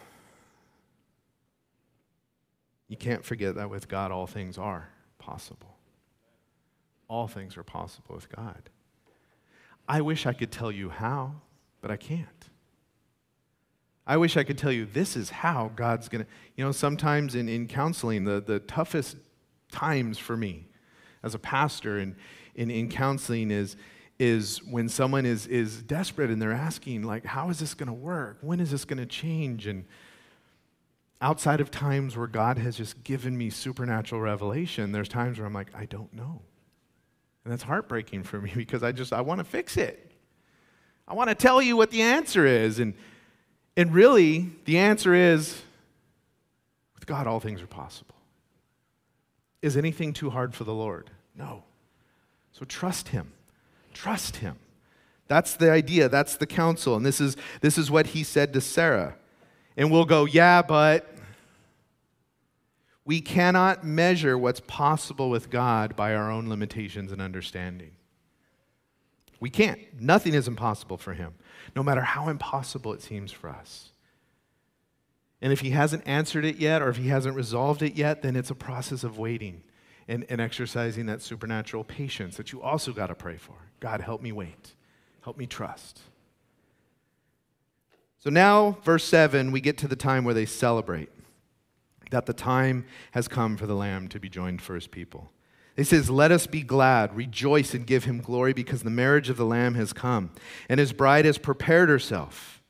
You 2.88 2.98
can't 2.98 3.26
forget 3.26 3.56
that 3.56 3.70
with 3.70 3.88
God, 3.88 4.12
all 4.12 4.28
things 4.28 4.58
are 4.58 4.90
possible. 5.18 5.78
All 7.08 7.28
things 7.28 7.58
are 7.58 7.64
possible 7.64 8.16
with 8.16 8.30
God. 8.30 8.70
I 9.88 10.02
wish 10.02 10.26
I 10.26 10.34
could 10.34 10.52
tell 10.52 10.72
you 10.72 10.90
how, 10.90 11.34
but 11.82 11.92
I 11.92 11.98
can't. 11.98 12.28
I 14.06 14.18
wish 14.18 14.38
I 14.38 14.44
could 14.44 14.58
tell 14.58 14.72
you 14.72 14.86
this 14.86 15.16
is 15.16 15.30
how 15.30 15.72
God's 15.76 16.10
going 16.10 16.26
to. 16.26 16.30
You 16.56 16.66
know, 16.66 16.72
sometimes 16.72 17.36
in, 17.36 17.48
in 17.48 17.68
counseling, 17.68 18.26
the, 18.26 18.42
the 18.42 18.60
toughest 18.60 19.18
times 19.72 20.20
for 20.20 20.38
me 20.38 20.68
as 21.24 21.34
a 21.34 21.40
pastor 21.40 21.98
and 21.98 22.16
in, 22.56 22.70
in 22.70 22.90
counseling 22.90 23.50
is 23.50 23.76
is 24.24 24.64
when 24.64 24.88
someone 24.88 25.26
is, 25.26 25.48
is 25.48 25.82
desperate 25.82 26.30
and 26.30 26.42
they're 26.42 26.54
asking, 26.54 27.04
like, 27.04 27.26
how 27.26 27.50
is 27.50 27.60
this 27.60 27.74
going 27.74 27.88
to 27.88 27.94
work? 27.94 28.38
When 28.42 28.62
is 28.62 28.72
this 28.72 28.86
going 28.86 29.00
to 29.00 29.06
change? 29.06 29.68
And 29.68 29.84
outside 31.22 31.60
of 31.60 31.70
times 31.70 32.16
where 32.16 32.28
God 32.28 32.58
has 32.58 32.78
just 32.78 33.04
given 33.04 33.38
me 33.38 33.50
supernatural 33.50 34.22
revelation, 34.22 34.94
there's 34.94 35.10
times 35.10 35.38
where 35.38 35.46
I'm 35.46 35.54
like, 35.54 35.76
I 35.76 35.86
don't 35.86 36.14
know. 36.14 36.42
And 37.44 37.52
that's 37.52 37.64
heartbreaking 37.64 38.24
for 38.24 38.40
me 38.40 38.52
because 38.56 38.82
I 38.82 38.94
just 38.94 39.12
I 39.12 39.22
want 39.22 39.40
to 39.40 39.44
fix 39.44 39.76
it. 39.76 40.12
I 41.06 41.14
want 41.14 41.30
to 41.30 41.36
tell 41.36 41.62
you 41.62 41.76
what 41.76 41.92
the 41.92 42.02
answer 42.02 42.46
is. 42.46 42.80
And, 42.80 42.94
and 43.76 43.94
really, 43.94 44.52
the 44.64 44.78
answer 44.78 45.14
is 45.14 45.62
with 46.96 47.06
God, 47.06 47.28
all 47.28 47.42
things 47.42 47.62
are 47.62 47.68
possible. 47.68 48.16
Is 49.62 49.76
anything 49.76 50.14
too 50.14 50.30
hard 50.30 50.56
for 50.56 50.64
the 50.64 50.74
Lord? 50.74 51.10
No. 51.36 51.64
So 52.54 52.64
trust 52.64 53.10
Him. 53.10 53.34
Trust 53.94 54.38
Him. 54.38 54.58
That's 55.28 55.56
the 55.56 55.72
idea. 55.72 56.10
That's 56.10 56.38
the 56.38 56.46
counsel. 56.46 56.96
And 56.96 57.06
this 57.06 57.20
is, 57.22 57.38
this 57.62 57.78
is 57.78 57.90
what 57.90 58.08
he 58.08 58.24
said 58.24 58.54
to 58.54 58.62
Sarah. 58.62 59.16
And 59.76 59.92
we'll 59.92 60.06
go, 60.06 60.26
yeah, 60.26 60.62
but 60.62 61.16
we 63.06 63.22
cannot 63.22 63.84
measure 63.84 64.38
what's 64.38 64.60
possible 64.62 65.30
with 65.30 65.50
God 65.50 65.96
by 65.96 66.14
our 66.14 66.32
own 66.32 66.50
limitations 66.50 67.12
and 67.12 67.22
understanding. 67.22 67.92
We 69.40 69.50
can't. 69.50 69.80
Nothing 70.00 70.34
is 70.34 70.48
impossible 70.48 70.98
for 70.98 71.14
him, 71.14 71.34
no 71.76 71.84
matter 71.84 72.02
how 72.02 72.30
impossible 72.30 72.94
it 72.94 73.02
seems 73.02 73.32
for 73.32 73.50
us. 73.50 73.90
And 75.42 75.52
if 75.52 75.60
he 75.60 75.72
hasn't 75.72 76.08
answered 76.08 76.46
it 76.46 76.56
yet 76.58 76.82
or 76.82 76.90
if 76.90 76.98
he 76.98 77.10
hasn't 77.10 77.36
resolved 77.36 77.82
it 77.82 77.96
yet, 77.96 78.22
then 78.22 78.38
it's 78.38 78.52
a 78.52 78.56
process 78.56 79.04
of 79.04 79.18
waiting 79.18 79.64
and, 80.08 80.26
and 80.30 80.40
exercising 80.40 81.08
that 81.08 81.22
supernatural 81.22 81.84
patience 81.84 82.38
that 82.38 82.54
you 82.54 82.62
also 82.62 82.94
got 82.94 83.08
to 83.08 83.16
pray 83.16 83.36
for. 83.36 83.63
God, 83.84 84.00
help 84.00 84.22
me 84.22 84.32
wait. 84.32 84.76
Help 85.24 85.38
me 85.38 85.46
trust. 85.46 86.00
So 88.18 88.30
now, 88.30 88.78
verse 88.86 89.04
7, 89.04 89.52
we 89.52 89.60
get 89.60 89.78
to 89.80 89.90
the 89.90 89.98
time 89.98 90.24
where 90.24 90.34
they 90.34 90.46
celebrate 90.46 91.10
that 92.10 92.26
the 92.26 92.32
time 92.32 92.86
has 93.12 93.28
come 93.28 93.58
for 93.58 93.68
the 93.68 93.76
Lamb 93.76 94.08
to 94.08 94.22
be 94.22 94.30
joined 94.30 94.62
for 94.62 94.74
his 94.74 94.88
people. 94.88 95.34
He 95.76 95.84
says, 95.84 96.10
Let 96.10 96.32
us 96.32 96.48
be 96.48 96.62
glad, 96.62 97.14
rejoice, 97.14 97.74
and 97.74 97.86
give 97.86 98.06
him 98.06 98.22
glory 98.22 98.54
because 98.54 98.84
the 98.84 98.90
marriage 98.90 99.30
of 99.30 99.36
the 99.36 99.46
Lamb 99.46 99.76
has 99.76 99.92
come, 99.92 100.32
and 100.70 100.80
his 100.80 100.94
bride 100.94 101.26
has 101.26 101.38
prepared 101.38 101.90
herself. 101.90 102.62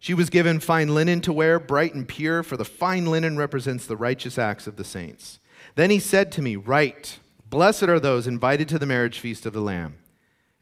She 0.00 0.14
was 0.14 0.30
given 0.30 0.58
fine 0.58 0.92
linen 0.96 1.20
to 1.20 1.32
wear, 1.32 1.60
bright 1.60 1.94
and 1.94 2.08
pure, 2.08 2.42
for 2.42 2.56
the 2.56 2.64
fine 2.64 3.06
linen 3.06 3.36
represents 3.36 3.86
the 3.86 3.96
righteous 3.96 4.36
acts 4.36 4.66
of 4.66 4.74
the 4.74 4.84
saints. 4.84 5.38
Then 5.76 5.90
he 5.90 6.00
said 6.00 6.32
to 6.32 6.42
me, 6.42 6.56
Write, 6.56 7.20
blessed 7.48 7.84
are 7.84 8.00
those 8.00 8.26
invited 8.26 8.68
to 8.70 8.80
the 8.80 8.86
marriage 8.86 9.20
feast 9.20 9.46
of 9.46 9.52
the 9.52 9.60
Lamb. 9.60 9.98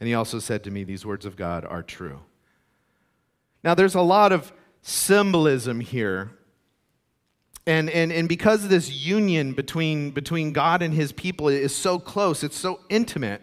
And 0.03 0.09
he 0.09 0.14
also 0.14 0.40
said 0.40 0.64
to 0.64 0.70
me, 0.72 0.82
These 0.82 1.07
words 1.07 1.24
of 1.24 1.36
God 1.36 1.64
are 1.64 1.84
true. 1.84 2.22
Now, 3.62 3.76
there's 3.76 3.94
a 3.94 4.00
lot 4.00 4.32
of 4.32 4.53
symbolism 4.82 5.78
here 5.78 6.32
and, 7.66 7.88
and, 7.90 8.11
and 8.11 8.28
because 8.28 8.66
this 8.68 8.90
union 8.90 9.53
between, 9.53 10.11
between 10.11 10.53
God 10.53 10.82
and 10.82 10.92
his 10.92 11.12
people 11.12 11.48
is 11.48 11.74
so 11.74 11.98
close, 11.98 12.42
it's 12.42 12.57
so 12.57 12.80
intimate, 12.88 13.40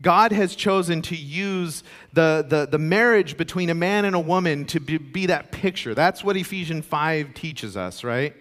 God 0.00 0.32
has 0.32 0.54
chosen 0.54 1.02
to 1.02 1.16
use 1.16 1.82
the, 2.12 2.44
the, 2.46 2.66
the 2.66 2.78
marriage 2.78 3.36
between 3.36 3.70
a 3.70 3.74
man 3.74 4.04
and 4.04 4.16
a 4.16 4.20
woman 4.20 4.64
to 4.66 4.80
be, 4.80 4.98
be 4.98 5.26
that 5.26 5.52
picture. 5.52 5.94
That's 5.94 6.24
what 6.24 6.36
Ephesians 6.36 6.84
5 6.86 7.34
teaches 7.34 7.76
us, 7.76 8.04
right? 8.04 8.34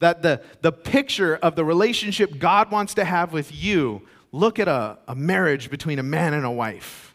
That 0.00 0.22
the, 0.22 0.42
the 0.60 0.72
picture 0.72 1.36
of 1.36 1.54
the 1.54 1.64
relationship 1.64 2.38
God 2.38 2.70
wants 2.70 2.94
to 2.94 3.04
have 3.04 3.32
with 3.32 3.52
you, 3.52 4.02
look 4.32 4.58
at 4.58 4.68
a, 4.68 4.98
a 5.08 5.14
marriage 5.14 5.70
between 5.70 5.98
a 5.98 6.02
man 6.02 6.34
and 6.34 6.44
a 6.44 6.50
wife. 6.50 7.14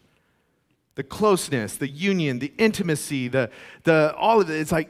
The 0.95 1.03
closeness, 1.03 1.77
the 1.77 1.87
union, 1.87 2.39
the 2.39 2.53
intimacy, 2.57 3.27
the, 3.27 3.49
the, 3.83 4.15
all 4.15 4.41
of 4.41 4.49
it. 4.49 4.59
It's 4.59 4.71
like 4.71 4.89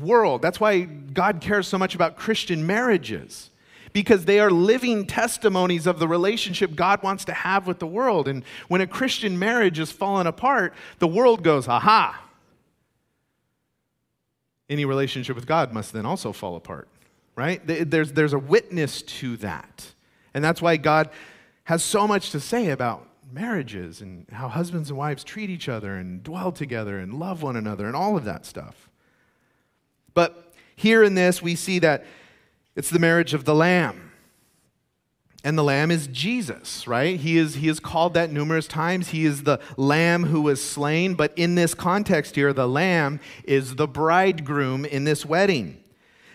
world. 0.00 0.42
That's 0.42 0.60
why 0.60 0.80
God 0.80 1.40
cares 1.40 1.66
so 1.66 1.78
much 1.78 1.94
about 1.94 2.16
Christian 2.16 2.66
marriages, 2.66 3.50
because 3.94 4.26
they 4.26 4.40
are 4.40 4.50
living 4.50 5.06
testimonies 5.06 5.86
of 5.86 5.98
the 5.98 6.06
relationship 6.06 6.74
God 6.74 7.02
wants 7.02 7.24
to 7.24 7.32
have 7.32 7.66
with 7.66 7.78
the 7.78 7.86
world. 7.86 8.28
And 8.28 8.44
when 8.68 8.82
a 8.82 8.86
Christian 8.86 9.38
marriage 9.38 9.78
is 9.78 9.90
falling 9.90 10.26
apart, 10.26 10.74
the 10.98 11.08
world 11.08 11.42
goes, 11.42 11.66
aha. 11.66 12.22
Any 14.68 14.84
relationship 14.84 15.34
with 15.34 15.46
God 15.46 15.72
must 15.72 15.94
then 15.94 16.04
also 16.04 16.32
fall 16.32 16.56
apart, 16.56 16.88
right? 17.34 17.62
There's, 17.66 18.12
there's 18.12 18.34
a 18.34 18.38
witness 18.38 19.00
to 19.00 19.38
that. 19.38 19.86
And 20.34 20.44
that's 20.44 20.60
why 20.60 20.76
God 20.76 21.08
has 21.68 21.84
so 21.84 22.08
much 22.08 22.30
to 22.30 22.40
say 22.40 22.70
about 22.70 23.06
marriages 23.30 24.00
and 24.00 24.24
how 24.32 24.48
husbands 24.48 24.88
and 24.88 24.96
wives 24.96 25.22
treat 25.22 25.50
each 25.50 25.68
other 25.68 25.96
and 25.96 26.22
dwell 26.22 26.50
together 26.50 26.98
and 26.98 27.12
love 27.12 27.42
one 27.42 27.56
another 27.56 27.86
and 27.86 27.94
all 27.94 28.16
of 28.16 28.24
that 28.24 28.46
stuff. 28.46 28.88
But 30.14 30.54
here 30.76 31.02
in 31.02 31.14
this, 31.14 31.42
we 31.42 31.54
see 31.54 31.78
that 31.80 32.06
it's 32.74 32.88
the 32.88 32.98
marriage 32.98 33.34
of 33.34 33.44
the 33.44 33.54
Lamb. 33.54 34.12
And 35.44 35.58
the 35.58 35.62
Lamb 35.62 35.90
is 35.90 36.06
Jesus, 36.06 36.88
right? 36.88 37.20
He 37.20 37.36
is, 37.36 37.56
he 37.56 37.68
is 37.68 37.80
called 37.80 38.14
that 38.14 38.32
numerous 38.32 38.66
times. 38.66 39.08
He 39.08 39.26
is 39.26 39.42
the 39.42 39.60
Lamb 39.76 40.24
who 40.24 40.40
was 40.40 40.64
slain. 40.64 41.16
But 41.16 41.34
in 41.36 41.54
this 41.54 41.74
context 41.74 42.34
here, 42.34 42.54
the 42.54 42.66
Lamb 42.66 43.20
is 43.44 43.74
the 43.74 43.86
bridegroom 43.86 44.86
in 44.86 45.04
this 45.04 45.26
wedding. 45.26 45.84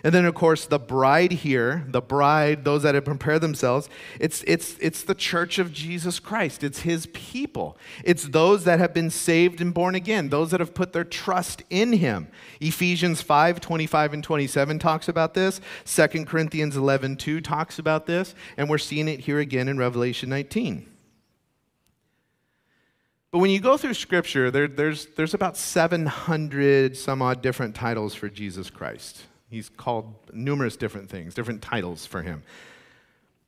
And 0.06 0.14
then, 0.14 0.26
of 0.26 0.36
course, 0.36 0.66
the 0.66 0.80
bride 0.80 1.32
here, 1.32 1.86
the 1.88 2.02
bride, 2.02 2.66
those 2.66 2.84
that 2.84 2.94
have 2.94 3.06
prepared 3.06 3.40
themselves, 3.40 3.88
it's, 4.20 4.44
it's, 4.46 4.76
it's 4.82 5.02
the 5.02 5.16
church 5.16 5.60
of 5.60 5.72
Jesus 5.72 6.20
Christ. 6.20 6.62
It's 6.62 6.80
his 6.80 7.06
people. 7.14 7.78
It's 8.04 8.26
those 8.26 8.66
that 8.66 8.80
have 8.80 8.94
been 8.94 9.10
saved 9.10 9.62
and 9.62 9.74
born 9.74 9.96
again, 9.96 10.28
those 10.28 10.52
that 10.52 10.60
have 10.60 10.74
put 10.74 10.92
their 10.92 11.06
trust 11.06 11.64
in 11.70 11.94
him. 11.94 12.28
Ephesians 12.60 13.22
5 13.22 13.62
25 13.62 14.14
and 14.14 14.24
27 14.24 14.78
talks 14.78 15.08
about 15.08 15.36
this. 15.36 15.62
2 15.86 16.26
Corinthians 16.26 16.76
11 16.76 17.16
2 17.16 17.40
talks 17.40 17.80
about 17.80 18.06
this. 18.06 18.36
And 18.58 18.70
we're 18.70 18.80
seeing 18.80 19.08
it 19.08 19.22
here 19.22 19.40
again 19.40 19.70
in 19.70 19.78
Revelation 19.78 20.30
19. 20.30 20.86
But 23.32 23.40
when 23.40 23.52
you 23.52 23.62
go 23.62 23.78
through 23.78 23.94
Scripture, 23.94 24.52
there, 24.52 24.68
there's, 24.68 25.06
there's 25.16 25.34
about 25.34 25.56
700 25.56 26.98
some 26.98 27.22
odd 27.22 27.42
different 27.42 27.74
titles 27.74 28.14
for 28.14 28.28
Jesus 28.28 28.70
Christ. 28.70 29.24
He's 29.54 29.70
called 29.70 30.16
numerous 30.34 30.76
different 30.76 31.12
things, 31.12 31.36
different 31.36 31.62
titles 31.62 32.08
for 32.08 32.24
him. 32.24 32.42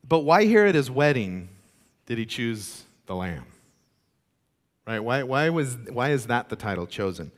But 0.08 0.20
why 0.20 0.46
here 0.46 0.68
at 0.68 0.76
his 0.76 0.92
wedding 0.92 1.50
did 2.06 2.20
he 2.20 2.28
choose 2.28 2.84
the 3.08 3.16
Lamb? 3.16 3.46
Right? 4.86 5.00
Why, 5.00 5.24
why, 5.24 5.50
was, 5.50 5.78
why 5.90 6.12
is 6.12 6.28
that 6.28 6.50
the 6.50 6.56
title 6.56 6.86
chosen? 6.86 7.32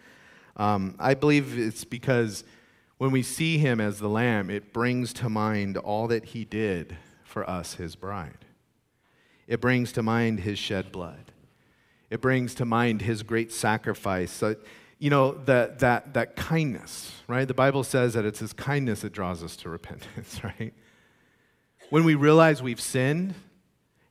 Um, 0.58 0.96
I 1.00 1.14
believe 1.14 1.58
it's 1.58 1.86
because 1.86 2.44
when 2.98 3.12
we 3.12 3.24
see 3.24 3.58
him 3.58 3.80
as 3.80 4.00
the 4.00 4.10
Lamb, 4.10 4.50
it 4.50 4.74
brings 4.74 5.14
to 5.14 5.30
mind 5.30 5.78
all 5.78 6.08
that 6.10 6.26
he 6.26 6.44
did 6.44 6.98
for 7.24 7.50
us, 7.50 7.76
his 7.76 7.96
bride. 7.96 8.44
It 9.48 9.62
brings 9.62 9.94
to 9.94 10.04
mind 10.04 10.42
his 10.42 10.60
shed 10.60 10.92
blood. 10.92 11.32
It 12.10 12.20
brings 12.20 12.54
to 12.56 12.66
mind 12.66 13.04
his 13.04 13.24
great 13.24 13.54
sacrifice. 13.54 14.30
So 14.30 14.58
you 15.00 15.10
know, 15.10 15.34
that, 15.46 15.80
that, 15.80 16.14
that 16.14 16.36
kindness, 16.36 17.12
right? 17.28 17.48
The 17.48 17.54
Bible 17.54 17.84
says 17.84 18.14
that 18.14 18.26
it's 18.26 18.40
his 18.40 18.54
kindness 18.54 19.02
that 19.02 19.14
draws 19.14 19.44
us 19.44 19.56
to 19.58 19.70
repentance, 19.70 20.44
right? 20.44 20.74
When 21.90 22.04
we 22.04 22.16
realize 22.16 22.62
we've 22.62 22.82
sinned, 22.82 23.36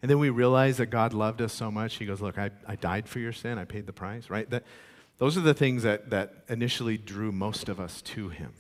and 0.03 0.11
then 0.11 0.19
we 0.19 0.31
realize 0.31 0.77
that 0.77 0.87
God 0.87 1.13
loved 1.13 1.43
us 1.43 1.53
so 1.53 1.71
much, 1.71 1.97
he 1.97 2.07
goes, 2.07 2.21
Look, 2.21 2.39
I, 2.39 2.51
I 2.67 2.77
died 2.77 3.09
for 3.09 3.19
your 3.19 3.33
sin, 3.33 3.59
I 3.59 3.65
paid 3.65 3.87
the 3.87 3.93
price, 3.93 4.31
right? 4.31 4.49
That, 4.51 4.65
those 5.19 5.37
are 5.37 5.41
the 5.41 5.55
things 5.55 5.83
that, 5.83 6.11
that 6.11 6.45
initially 6.49 6.99
drew 6.99 7.33
most 7.33 7.69
of 7.69 7.81
us 7.81 8.03
to 8.03 8.29
him. 8.29 8.53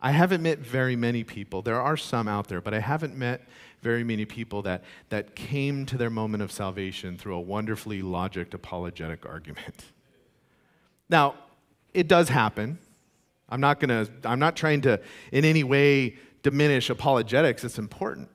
I 0.00 0.10
haven't 0.10 0.42
met 0.42 0.58
very 0.58 0.96
many 0.96 1.24
people, 1.24 1.62
there 1.62 1.80
are 1.80 1.96
some 1.96 2.28
out 2.28 2.48
there, 2.48 2.60
but 2.60 2.74
I 2.74 2.80
haven't 2.80 3.16
met 3.16 3.46
very 3.80 4.04
many 4.04 4.24
people 4.24 4.62
that, 4.62 4.82
that 5.10 5.36
came 5.36 5.86
to 5.86 5.96
their 5.96 6.10
moment 6.10 6.42
of 6.42 6.50
salvation 6.50 7.16
through 7.16 7.36
a 7.36 7.40
wonderfully 7.40 8.02
logic 8.02 8.52
apologetic 8.52 9.24
argument. 9.26 9.84
Now, 11.08 11.34
it 11.92 12.08
does 12.08 12.28
happen. 12.28 12.78
I'm 13.48 13.60
not 13.60 13.78
going 13.80 14.06
to 14.06 14.10
I'm 14.28 14.38
not 14.38 14.56
trying 14.56 14.80
to 14.82 15.00
in 15.30 15.44
any 15.44 15.64
way 15.64 16.16
diminish 16.42 16.90
apologetics. 16.90 17.64
It's 17.64 17.78
important. 17.78 18.28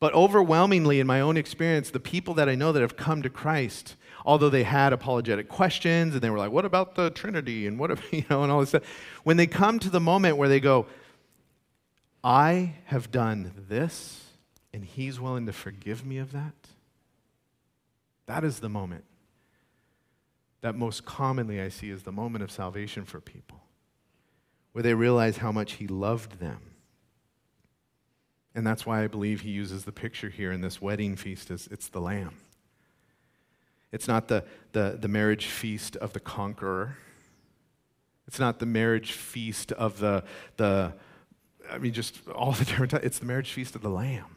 But 0.00 0.12
overwhelmingly 0.12 1.00
in 1.00 1.06
my 1.06 1.20
own 1.20 1.36
experience, 1.36 1.90
the 1.90 2.00
people 2.00 2.34
that 2.34 2.48
I 2.48 2.56
know 2.56 2.72
that 2.72 2.82
have 2.82 2.96
come 2.96 3.22
to 3.22 3.30
Christ, 3.30 3.96
although 4.26 4.50
they 4.50 4.64
had 4.64 4.92
apologetic 4.92 5.48
questions 5.48 6.14
and 6.14 6.22
they 6.22 6.28
were 6.30 6.38
like, 6.38 6.50
"What 6.50 6.64
about 6.64 6.94
the 6.94 7.10
Trinity?" 7.10 7.66
and 7.66 7.78
what 7.78 7.90
if, 7.90 8.02
you 8.12 8.24
know, 8.28 8.42
and 8.42 8.52
all 8.52 8.60
this 8.60 8.70
stuff, 8.70 8.84
when 9.22 9.36
they 9.36 9.46
come 9.46 9.78
to 9.78 9.88
the 9.88 10.00
moment 10.00 10.36
where 10.36 10.48
they 10.48 10.60
go, 10.60 10.86
"I 12.22 12.74
have 12.86 13.10
done 13.10 13.64
this 13.68 14.20
and 14.74 14.84
he's 14.84 15.18
willing 15.20 15.46
to 15.46 15.52
forgive 15.52 16.04
me 16.04 16.18
of 16.18 16.32
that." 16.32 16.54
That 18.26 18.44
is 18.44 18.60
the 18.60 18.68
moment 18.68 19.04
that 20.64 20.74
most 20.74 21.04
commonly 21.04 21.60
I 21.60 21.68
see 21.68 21.90
is 21.90 22.04
the 22.04 22.10
moment 22.10 22.42
of 22.42 22.50
salvation 22.50 23.04
for 23.04 23.20
people, 23.20 23.60
where 24.72 24.82
they 24.82 24.94
realize 24.94 25.36
how 25.36 25.52
much 25.52 25.72
He 25.72 25.86
loved 25.86 26.40
them. 26.40 26.58
And 28.54 28.66
that's 28.66 28.86
why 28.86 29.04
I 29.04 29.08
believe 29.08 29.42
He 29.42 29.50
uses 29.50 29.84
the 29.84 29.92
picture 29.92 30.30
here 30.30 30.50
in 30.50 30.62
this 30.62 30.80
wedding 30.80 31.16
feast 31.16 31.50
as 31.50 31.66
it's 31.70 31.88
the 31.88 32.00
Lamb. 32.00 32.36
It's 33.92 34.08
not 34.08 34.28
the, 34.28 34.42
the, 34.72 34.96
the 34.98 35.06
marriage 35.06 35.44
feast 35.44 35.96
of 35.96 36.14
the 36.14 36.20
conqueror. 36.20 36.96
It's 38.26 38.38
not 38.38 38.58
the 38.58 38.64
marriage 38.64 39.12
feast 39.12 39.70
of 39.72 39.98
the, 39.98 40.24
the 40.56 40.94
I 41.70 41.76
mean, 41.76 41.92
just 41.92 42.26
all 42.28 42.52
the 42.52 42.64
different, 42.64 42.94
it's 42.94 43.18
the 43.18 43.26
marriage 43.26 43.52
feast 43.52 43.74
of 43.74 43.82
the 43.82 43.90
Lamb. 43.90 44.36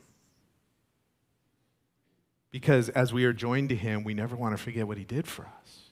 Because 2.51 2.89
as 2.89 3.13
we 3.13 3.23
are 3.23 3.31
joined 3.31 3.69
to 3.69 3.77
him, 3.77 4.03
we 4.03 4.13
never 4.13 4.35
want 4.35 4.57
to 4.57 4.61
forget 4.61 4.89
what 4.89 4.97
he 4.97 5.05
did 5.05 5.25
for 5.25 5.43
us. 5.61 5.86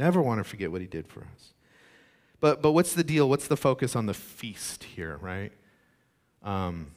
Never 0.00 0.22
want 0.22 0.40
to 0.40 0.44
forget 0.44 0.72
what 0.72 0.80
he 0.80 0.86
did 0.86 1.06
for 1.06 1.20
us. 1.20 1.52
But, 2.40 2.62
but 2.62 2.72
what's 2.72 2.94
the 2.94 3.04
deal? 3.04 3.28
What's 3.28 3.48
the 3.48 3.56
focus 3.56 3.94
on 3.94 4.06
the 4.06 4.14
feast 4.14 4.82
here, 4.82 5.18
right? 5.20 5.52
Um, 6.42 6.92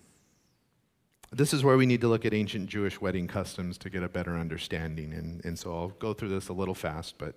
this 1.30 1.54
is 1.54 1.66
where 1.66 1.76
we 1.76 1.86
need 1.86 2.00
to 2.00 2.08
look 2.08 2.26
at 2.26 2.34
ancient 2.34 2.70
Jewish 2.70 3.02
wedding 3.02 3.28
customs 3.28 3.78
to 3.80 3.90
get 3.90 4.04
a 4.04 4.08
better 4.08 4.38
understanding. 4.38 5.12
And, 5.12 5.44
and 5.44 5.60
so 5.60 5.76
I'll 5.76 5.90
go 5.90 6.14
through 6.14 6.30
this 6.30 6.48
a 6.48 6.54
little 6.54 6.74
fast. 6.74 7.16
But 7.18 7.36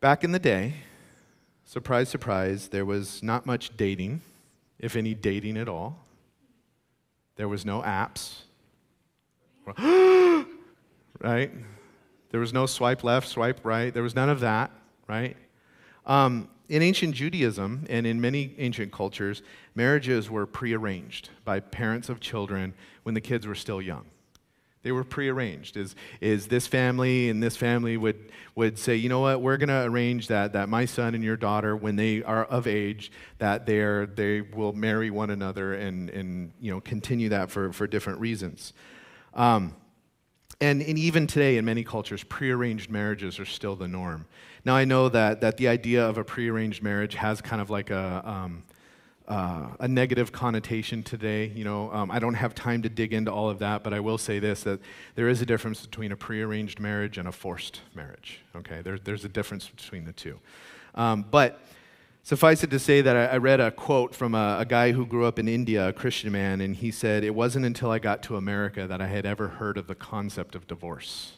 back 0.00 0.24
in 0.24 0.32
the 0.32 0.38
day, 0.38 0.72
surprise, 1.66 2.08
surprise, 2.08 2.68
there 2.68 2.86
was 2.86 3.22
not 3.22 3.44
much 3.44 3.76
dating, 3.76 4.22
if 4.78 4.96
any 4.96 5.12
dating 5.12 5.58
at 5.58 5.68
all. 5.68 5.98
There 7.36 7.46
was 7.46 7.66
no 7.66 7.82
apps. 7.82 8.44
right? 11.20 11.50
There 12.30 12.40
was 12.40 12.52
no 12.52 12.66
swipe 12.66 13.04
left, 13.04 13.28
swipe 13.28 13.64
right. 13.64 13.92
There 13.92 14.02
was 14.02 14.14
none 14.14 14.28
of 14.28 14.40
that, 14.40 14.70
right? 15.08 15.36
Um, 16.06 16.48
in 16.68 16.82
ancient 16.82 17.14
Judaism 17.14 17.84
and 17.90 18.06
in 18.06 18.20
many 18.20 18.54
ancient 18.58 18.92
cultures, 18.92 19.42
marriages 19.74 20.30
were 20.30 20.46
prearranged 20.46 21.30
by 21.44 21.60
parents 21.60 22.08
of 22.08 22.20
children 22.20 22.74
when 23.02 23.14
the 23.14 23.20
kids 23.20 23.46
were 23.46 23.56
still 23.56 23.82
young. 23.82 24.04
They 24.82 24.92
were 24.92 25.04
prearranged. 25.04 25.76
Is, 25.76 25.94
is 26.20 26.46
this 26.46 26.66
family 26.66 27.28
and 27.28 27.42
this 27.42 27.56
family 27.56 27.96
would, 27.96 28.32
would 28.54 28.78
say, 28.78 28.96
you 28.96 29.08
know 29.08 29.20
what, 29.20 29.42
we're 29.42 29.58
going 29.58 29.68
to 29.68 29.82
arrange 29.82 30.28
that, 30.28 30.54
that 30.54 30.68
my 30.68 30.86
son 30.86 31.14
and 31.14 31.22
your 31.22 31.36
daughter, 31.36 31.76
when 31.76 31.96
they 31.96 32.22
are 32.22 32.44
of 32.44 32.66
age, 32.66 33.12
that 33.38 33.66
they're, 33.66 34.06
they 34.06 34.40
will 34.40 34.72
marry 34.72 35.10
one 35.10 35.30
another 35.30 35.74
and, 35.74 36.08
and 36.10 36.52
you 36.60 36.72
know, 36.72 36.80
continue 36.80 37.28
that 37.28 37.50
for, 37.50 37.72
for 37.72 37.86
different 37.86 38.20
reasons. 38.20 38.72
Um, 39.34 39.74
and, 40.60 40.82
and 40.82 40.98
even 40.98 41.26
today, 41.26 41.56
in 41.56 41.64
many 41.64 41.84
cultures, 41.84 42.22
prearranged 42.24 42.90
marriages 42.90 43.38
are 43.38 43.46
still 43.46 43.76
the 43.76 43.88
norm. 43.88 44.26
Now, 44.64 44.76
I 44.76 44.84
know 44.84 45.08
that, 45.08 45.40
that 45.40 45.56
the 45.56 45.68
idea 45.68 46.06
of 46.06 46.18
a 46.18 46.24
prearranged 46.24 46.82
marriage 46.82 47.14
has 47.14 47.40
kind 47.40 47.62
of 47.62 47.70
like 47.70 47.88
a, 47.88 48.22
um, 48.24 48.62
uh, 49.26 49.68
a 49.78 49.88
negative 49.88 50.32
connotation 50.32 51.02
today. 51.02 51.46
You 51.54 51.64
know, 51.64 51.90
um, 51.92 52.10
I 52.10 52.18
don't 52.18 52.34
have 52.34 52.54
time 52.54 52.82
to 52.82 52.90
dig 52.90 53.14
into 53.14 53.32
all 53.32 53.48
of 53.48 53.60
that, 53.60 53.82
but 53.82 53.94
I 53.94 54.00
will 54.00 54.18
say 54.18 54.38
this 54.38 54.64
that 54.64 54.80
there 55.14 55.28
is 55.28 55.40
a 55.40 55.46
difference 55.46 55.86
between 55.86 56.12
a 56.12 56.16
prearranged 56.16 56.78
marriage 56.78 57.16
and 57.16 57.26
a 57.26 57.32
forced 57.32 57.80
marriage. 57.94 58.40
Okay, 58.54 58.82
there, 58.82 58.98
there's 58.98 59.24
a 59.24 59.28
difference 59.28 59.68
between 59.68 60.04
the 60.04 60.12
two. 60.12 60.38
Um, 60.94 61.24
but 61.30 61.62
Suffice 62.22 62.62
it 62.62 62.70
to 62.70 62.78
say 62.78 63.00
that 63.00 63.32
I, 63.32 63.38
read 63.38 63.60
a 63.60 63.70
quote 63.70 64.14
from 64.14 64.34
a, 64.34 64.58
a, 64.60 64.64
guy 64.64 64.92
who 64.92 65.06
grew 65.06 65.24
up 65.24 65.38
in 65.38 65.48
India, 65.48 65.88
a 65.88 65.92
Christian 65.92 66.30
man, 66.30 66.60
and 66.60 66.76
he 66.76 66.90
said, 66.90 67.24
It 67.24 67.34
wasn't 67.34 67.64
until 67.64 67.90
I 67.90 67.98
got 67.98 68.22
to 68.24 68.36
America 68.36 68.86
that 68.86 69.00
I 69.00 69.06
had 69.06 69.24
ever 69.24 69.48
heard 69.48 69.78
of 69.78 69.86
the 69.86 69.94
concept 69.94 70.54
of 70.54 70.66
divorce. 70.66 71.32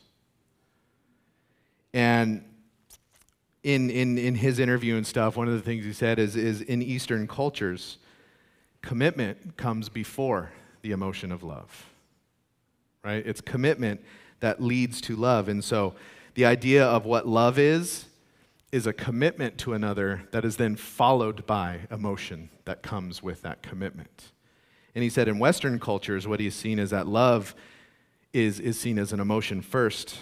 And 1.95 2.45
in, 3.63 3.91
in, 3.91 4.19
in 4.19 4.35
his 4.35 4.59
interview 4.59 4.97
and 4.97 5.07
stuff, 5.07 5.37
one 5.37 5.47
of 5.47 5.55
the 5.55 5.61
things 5.61 5.85
he 5.85 5.93
said 5.93 6.19
is, 6.19 6.35
is 6.35 6.61
in 6.63 6.83
Eastern 6.83 7.29
cultures, 7.29 7.99
commitment 8.81 9.57
comes 9.57 9.89
before 9.89 10.51
the 10.83 10.91
emotion 10.91 11.31
of 11.31 11.43
love. 11.43 11.87
Right? 13.05 13.25
It's 13.25 13.41
commitment 13.41 14.01
that 14.41 14.61
leads 14.61 15.01
to 15.03 15.17
love. 15.17 15.49
And 15.49 15.63
so 15.63 15.95
the 16.35 16.45
idea 16.45 16.85
of 16.85 17.05
what 17.05 17.27
love 17.27 17.59
is 17.59 18.07
is 18.73 18.87
a 18.87 18.93
commitment 18.93 19.59
to 19.59 19.75
another 19.75 20.23
that 20.33 20.47
is 20.47 20.57
then 20.57 20.75
followed 20.75 21.47
by 21.47 21.81
emotion 21.91 22.49
that 22.65 22.83
comes 22.83 23.23
with 23.23 23.43
that 23.43 23.63
commitment. 23.63 24.33
And 24.95 25.05
he 25.05 25.11
said 25.11 25.29
in 25.29 25.39
Western 25.39 25.79
cultures, 25.79 26.27
what 26.27 26.41
he's 26.41 26.55
seen 26.55 26.79
is 26.79 26.91
that 26.91 27.07
love 27.07 27.55
is, 28.33 28.59
is 28.59 28.81
seen 28.81 28.99
as 28.99 29.13
an 29.13 29.21
emotion 29.21 29.61
first 29.61 30.19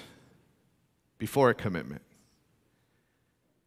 before 1.16 1.50
a 1.50 1.54
commitment. 1.54 2.02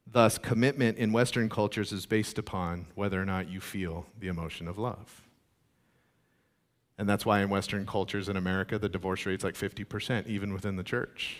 Thus, 0.05 0.37
commitment 0.37 0.97
in 0.97 1.13
Western 1.13 1.49
cultures 1.49 1.93
is 1.93 2.05
based 2.05 2.37
upon 2.37 2.87
whether 2.93 3.21
or 3.21 3.25
not 3.25 3.49
you 3.49 3.61
feel 3.61 4.05
the 4.19 4.27
emotion 4.27 4.67
of 4.67 4.77
love. 4.77 5.21
And 6.97 7.09
that's 7.09 7.25
why 7.25 7.41
in 7.41 7.49
Western 7.49 7.85
cultures 7.85 8.29
in 8.29 8.37
America, 8.37 8.77
the 8.77 8.89
divorce 8.89 9.25
rate's 9.25 9.43
like 9.43 9.55
50%, 9.55 10.27
even 10.27 10.53
within 10.53 10.75
the 10.75 10.83
church 10.83 11.37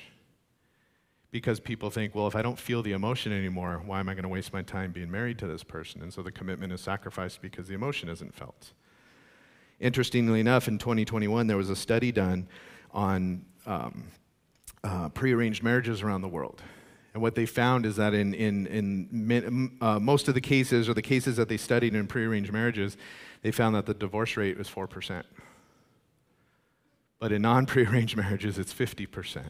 because 1.33 1.59
people 1.59 1.89
think, 1.89 2.13
well, 2.13 2.27
if 2.27 2.35
I 2.35 2.43
don't 2.43 2.59
feel 2.59 2.83
the 2.83 2.91
emotion 2.91 3.33
anymore, 3.33 3.81
why 3.83 3.99
am 3.99 4.07
I 4.07 4.13
going 4.13 4.21
to 4.21 4.29
waste 4.29 4.53
my 4.53 4.61
time 4.61 4.91
being 4.91 5.09
married 5.09 5.39
to 5.39 5.47
this 5.47 5.63
person? 5.63 6.03
And 6.03 6.13
so 6.13 6.21
the 6.21 6.31
commitment 6.31 6.71
is 6.71 6.79
sacrificed 6.79 7.41
because 7.41 7.67
the 7.67 7.73
emotion 7.73 8.07
isn't 8.07 8.35
felt. 8.35 8.71
Interestingly 9.79 10.39
enough, 10.39 10.67
in 10.67 10.77
2021, 10.77 11.47
there 11.47 11.57
was 11.57 11.71
a 11.71 11.75
study 11.75 12.11
done 12.11 12.47
on 12.91 13.43
um, 13.65 14.03
uh, 14.83 15.09
prearranged 15.09 15.63
marriages 15.63 16.03
around 16.03 16.21
the 16.21 16.27
world. 16.27 16.61
And 17.15 17.21
what 17.23 17.33
they 17.33 17.47
found 17.47 17.87
is 17.87 17.95
that 17.95 18.13
in, 18.13 18.35
in, 18.35 18.67
in 18.67 19.77
uh, 19.81 19.97
most 19.97 20.27
of 20.27 20.35
the 20.35 20.41
cases, 20.41 20.87
or 20.87 20.93
the 20.93 21.01
cases 21.01 21.37
that 21.37 21.49
they 21.49 21.57
studied 21.57 21.95
in 21.95 22.05
prearranged 22.05 22.53
marriages, 22.53 22.95
they 23.41 23.49
found 23.49 23.75
that 23.75 23.87
the 23.87 23.95
divorce 23.95 24.37
rate 24.37 24.55
was 24.55 24.69
4%. 24.69 25.23
But 27.17 27.31
in 27.31 27.41
non 27.41 27.65
prearranged 27.65 28.15
marriages, 28.17 28.59
it's 28.59 28.71
50%, 28.71 29.45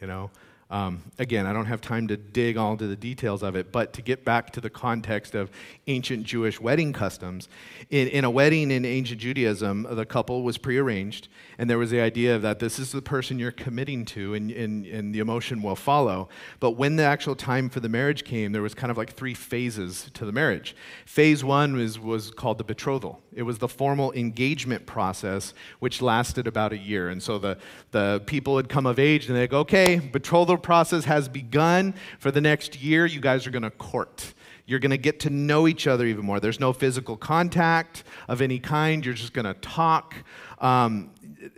you 0.00 0.06
know? 0.06 0.30
Um, 0.68 1.02
again, 1.20 1.46
I 1.46 1.52
don't 1.52 1.66
have 1.66 1.80
time 1.80 2.08
to 2.08 2.16
dig 2.16 2.56
all 2.56 2.72
into 2.72 2.88
the 2.88 2.96
details 2.96 3.44
of 3.44 3.54
it, 3.54 3.70
but 3.70 3.92
to 3.92 4.02
get 4.02 4.24
back 4.24 4.50
to 4.54 4.60
the 4.60 4.68
context 4.68 5.36
of 5.36 5.48
ancient 5.86 6.24
Jewish 6.24 6.60
wedding 6.60 6.92
customs, 6.92 7.48
in, 7.88 8.08
in 8.08 8.24
a 8.24 8.30
wedding 8.30 8.72
in 8.72 8.84
ancient 8.84 9.20
Judaism, 9.20 9.86
the 9.88 10.04
couple 10.04 10.42
was 10.42 10.58
prearranged, 10.58 11.28
and 11.56 11.70
there 11.70 11.78
was 11.78 11.90
the 11.90 12.00
idea 12.00 12.36
that 12.40 12.58
this 12.58 12.80
is 12.80 12.90
the 12.90 13.00
person 13.00 13.38
you're 13.38 13.52
committing 13.52 14.04
to, 14.06 14.34
and, 14.34 14.50
and, 14.50 14.86
and 14.86 15.14
the 15.14 15.20
emotion 15.20 15.62
will 15.62 15.76
follow. 15.76 16.28
But 16.58 16.72
when 16.72 16.96
the 16.96 17.04
actual 17.04 17.36
time 17.36 17.68
for 17.68 17.78
the 17.78 17.88
marriage 17.88 18.24
came, 18.24 18.50
there 18.50 18.62
was 18.62 18.74
kind 18.74 18.90
of 18.90 18.96
like 18.96 19.12
three 19.12 19.34
phases 19.34 20.10
to 20.14 20.24
the 20.24 20.32
marriage. 20.32 20.74
Phase 21.04 21.44
one 21.44 21.76
was, 21.76 22.00
was 22.00 22.32
called 22.32 22.58
the 22.58 22.64
betrothal, 22.64 23.22
it 23.32 23.42
was 23.42 23.58
the 23.58 23.68
formal 23.68 24.12
engagement 24.14 24.84
process, 24.84 25.54
which 25.78 26.02
lasted 26.02 26.48
about 26.48 26.72
a 26.72 26.78
year. 26.78 27.08
And 27.10 27.22
so 27.22 27.38
the, 27.38 27.58
the 27.92 28.20
people 28.26 28.54
would 28.54 28.68
come 28.68 28.86
of 28.86 28.98
age, 28.98 29.28
and 29.28 29.36
they'd 29.36 29.50
go, 29.50 29.60
okay, 29.60 30.00
betrothal 30.00 30.55
process 30.58 31.04
has 31.04 31.28
begun. 31.28 31.94
For 32.18 32.30
the 32.30 32.40
next 32.40 32.80
year, 32.80 33.06
you 33.06 33.20
guys 33.20 33.46
are 33.46 33.50
going 33.50 33.62
to 33.62 33.70
court. 33.70 34.34
You're 34.66 34.80
going 34.80 34.90
to 34.90 34.98
get 34.98 35.20
to 35.20 35.30
know 35.30 35.68
each 35.68 35.86
other 35.86 36.06
even 36.06 36.24
more. 36.24 36.40
There's 36.40 36.58
no 36.58 36.72
physical 36.72 37.16
contact 37.16 38.02
of 38.28 38.42
any 38.42 38.58
kind. 38.58 39.04
You're 39.04 39.14
just 39.14 39.32
going 39.32 39.44
to 39.44 39.54
talk. 39.54 40.14
Um, 40.58 41.10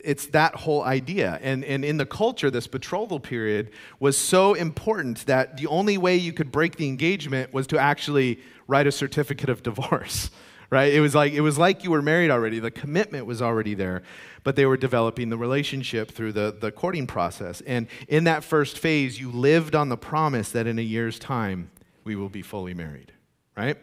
it's 0.05 0.27
that 0.27 0.55
whole 0.55 0.83
idea. 0.83 1.39
And, 1.43 1.65
and 1.65 1.85
in 1.85 1.97
the 1.97 2.05
culture, 2.05 2.51
this 2.51 2.67
betrothal 2.67 3.21
period 3.21 3.71
was 4.01 4.19
so 4.19 4.55
important 4.55 5.25
that 5.27 5.57
the 5.57 5.67
only 5.69 5.97
way 5.97 6.17
you 6.17 6.33
could 6.33 6.53
break 6.53 6.77
the 6.77 6.87
engagement 6.87 7.53
was 7.53 7.67
to 7.69 7.79
actually 7.79 8.41
write 8.67 8.87
a 8.87 8.93
certificate 8.93 9.49
of 9.49 9.63
divorce 9.63 10.31
right? 10.71 10.93
It 10.93 11.01
was 11.01 11.15
like 11.15 11.33
it 11.33 11.41
was 11.41 11.59
like 11.59 11.85
you 11.85 11.91
were 11.91 12.03
married 12.03 12.31
already. 12.31 12.59
The 12.59 12.71
commitment 12.71 13.27
was 13.27 13.41
already 13.41 13.75
there, 13.75 14.03
but 14.45 14.57
they 14.57 14.67
were 14.67 14.77
developing 14.77 15.31
the 15.31 15.39
relationship 15.39 16.11
through 16.11 16.33
the, 16.33 16.55
the 16.59 16.71
courting 16.71 17.07
process. 17.07 17.61
And 17.63 17.87
in 18.07 18.25
that 18.25 18.45
first 18.45 18.79
phase, 18.79 19.19
you 19.19 19.31
lived 19.31 19.75
on 19.75 19.89
the 19.89 19.97
promise 19.97 20.51
that 20.53 20.67
in 20.67 20.79
a 20.79 20.83
year's 20.83 21.19
time 21.19 21.71
we 22.05 22.17
will 22.17 22.29
be 22.29 22.43
fully 22.43 22.75
married, 22.75 23.13
right? 23.57 23.77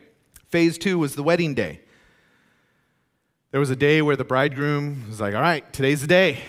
Phase 0.50 0.78
two 0.78 1.00
was 1.00 1.16
the 1.16 1.24
wedding 1.24 1.54
day. 1.54 1.82
There 3.52 3.60
was 3.60 3.70
a 3.70 3.76
day 3.76 4.02
where 4.02 4.16
the 4.16 4.26
bridegroom 4.26 5.06
was 5.08 5.22
like, 5.22 5.34
all 5.34 5.42
right, 5.42 5.72
today's 5.72 6.02
the 6.02 6.08
day. 6.08 6.40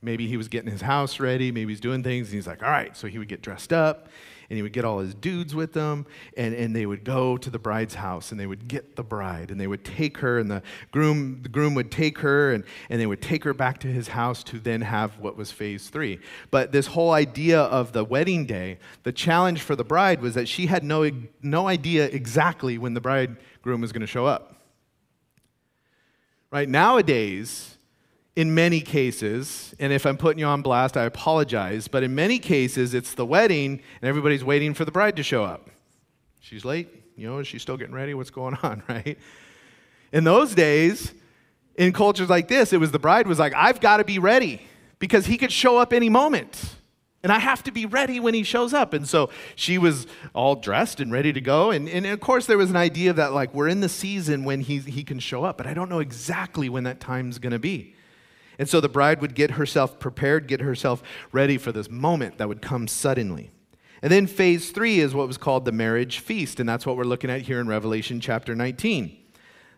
Maybe 0.00 0.26
he 0.26 0.36
was 0.36 0.48
getting 0.48 0.70
his 0.70 0.80
house 0.80 1.20
ready, 1.20 1.52
maybe 1.52 1.72
he's 1.72 1.80
doing 1.80 2.02
things, 2.02 2.28
and 2.28 2.34
he's 2.34 2.46
like, 2.46 2.62
all 2.62 2.70
right. 2.70 2.96
So 2.96 3.06
he 3.06 3.18
would 3.18 3.28
get 3.28 3.42
dressed 3.42 3.72
up 3.72 4.08
and 4.52 4.58
he 4.58 4.62
would 4.62 4.74
get 4.74 4.84
all 4.84 4.98
his 4.98 5.14
dudes 5.14 5.54
with 5.54 5.72
them, 5.72 6.04
and, 6.36 6.54
and 6.54 6.76
they 6.76 6.84
would 6.84 7.04
go 7.04 7.38
to 7.38 7.48
the 7.48 7.58
bride's 7.58 7.94
house, 7.94 8.32
and 8.32 8.38
they 8.38 8.46
would 8.46 8.68
get 8.68 8.96
the 8.96 9.02
bride, 9.02 9.50
and 9.50 9.58
they 9.58 9.66
would 9.66 9.82
take 9.82 10.18
her, 10.18 10.38
and 10.38 10.50
the 10.50 10.62
groom, 10.90 11.40
the 11.42 11.48
groom 11.48 11.74
would 11.74 11.90
take 11.90 12.18
her, 12.18 12.52
and, 12.52 12.62
and 12.90 13.00
they 13.00 13.06
would 13.06 13.22
take 13.22 13.44
her 13.44 13.54
back 13.54 13.80
to 13.80 13.86
his 13.86 14.08
house 14.08 14.44
to 14.44 14.60
then 14.60 14.82
have 14.82 15.18
what 15.18 15.38
was 15.38 15.50
phase 15.50 15.88
three. 15.88 16.20
But 16.50 16.70
this 16.70 16.88
whole 16.88 17.12
idea 17.12 17.62
of 17.62 17.92
the 17.92 18.04
wedding 18.04 18.44
day, 18.44 18.78
the 19.04 19.12
challenge 19.12 19.62
for 19.62 19.74
the 19.74 19.84
bride 19.84 20.20
was 20.20 20.34
that 20.34 20.48
she 20.48 20.66
had 20.66 20.84
no, 20.84 21.10
no 21.40 21.66
idea 21.66 22.04
exactly 22.04 22.76
when 22.76 22.92
the 22.92 23.00
bridegroom 23.00 23.80
was 23.80 23.90
going 23.90 24.02
to 24.02 24.06
show 24.06 24.26
up. 24.26 24.56
Right? 26.50 26.68
Nowadays, 26.68 27.71
in 28.34 28.54
many 28.54 28.80
cases, 28.80 29.74
and 29.78 29.92
if 29.92 30.06
I'm 30.06 30.16
putting 30.16 30.38
you 30.38 30.46
on 30.46 30.62
blast, 30.62 30.96
I 30.96 31.04
apologize, 31.04 31.86
but 31.88 32.02
in 32.02 32.14
many 32.14 32.38
cases, 32.38 32.94
it's 32.94 33.14
the 33.14 33.26
wedding 33.26 33.82
and 34.00 34.08
everybody's 34.08 34.42
waiting 34.42 34.72
for 34.72 34.84
the 34.84 34.92
bride 34.92 35.16
to 35.16 35.22
show 35.22 35.44
up. 35.44 35.68
She's 36.40 36.64
late, 36.64 36.88
you 37.16 37.28
know, 37.28 37.38
is 37.38 37.46
she 37.46 37.58
still 37.58 37.76
getting 37.76 37.94
ready? 37.94 38.14
What's 38.14 38.30
going 38.30 38.56
on, 38.62 38.82
right? 38.88 39.18
In 40.12 40.24
those 40.24 40.54
days, 40.54 41.12
in 41.76 41.92
cultures 41.92 42.30
like 42.30 42.48
this, 42.48 42.72
it 42.72 42.80
was 42.80 42.90
the 42.90 42.98
bride 42.98 43.26
was 43.26 43.38
like, 43.38 43.54
I've 43.54 43.80
got 43.80 43.98
to 43.98 44.04
be 44.04 44.18
ready 44.18 44.62
because 44.98 45.26
he 45.26 45.36
could 45.36 45.52
show 45.52 45.78
up 45.78 45.92
any 45.92 46.08
moment. 46.08 46.76
And 47.22 47.30
I 47.30 47.38
have 47.38 47.62
to 47.64 47.70
be 47.70 47.86
ready 47.86 48.18
when 48.18 48.34
he 48.34 48.42
shows 48.42 48.74
up. 48.74 48.92
And 48.92 49.08
so 49.08 49.30
she 49.54 49.78
was 49.78 50.08
all 50.34 50.56
dressed 50.56 51.00
and 51.00 51.12
ready 51.12 51.32
to 51.32 51.40
go. 51.40 51.70
And, 51.70 51.88
and 51.88 52.04
of 52.06 52.18
course, 52.18 52.46
there 52.46 52.58
was 52.58 52.70
an 52.70 52.76
idea 52.76 53.12
that, 53.12 53.32
like, 53.32 53.54
we're 53.54 53.68
in 53.68 53.80
the 53.80 53.88
season 53.88 54.42
when 54.42 54.60
he, 54.60 54.78
he 54.78 55.04
can 55.04 55.20
show 55.20 55.44
up, 55.44 55.56
but 55.56 55.68
I 55.68 55.74
don't 55.74 55.88
know 55.88 56.00
exactly 56.00 56.68
when 56.68 56.82
that 56.84 56.98
time's 56.98 57.38
going 57.38 57.52
to 57.52 57.60
be. 57.60 57.94
And 58.62 58.68
so 58.68 58.80
the 58.80 58.88
bride 58.88 59.20
would 59.20 59.34
get 59.34 59.50
herself 59.50 59.98
prepared, 59.98 60.46
get 60.46 60.60
herself 60.60 61.02
ready 61.32 61.58
for 61.58 61.72
this 61.72 61.90
moment 61.90 62.38
that 62.38 62.46
would 62.46 62.62
come 62.62 62.86
suddenly. 62.86 63.50
And 64.02 64.12
then 64.12 64.28
phase 64.28 64.70
three 64.70 65.00
is 65.00 65.16
what 65.16 65.26
was 65.26 65.36
called 65.36 65.64
the 65.64 65.72
marriage 65.72 66.20
feast. 66.20 66.60
And 66.60 66.68
that's 66.68 66.86
what 66.86 66.96
we're 66.96 67.02
looking 67.02 67.28
at 67.28 67.40
here 67.40 67.58
in 67.58 67.66
Revelation 67.66 68.20
chapter 68.20 68.54
19. 68.54 69.16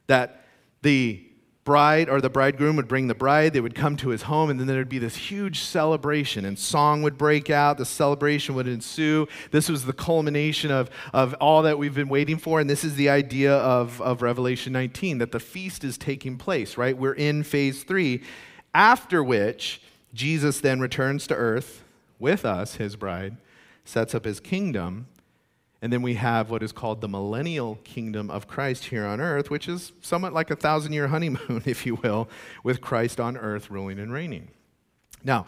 That 0.08 0.44
the 0.82 1.26
bride 1.64 2.10
or 2.10 2.20
the 2.20 2.28
bridegroom 2.28 2.76
would 2.76 2.86
bring 2.86 3.06
the 3.06 3.14
bride, 3.14 3.54
they 3.54 3.60
would 3.62 3.74
come 3.74 3.96
to 3.96 4.10
his 4.10 4.20
home, 4.20 4.50
and 4.50 4.60
then 4.60 4.66
there'd 4.66 4.86
be 4.86 4.98
this 4.98 5.16
huge 5.16 5.60
celebration, 5.60 6.44
and 6.44 6.58
song 6.58 7.00
would 7.00 7.16
break 7.16 7.48
out, 7.48 7.78
the 7.78 7.86
celebration 7.86 8.54
would 8.54 8.68
ensue. 8.68 9.26
This 9.50 9.70
was 9.70 9.86
the 9.86 9.94
culmination 9.94 10.70
of, 10.70 10.90
of 11.14 11.32
all 11.40 11.62
that 11.62 11.78
we've 11.78 11.94
been 11.94 12.10
waiting 12.10 12.36
for, 12.36 12.60
and 12.60 12.68
this 12.68 12.84
is 12.84 12.96
the 12.96 13.08
idea 13.08 13.54
of, 13.54 13.98
of 14.02 14.20
Revelation 14.20 14.74
19 14.74 15.16
that 15.18 15.32
the 15.32 15.40
feast 15.40 15.84
is 15.84 15.96
taking 15.96 16.36
place, 16.36 16.76
right? 16.76 16.94
We're 16.98 17.14
in 17.14 17.44
phase 17.44 17.82
three, 17.82 18.22
after 18.74 19.22
which 19.22 19.80
Jesus 20.12 20.60
then 20.60 20.80
returns 20.80 21.26
to 21.28 21.34
earth 21.34 21.82
with 22.18 22.44
us, 22.44 22.76
his 22.76 22.96
bride, 22.96 23.36
sets 23.84 24.14
up 24.14 24.24
his 24.24 24.40
kingdom 24.40 25.06
and 25.84 25.92
then 25.92 26.00
we 26.00 26.14
have 26.14 26.48
what 26.48 26.62
is 26.62 26.72
called 26.72 27.02
the 27.02 27.08
millennial 27.08 27.78
kingdom 27.84 28.30
of 28.30 28.48
Christ 28.48 28.86
here 28.86 29.04
on 29.04 29.20
earth, 29.20 29.50
which 29.50 29.68
is 29.68 29.92
somewhat 30.00 30.32
like 30.32 30.50
a 30.50 30.56
thousand 30.56 30.94
year 30.94 31.08
honeymoon, 31.08 31.62
if 31.66 31.84
you 31.84 31.96
will, 31.96 32.26
with 32.62 32.80
Christ 32.80 33.20
on 33.20 33.36
earth 33.36 33.70
ruling 33.70 33.98
and 33.98 34.10
reigning. 34.10 34.48
Now, 35.22 35.44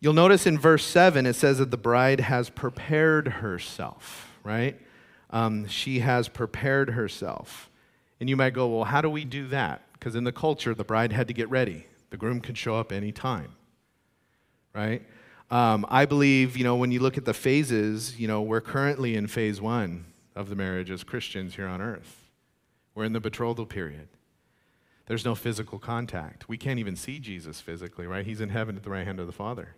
you'll 0.00 0.14
notice 0.14 0.48
in 0.48 0.58
verse 0.58 0.84
7, 0.84 1.26
it 1.26 1.34
says 1.34 1.58
that 1.58 1.70
the 1.70 1.76
bride 1.76 2.18
has 2.18 2.50
prepared 2.50 3.28
herself, 3.28 4.32
right? 4.42 4.80
Um, 5.30 5.68
she 5.68 6.00
has 6.00 6.26
prepared 6.26 6.90
herself. 6.90 7.70
And 8.18 8.28
you 8.28 8.36
might 8.36 8.52
go, 8.52 8.66
well, 8.66 8.82
how 8.82 9.00
do 9.00 9.08
we 9.08 9.24
do 9.24 9.46
that? 9.46 9.82
Because 9.92 10.16
in 10.16 10.24
the 10.24 10.32
culture, 10.32 10.74
the 10.74 10.82
bride 10.82 11.12
had 11.12 11.28
to 11.28 11.34
get 11.34 11.48
ready, 11.50 11.86
the 12.10 12.16
groom 12.16 12.40
could 12.40 12.56
show 12.56 12.76
up 12.76 12.92
any 12.92 13.12
time, 13.12 13.54
right? 14.74 15.02
Um, 15.50 15.86
I 15.88 16.06
believe, 16.06 16.56
you 16.56 16.64
know, 16.64 16.76
when 16.76 16.90
you 16.90 17.00
look 17.00 17.16
at 17.16 17.24
the 17.24 17.34
phases, 17.34 18.18
you 18.18 18.26
know, 18.26 18.42
we're 18.42 18.60
currently 18.60 19.14
in 19.14 19.26
phase 19.26 19.60
one 19.60 20.06
of 20.34 20.48
the 20.48 20.56
marriage 20.56 20.90
as 20.90 21.04
Christians 21.04 21.54
here 21.54 21.68
on 21.68 21.80
earth. 21.80 22.24
We're 22.94 23.04
in 23.04 23.12
the 23.12 23.20
betrothal 23.20 23.66
period. 23.66 24.08
There's 25.06 25.24
no 25.24 25.34
physical 25.34 25.78
contact. 25.78 26.48
We 26.48 26.58
can't 26.58 26.80
even 26.80 26.96
see 26.96 27.20
Jesus 27.20 27.60
physically, 27.60 28.06
right? 28.06 28.26
He's 28.26 28.40
in 28.40 28.48
heaven 28.48 28.76
at 28.76 28.82
the 28.82 28.90
right 28.90 29.06
hand 29.06 29.20
of 29.20 29.26
the 29.26 29.32
Father. 29.32 29.76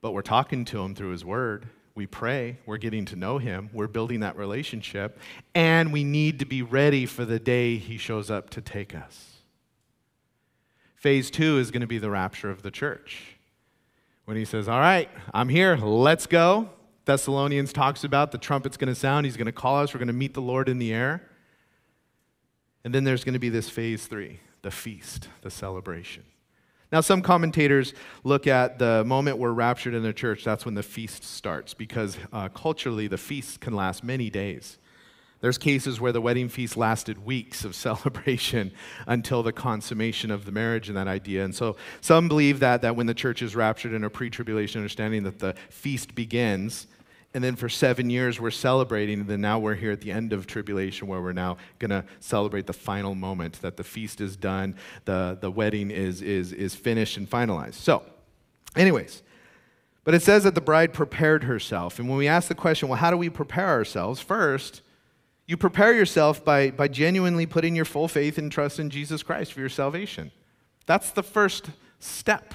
But 0.00 0.12
we're 0.12 0.22
talking 0.22 0.64
to 0.66 0.82
him 0.82 0.94
through 0.94 1.10
his 1.10 1.24
word. 1.24 1.66
We 1.94 2.06
pray. 2.06 2.56
We're 2.64 2.78
getting 2.78 3.04
to 3.06 3.16
know 3.16 3.36
him. 3.36 3.68
We're 3.74 3.88
building 3.88 4.20
that 4.20 4.36
relationship. 4.36 5.18
And 5.54 5.92
we 5.92 6.02
need 6.02 6.38
to 6.38 6.46
be 6.46 6.62
ready 6.62 7.04
for 7.04 7.26
the 7.26 7.38
day 7.38 7.76
he 7.76 7.98
shows 7.98 8.30
up 8.30 8.48
to 8.50 8.62
take 8.62 8.94
us. 8.94 9.29
Phase 11.00 11.30
two 11.30 11.56
is 11.56 11.70
going 11.70 11.80
to 11.80 11.86
be 11.86 11.96
the 11.96 12.10
rapture 12.10 12.50
of 12.50 12.60
the 12.60 12.70
church 12.70 13.36
when 14.26 14.36
he 14.36 14.44
says, 14.44 14.68
All 14.68 14.78
right, 14.78 15.08
I'm 15.32 15.48
here, 15.48 15.74
let's 15.78 16.26
go. 16.26 16.68
Thessalonians 17.06 17.72
talks 17.72 18.04
about 18.04 18.32
the 18.32 18.38
trumpet's 18.38 18.76
going 18.76 18.92
to 18.92 18.94
sound, 18.94 19.24
he's 19.24 19.38
going 19.38 19.46
to 19.46 19.52
call 19.52 19.78
us, 19.78 19.94
we're 19.94 19.98
going 19.98 20.08
to 20.08 20.12
meet 20.12 20.34
the 20.34 20.42
Lord 20.42 20.68
in 20.68 20.76
the 20.76 20.92
air. 20.92 21.22
And 22.84 22.94
then 22.94 23.04
there's 23.04 23.24
going 23.24 23.32
to 23.32 23.38
be 23.38 23.48
this 23.48 23.70
phase 23.70 24.06
three, 24.08 24.40
the 24.60 24.70
feast, 24.70 25.28
the 25.40 25.50
celebration. 25.50 26.24
Now, 26.92 27.00
some 27.00 27.22
commentators 27.22 27.94
look 28.22 28.46
at 28.46 28.78
the 28.78 29.02
moment 29.02 29.38
we're 29.38 29.52
raptured 29.52 29.94
in 29.94 30.02
the 30.02 30.12
church, 30.12 30.44
that's 30.44 30.66
when 30.66 30.74
the 30.74 30.82
feast 30.82 31.24
starts, 31.24 31.72
because 31.72 32.18
uh, 32.30 32.50
culturally 32.50 33.06
the 33.06 33.16
feast 33.16 33.60
can 33.60 33.72
last 33.74 34.04
many 34.04 34.28
days. 34.28 34.76
There's 35.40 35.56
cases 35.56 36.00
where 36.00 36.12
the 36.12 36.20
wedding 36.20 36.48
feast 36.48 36.76
lasted 36.76 37.24
weeks 37.24 37.64
of 37.64 37.74
celebration 37.86 38.72
until 39.06 39.42
the 39.42 39.52
consummation 39.52 40.30
of 40.30 40.44
the 40.44 40.52
marriage 40.52 40.88
and 40.88 40.96
that 40.96 41.08
idea. 41.08 41.44
And 41.44 41.54
so 41.54 41.76
some 42.00 42.28
believe 42.28 42.60
that, 42.60 42.82
that 42.82 42.96
when 42.96 43.06
the 43.06 43.14
church 43.14 43.42
is 43.42 43.56
raptured 43.56 43.92
in 43.92 44.04
a 44.04 44.10
pre 44.10 44.30
tribulation 44.30 44.80
understanding, 44.80 45.22
that 45.24 45.38
the 45.38 45.54
feast 45.70 46.14
begins. 46.14 46.86
And 47.32 47.44
then 47.44 47.54
for 47.54 47.68
seven 47.68 48.10
years 48.10 48.40
we're 48.40 48.50
celebrating, 48.50 49.20
and 49.20 49.28
then 49.28 49.40
now 49.40 49.60
we're 49.60 49.76
here 49.76 49.92
at 49.92 50.00
the 50.00 50.10
end 50.10 50.32
of 50.32 50.48
tribulation 50.48 51.06
where 51.06 51.20
we're 51.20 51.32
now 51.32 51.58
going 51.78 51.90
to 51.90 52.04
celebrate 52.18 52.66
the 52.66 52.72
final 52.72 53.14
moment 53.14 53.62
that 53.62 53.76
the 53.76 53.84
feast 53.84 54.20
is 54.20 54.36
done, 54.36 54.74
the, 55.04 55.38
the 55.40 55.50
wedding 55.50 55.92
is, 55.92 56.22
is, 56.22 56.52
is 56.52 56.74
finished 56.74 57.16
and 57.16 57.30
finalized. 57.30 57.74
So, 57.74 58.02
anyways, 58.74 59.22
but 60.02 60.12
it 60.12 60.22
says 60.22 60.42
that 60.42 60.56
the 60.56 60.60
bride 60.60 60.92
prepared 60.92 61.44
herself. 61.44 62.00
And 62.00 62.08
when 62.08 62.18
we 62.18 62.26
ask 62.26 62.48
the 62.48 62.54
question, 62.56 62.88
well, 62.88 62.98
how 62.98 63.12
do 63.12 63.16
we 63.16 63.30
prepare 63.30 63.68
ourselves? 63.68 64.20
First, 64.20 64.82
you 65.50 65.56
prepare 65.56 65.92
yourself 65.92 66.44
by, 66.44 66.70
by 66.70 66.86
genuinely 66.86 67.44
putting 67.44 67.74
your 67.74 67.84
full 67.84 68.06
faith 68.06 68.38
and 68.38 68.52
trust 68.52 68.78
in 68.78 68.88
Jesus 68.88 69.24
Christ 69.24 69.52
for 69.52 69.58
your 69.58 69.68
salvation. 69.68 70.30
That's 70.86 71.10
the 71.10 71.24
first 71.24 71.70
step. 71.98 72.54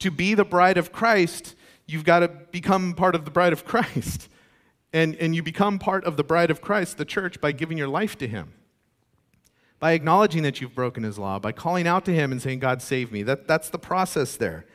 To 0.00 0.10
be 0.10 0.34
the 0.34 0.44
bride 0.44 0.76
of 0.76 0.92
Christ, 0.92 1.54
you've 1.86 2.04
got 2.04 2.18
to 2.18 2.28
become 2.28 2.92
part 2.92 3.14
of 3.14 3.24
the 3.24 3.30
bride 3.30 3.54
of 3.54 3.64
Christ. 3.64 4.28
And, 4.94 5.16
and 5.16 5.34
you 5.34 5.42
become 5.42 5.78
part 5.78 6.04
of 6.04 6.18
the 6.18 6.22
bride 6.22 6.50
of 6.50 6.60
Christ, 6.60 6.98
the 6.98 7.06
church, 7.06 7.40
by 7.40 7.52
giving 7.52 7.78
your 7.78 7.88
life 7.88 8.18
to 8.18 8.28
Him. 8.28 8.52
By 9.78 9.92
acknowledging 9.92 10.42
that 10.42 10.60
you've 10.60 10.74
broken 10.74 11.02
His 11.02 11.18
law, 11.18 11.38
by 11.38 11.52
calling 11.52 11.86
out 11.86 12.04
to 12.04 12.12
Him 12.12 12.30
and 12.30 12.42
saying, 12.42 12.58
God, 12.58 12.82
save 12.82 13.10
me. 13.10 13.22
That, 13.22 13.48
that's 13.48 13.70
the 13.70 13.78
process 13.78 14.36
there. 14.36 14.66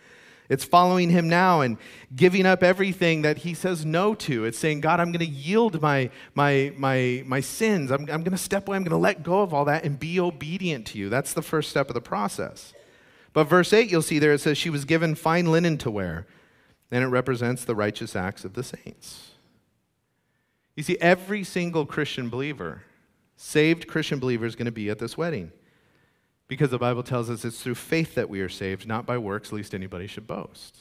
It's 0.50 0.64
following 0.64 1.10
him 1.10 1.28
now 1.28 1.62
and 1.62 1.78
giving 2.16 2.46
up 2.46 2.64
everything 2.64 3.22
that 3.24 3.40
he 3.40 3.54
says 3.54 3.86
no 3.86 4.16
to. 4.16 4.46
It's 4.46 4.58
saying, 4.58 4.80
God, 4.80 5.00
I'm 5.00 5.12
going 5.12 5.26
to 5.26 5.32
yield 5.32 5.82
my, 5.82 6.10
my, 6.36 6.72
my, 6.78 7.24
my 7.26 7.42
sins. 7.42 7.92
I'm, 7.92 8.02
I'm 8.02 8.24
going 8.24 8.32
to 8.32 8.38
step 8.38 8.68
away. 8.68 8.78
I'm 8.78 8.84
going 8.84 8.92
to 8.92 8.98
let 8.98 9.24
go 9.24 9.42
of 9.42 9.54
all 9.54 9.66
that 9.66 9.84
and 9.84 10.00
be 10.00 10.20
obedient 10.20 10.88
to 10.88 10.98
you. 10.98 11.10
That's 11.10 11.34
the 11.34 11.42
first 11.42 11.70
step 11.70 11.90
of 11.90 11.96
the 11.96 12.02
process. 12.02 12.74
But 13.34 13.44
verse 13.44 13.74
8, 13.74 13.92
you'll 13.92 14.02
see 14.02 14.20
there, 14.20 14.34
it 14.34 14.40
says, 14.40 14.58
She 14.58 14.70
was 14.70 14.86
given 14.86 15.16
fine 15.16 15.52
linen 15.52 15.78
to 15.80 15.92
wear, 15.92 16.26
and 16.90 17.04
it 17.04 17.08
represents 17.08 17.66
the 17.66 17.76
righteous 17.76 18.16
acts 18.16 18.46
of 18.46 18.54
the 18.54 18.64
saints. 18.64 19.32
You 20.76 20.84
see, 20.84 20.98
every 21.02 21.44
single 21.44 21.86
Christian 21.86 22.30
believer, 22.30 22.84
saved 23.36 23.88
Christian 23.88 24.20
believer, 24.20 24.46
is 24.46 24.56
going 24.56 24.66
to 24.66 24.72
be 24.72 24.90
at 24.90 25.00
this 25.00 25.18
wedding. 25.18 25.52
Because 26.48 26.70
the 26.70 26.78
Bible 26.78 27.04
tells 27.04 27.30
us 27.30 27.44
it's 27.44 27.62
through 27.62 27.76
faith 27.76 28.16
that 28.16 28.30
we 28.30 28.40
are 28.42 28.50
saved, 28.50 28.88
not 28.88 29.06
by 29.06 29.18
works, 29.18 29.52
least 29.52 29.74
anybody 29.74 30.08
should 30.08 30.28
boast. 30.28 30.78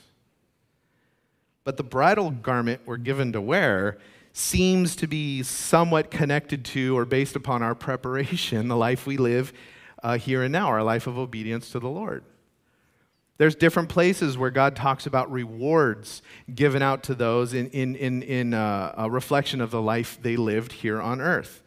But 1.65 1.77
the 1.77 1.83
bridal 1.83 2.31
garment 2.31 2.83
we're 2.87 2.97
given 2.97 3.33
to 3.33 3.41
wear 3.41 3.99
seems 4.33 4.95
to 4.97 5.07
be 5.07 5.43
somewhat 5.43 6.11
connected 6.11 6.65
to 6.67 6.97
or 6.97 7.05
based 7.05 7.35
upon 7.35 7.63
our 7.63 7.75
preparation, 7.75 8.69
the 8.69 8.77
life 8.77 9.07
we 9.07 9.17
live 9.17 9.53
uh, 10.03 10.19
here 10.19 10.43
and 10.43 10.53
now, 10.53 10.69
our 10.69 10.83
life 10.83 11.07
of 11.07 11.19
obedience 11.19 11.71
to 11.71 11.81
the 11.81 11.89
Lord. 11.89 12.23
There's 13.39 13.55
different 13.55 13.89
places 13.89 14.39
where 14.39 14.51
God 14.51 14.77
talks 14.77 15.07
about 15.07 15.31
rewards 15.31 16.23
given 16.55 16.83
out 16.83 17.03
to 17.05 17.15
those 17.15 17.53
in, 17.53 17.69
in, 17.71 17.97
in, 17.97 18.23
in 18.23 18.55
uh, 18.55 18.95
a 18.97 19.11
reflection 19.11 19.61
of 19.61 19.71
the 19.71 19.83
life 19.83 20.19
they 20.23 20.37
lived 20.37 20.73
here 20.73 21.01
on 21.01 21.21
earth. 21.21 21.63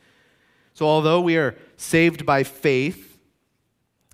So, 0.74 0.86
although 0.86 1.22
we 1.22 1.38
are 1.38 1.56
saved 1.76 2.26
by 2.26 2.44
faith, 2.44 3.09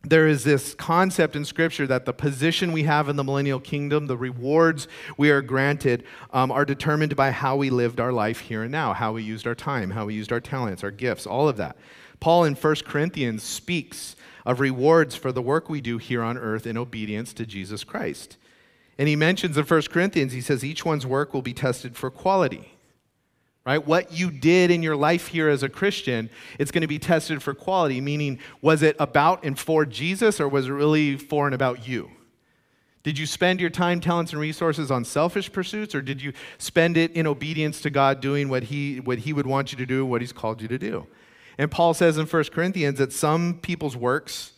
there 0.08 0.28
is 0.28 0.43
this 0.43 0.76
concept 0.76 1.36
in 1.36 1.45
Scripture 1.45 1.88
that 1.88 2.06
the 2.06 2.14
position 2.14 2.72
we 2.72 2.84
have 2.84 3.10
in 3.10 3.16
the 3.16 3.24
millennial 3.24 3.60
kingdom, 3.60 4.08
the 4.08 4.18
rewards 4.18 4.88
we 5.18 5.32
are 5.32 5.41
granted, 5.41 6.03
um, 6.32 6.51
are 6.51 6.66
determined 6.66 7.16
by 7.16 7.32
how 7.32 7.56
we 7.56 7.70
lived 7.70 7.99
our 7.99 8.12
life 8.12 8.39
here 8.39 8.64
and 8.64 8.72
now, 8.72 8.93
how 8.93 9.14
we 9.14 9.24
used 9.24 9.47
our 9.47 9.56
time, 9.56 9.91
how 9.91 10.06
we 10.06 10.14
used 10.14 10.32
our 10.32 10.39
talents, 10.39 10.84
our 10.84 10.91
gifts, 10.91 11.26
all 11.26 11.49
of 11.49 11.58
that. 11.58 11.78
Paul 12.20 12.45
in 12.45 12.56
1 12.56 12.76
Corinthians 12.86 13.43
speaks 13.43 14.16
of 14.45 14.60
rewards 14.60 15.16
for 15.16 15.32
the 15.32 15.41
work 15.41 15.70
we 15.70 15.82
do 15.82 15.97
here 15.97 16.22
on 16.22 16.38
earth 16.38 16.68
in 16.68 16.78
obedience 16.78 17.34
to 17.34 17.45
Jesus 17.45 17.84
Christ. 17.84 18.38
And 18.97 19.08
he 19.08 19.16
mentions 19.16 19.58
in 19.58 19.66
1 19.66 19.82
Corinthians, 19.84 20.34
he 20.34 20.41
says, 20.41 20.64
each 20.64 20.86
one's 20.86 21.06
work 21.06 21.34
will 21.34 21.41
be 21.41 21.53
tested 21.53 21.97
for 21.97 22.10
quality 22.10 22.75
right? 23.66 23.86
What 23.86 24.13
you 24.13 24.30
did 24.30 24.70
in 24.70 24.84
your 24.84 24.95
life 24.95 25.28
here 25.28 25.49
as 25.49 25.63
a 25.63 25.70
Christian, 25.70 26.30
it's 26.59 26.72
going 26.72 26.82
to 26.84 26.88
be 26.88 26.99
tested 26.99 27.41
for 27.41 27.53
quality, 27.53 27.99
meaning, 27.99 28.39
was 28.61 28.84
it 28.84 28.95
about 28.99 29.43
and 29.43 29.57
for 29.57 29.86
Jesus 29.86 30.39
or 30.39 30.47
was 30.47 30.68
it 30.68 30.72
really 30.72 31.18
for 31.18 31.47
and 31.47 31.55
about 31.55 31.88
you? 31.88 32.11
Did 33.01 33.20
you 33.20 33.26
spend 33.26 33.59
your 33.59 33.70
time, 33.70 33.99
talents, 34.01 34.32
and 34.32 34.41
resources 34.41 34.89
on 34.89 35.05
selfish 35.05 35.51
pursuits, 35.51 35.93
or 35.93 36.01
did 36.01 36.24
you 36.24 36.34
spend 36.57 36.97
it 36.97 37.11
in 37.11 37.28
obedience 37.28 37.80
to 37.82 37.91
God, 37.91 38.20
doing 38.20 38.49
what 38.49 38.63
He, 38.63 38.99
what 38.99 39.20
he 39.20 39.32
would 39.32 39.45
want 39.45 39.72
you 39.72 39.78
to 39.78 39.86
do, 39.86 40.03
what 40.05 40.22
He's 40.22 40.34
called 40.34 40.59
you 40.59 40.68
to 40.68 40.80
do? 40.80 41.05
And 41.57 41.70
Paul 41.70 41.93
says 41.93 42.18
in 42.18 42.26
1 42.26 42.43
Corinthians 42.45 42.97
that 42.97 43.13
some 43.13 43.59
people's 43.61 43.95
works 43.95 44.53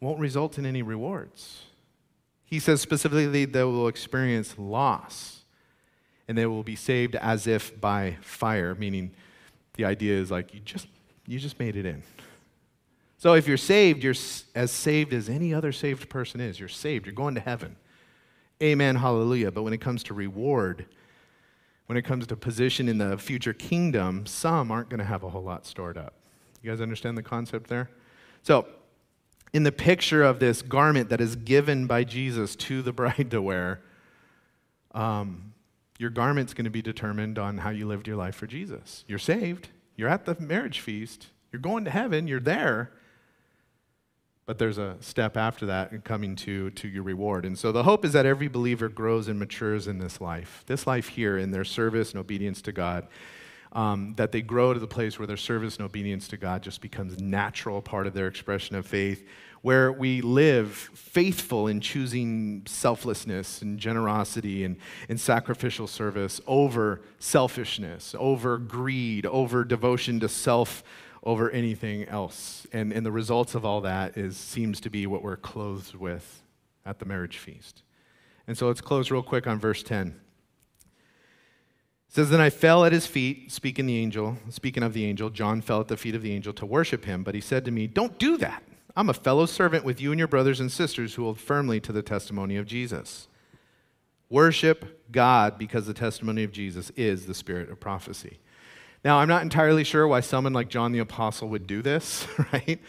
won't 0.00 0.18
result 0.18 0.56
in 0.56 0.64
any 0.64 0.82
rewards. 0.82 1.64
He 2.44 2.60
says 2.60 2.80
specifically 2.80 3.44
they 3.44 3.64
will 3.64 3.88
experience 3.88 4.54
loss 4.56 5.35
and 6.28 6.36
they 6.36 6.46
will 6.46 6.62
be 6.62 6.76
saved 6.76 7.14
as 7.16 7.46
if 7.46 7.80
by 7.80 8.16
fire, 8.20 8.74
meaning 8.74 9.12
the 9.74 9.84
idea 9.84 10.14
is 10.18 10.30
like 10.30 10.52
you 10.54 10.60
just 10.60 10.88
you 11.26 11.38
just 11.38 11.58
made 11.58 11.76
it 11.76 11.86
in. 11.86 12.02
So 13.18 13.34
if 13.34 13.48
you're 13.48 13.56
saved, 13.56 14.04
you're 14.04 14.14
as 14.54 14.70
saved 14.70 15.12
as 15.12 15.28
any 15.28 15.54
other 15.54 15.72
saved 15.72 16.08
person 16.08 16.40
is. 16.40 16.60
You're 16.60 16.68
saved. 16.68 17.06
You're 17.06 17.14
going 17.14 17.34
to 17.34 17.40
heaven. 17.40 17.76
Amen. 18.62 18.96
Hallelujah. 18.96 19.50
But 19.50 19.62
when 19.62 19.72
it 19.72 19.80
comes 19.80 20.02
to 20.04 20.14
reward, 20.14 20.86
when 21.86 21.96
it 21.96 22.02
comes 22.02 22.26
to 22.26 22.36
position 22.36 22.88
in 22.88 22.98
the 22.98 23.16
future 23.16 23.52
kingdom, 23.52 24.26
some 24.26 24.70
aren't 24.70 24.90
going 24.90 24.98
to 24.98 25.04
have 25.04 25.22
a 25.22 25.30
whole 25.30 25.42
lot 25.42 25.66
stored 25.66 25.96
up. 25.96 26.14
You 26.62 26.70
guys 26.70 26.80
understand 26.80 27.16
the 27.16 27.22
concept 27.22 27.68
there? 27.68 27.90
So, 28.42 28.66
in 29.52 29.62
the 29.62 29.72
picture 29.72 30.22
of 30.22 30.38
this 30.38 30.60
garment 30.60 31.08
that 31.08 31.20
is 31.20 31.36
given 31.36 31.86
by 31.86 32.04
Jesus 32.04 32.56
to 32.56 32.82
the 32.82 32.92
bride 32.92 33.30
to 33.30 33.40
wear, 33.40 33.80
um, 34.92 35.54
your 35.98 36.10
garment's 36.10 36.54
going 36.54 36.64
to 36.64 36.70
be 36.70 36.82
determined 36.82 37.38
on 37.38 37.58
how 37.58 37.70
you 37.70 37.86
lived 37.86 38.06
your 38.06 38.16
life 38.16 38.34
for 38.34 38.46
Jesus. 38.46 39.04
You're 39.06 39.18
saved, 39.18 39.68
you're 39.96 40.08
at 40.08 40.24
the 40.24 40.36
marriage 40.40 40.80
feast, 40.80 41.28
you're 41.52 41.60
going 41.60 41.84
to 41.84 41.90
heaven, 41.90 42.26
you're 42.28 42.40
there. 42.40 42.92
But 44.44 44.58
there's 44.58 44.78
a 44.78 44.96
step 45.00 45.36
after 45.36 45.66
that 45.66 45.90
in 45.90 46.02
coming 46.02 46.36
to, 46.36 46.70
to 46.70 46.86
your 46.86 47.02
reward. 47.02 47.44
And 47.44 47.58
so 47.58 47.72
the 47.72 47.82
hope 47.82 48.04
is 48.04 48.12
that 48.12 48.26
every 48.26 48.46
believer 48.46 48.88
grows 48.88 49.26
and 49.26 49.40
matures 49.40 49.88
in 49.88 49.98
this 49.98 50.20
life, 50.20 50.62
this 50.66 50.86
life 50.86 51.08
here, 51.08 51.36
in 51.36 51.50
their 51.50 51.64
service 51.64 52.12
and 52.12 52.20
obedience 52.20 52.62
to 52.62 52.72
God. 52.72 53.08
Um, 53.76 54.14
that 54.16 54.32
they 54.32 54.40
grow 54.40 54.72
to 54.72 54.80
the 54.80 54.86
place 54.86 55.18
where 55.18 55.26
their 55.26 55.36
service 55.36 55.76
and 55.76 55.84
obedience 55.84 56.28
to 56.28 56.38
God 56.38 56.62
just 56.62 56.80
becomes 56.80 57.20
natural 57.20 57.82
part 57.82 58.06
of 58.06 58.14
their 58.14 58.26
expression 58.26 58.74
of 58.74 58.86
faith, 58.86 59.28
where 59.60 59.92
we 59.92 60.22
live 60.22 60.72
faithful 60.72 61.68
in 61.68 61.82
choosing 61.82 62.62
selflessness 62.66 63.60
and 63.60 63.78
generosity 63.78 64.64
and, 64.64 64.78
and 65.10 65.20
sacrificial 65.20 65.86
service 65.86 66.40
over 66.46 67.02
selfishness, 67.18 68.14
over 68.18 68.56
greed, 68.56 69.26
over 69.26 69.62
devotion 69.62 70.20
to 70.20 70.28
self 70.30 70.82
over 71.22 71.50
anything 71.50 72.04
else. 72.04 72.66
And, 72.72 72.92
and 72.92 73.04
the 73.04 73.12
results 73.12 73.54
of 73.54 73.66
all 73.66 73.82
that 73.82 74.16
is, 74.16 74.38
seems 74.38 74.80
to 74.82 74.90
be 74.90 75.06
what 75.06 75.22
we're 75.22 75.36
clothed 75.36 75.96
with 75.96 76.42
at 76.86 77.00
the 77.00 77.04
marriage 77.04 77.36
feast. 77.36 77.82
And 78.46 78.56
so 78.56 78.68
let's 78.68 78.80
close 78.80 79.10
real 79.10 79.24
quick 79.24 79.46
on 79.46 79.58
verse 79.58 79.82
10. 79.82 80.18
It 82.08 82.14
says, 82.14 82.30
Then 82.30 82.40
I 82.40 82.50
fell 82.50 82.84
at 82.84 82.92
his 82.92 83.06
feet, 83.06 83.52
speaking 83.52 83.86
the 83.86 83.98
angel, 83.98 84.36
speaking 84.48 84.82
of 84.82 84.92
the 84.92 85.04
angel, 85.04 85.30
John 85.30 85.60
fell 85.60 85.80
at 85.80 85.88
the 85.88 85.96
feet 85.96 86.14
of 86.14 86.22
the 86.22 86.32
angel 86.32 86.52
to 86.54 86.66
worship 86.66 87.04
him, 87.04 87.22
but 87.22 87.34
he 87.34 87.40
said 87.40 87.64
to 87.64 87.70
me, 87.70 87.86
Don't 87.86 88.18
do 88.18 88.36
that. 88.38 88.62
I'm 88.96 89.10
a 89.10 89.14
fellow 89.14 89.44
servant 89.44 89.84
with 89.84 90.00
you 90.00 90.10
and 90.10 90.18
your 90.18 90.28
brothers 90.28 90.58
and 90.58 90.72
sisters 90.72 91.14
who 91.14 91.24
hold 91.24 91.38
firmly 91.38 91.80
to 91.80 91.92
the 91.92 92.02
testimony 92.02 92.56
of 92.56 92.66
Jesus. 92.66 93.28
Worship 94.30 95.12
God 95.12 95.58
because 95.58 95.86
the 95.86 95.94
testimony 95.94 96.42
of 96.44 96.50
Jesus 96.50 96.90
is 96.96 97.26
the 97.26 97.34
spirit 97.34 97.70
of 97.70 97.78
prophecy. 97.78 98.38
Now, 99.04 99.18
I'm 99.18 99.28
not 99.28 99.42
entirely 99.42 99.84
sure 99.84 100.08
why 100.08 100.20
someone 100.20 100.52
like 100.52 100.68
John 100.68 100.92
the 100.92 100.98
Apostle 100.98 101.48
would 101.50 101.66
do 101.66 101.82
this, 101.82 102.26
right? 102.52 102.80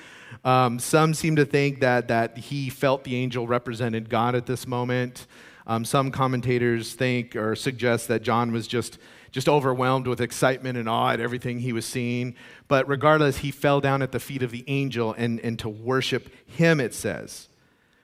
Um, 0.43 0.79
some 0.79 1.13
seem 1.13 1.35
to 1.35 1.45
think 1.45 1.81
that, 1.81 2.07
that 2.07 2.37
he 2.37 2.69
felt 2.69 3.03
the 3.03 3.15
angel 3.15 3.45
represented 3.45 4.09
God 4.09 4.33
at 4.33 4.45
this 4.45 4.65
moment. 4.65 5.27
Um, 5.67 5.83
some 5.83 6.11
commentators 6.11 6.93
think 6.93 7.35
or 7.35 7.53
suggest 7.55 8.07
that 8.07 8.23
John 8.23 8.53
was 8.53 8.67
just, 8.67 8.97
just 9.31 9.49
overwhelmed 9.49 10.07
with 10.07 10.21
excitement 10.21 10.77
and 10.77 10.87
awe 10.87 11.11
at 11.11 11.19
everything 11.19 11.59
he 11.59 11.73
was 11.73 11.85
seeing. 11.85 12.35
But 12.69 12.87
regardless, 12.87 13.37
he 13.37 13.51
fell 13.51 13.81
down 13.81 14.01
at 14.01 14.13
the 14.13 14.19
feet 14.19 14.41
of 14.43 14.51
the 14.51 14.63
angel 14.67 15.13
and, 15.17 15.41
and 15.41 15.59
to 15.59 15.67
worship 15.67 16.33
him, 16.49 16.79
it 16.79 16.93
says. 16.93 17.49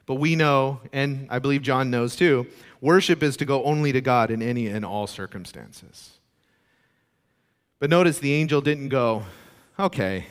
But 0.06 0.16
we 0.16 0.36
know, 0.36 0.82
and 0.92 1.28
I 1.30 1.40
believe 1.40 1.62
John 1.62 1.90
knows 1.90 2.18
too, 2.18 2.48
worship 2.82 3.24
is 3.24 3.38
to 3.38 3.46
go 3.46 3.64
only 3.64 3.94
to 3.94 4.02
God 4.02 4.30
in 4.30 4.42
any 4.42 4.68
and 4.68 4.84
all 4.84 5.08
circumstances. 5.08 6.20
But 7.80 7.90
notice 7.90 8.20
the 8.20 8.34
angel 8.34 8.60
didn't 8.60 8.90
go, 8.90 9.24
okay, 9.80 10.26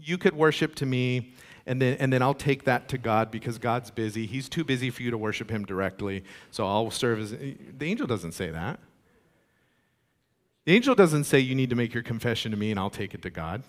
you 0.00 0.18
could 0.18 0.34
worship 0.34 0.74
to 0.76 0.86
me, 0.86 1.34
and 1.68 1.80
then, 1.80 1.96
and 2.00 2.12
then 2.12 2.22
I'll 2.22 2.34
take 2.34 2.64
that 2.64 2.88
to 2.88 2.98
God 2.98 3.30
because 3.30 3.58
God's 3.58 3.90
busy. 3.90 4.26
He's 4.26 4.48
too 4.48 4.64
busy 4.64 4.90
for 4.90 5.02
you 5.02 5.10
to 5.10 5.18
worship 5.18 5.50
him 5.50 5.64
directly, 5.64 6.24
so 6.50 6.66
I'll 6.66 6.90
serve 6.90 7.20
as. 7.20 7.30
The 7.30 7.56
angel 7.82 8.06
doesn't 8.06 8.32
say 8.32 8.50
that. 8.50 8.80
The 10.64 10.74
angel 10.74 10.94
doesn't 10.94 11.24
say 11.24 11.38
you 11.38 11.54
need 11.54 11.70
to 11.70 11.76
make 11.76 11.94
your 11.94 12.02
confession 12.02 12.50
to 12.50 12.56
me 12.58 12.70
and 12.70 12.78
I'll 12.78 12.90
take 12.90 13.14
it 13.14 13.22
to 13.22 13.30
God. 13.30 13.62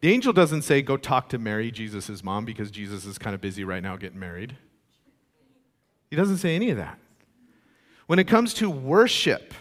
The 0.00 0.10
angel 0.10 0.32
doesn't 0.32 0.62
say 0.62 0.80
go 0.80 0.96
talk 0.96 1.28
to 1.28 1.38
Mary, 1.38 1.70
Jesus' 1.70 2.24
mom, 2.24 2.46
because 2.46 2.70
Jesus 2.70 3.04
is 3.04 3.18
kind 3.18 3.34
of 3.34 3.42
busy 3.42 3.64
right 3.64 3.82
now 3.82 3.96
getting 3.96 4.18
married. 4.18 4.56
He 6.08 6.16
doesn't 6.16 6.38
say 6.38 6.56
any 6.56 6.70
of 6.70 6.78
that. 6.78 6.98
When 8.06 8.18
it 8.18 8.26
comes 8.26 8.54
to 8.54 8.70
worship, 8.70 9.52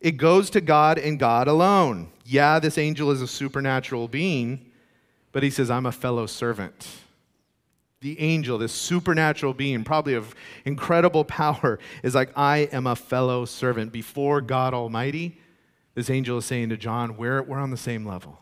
it 0.00 0.12
goes 0.12 0.48
to 0.50 0.60
God 0.60 0.96
and 0.96 1.18
God 1.18 1.48
alone. 1.48 2.12
Yeah, 2.24 2.60
this 2.60 2.78
angel 2.78 3.10
is 3.10 3.20
a 3.20 3.26
supernatural 3.26 4.06
being, 4.06 4.70
but 5.32 5.42
he 5.42 5.50
says, 5.50 5.70
I'm 5.70 5.86
a 5.86 5.92
fellow 5.92 6.26
servant. 6.26 6.88
The 8.00 8.18
angel, 8.20 8.58
this 8.58 8.72
supernatural 8.72 9.54
being, 9.54 9.82
probably 9.82 10.14
of 10.14 10.34
incredible 10.64 11.24
power, 11.24 11.78
is 12.02 12.14
like, 12.14 12.30
I 12.36 12.68
am 12.72 12.86
a 12.86 12.94
fellow 12.94 13.44
servant. 13.44 13.92
Before 13.92 14.40
God 14.40 14.72
Almighty, 14.72 15.38
this 15.94 16.08
angel 16.08 16.38
is 16.38 16.44
saying 16.44 16.68
to 16.68 16.76
John, 16.76 17.16
we're, 17.16 17.42
we're 17.42 17.58
on 17.58 17.70
the 17.70 17.76
same 17.76 18.06
level. 18.06 18.38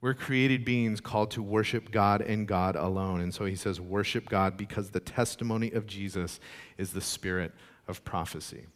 We're 0.00 0.14
created 0.14 0.64
beings 0.64 1.00
called 1.00 1.30
to 1.32 1.42
worship 1.42 1.90
God 1.90 2.22
and 2.22 2.46
God 2.46 2.74
alone. 2.76 3.20
And 3.20 3.32
so 3.32 3.44
he 3.44 3.54
says, 3.54 3.80
worship 3.80 4.28
God 4.28 4.56
because 4.56 4.90
the 4.90 5.00
testimony 5.00 5.70
of 5.70 5.86
Jesus 5.86 6.40
is 6.76 6.92
the 6.92 7.00
spirit 7.00 7.52
of 7.86 8.04
prophecy. 8.04 8.66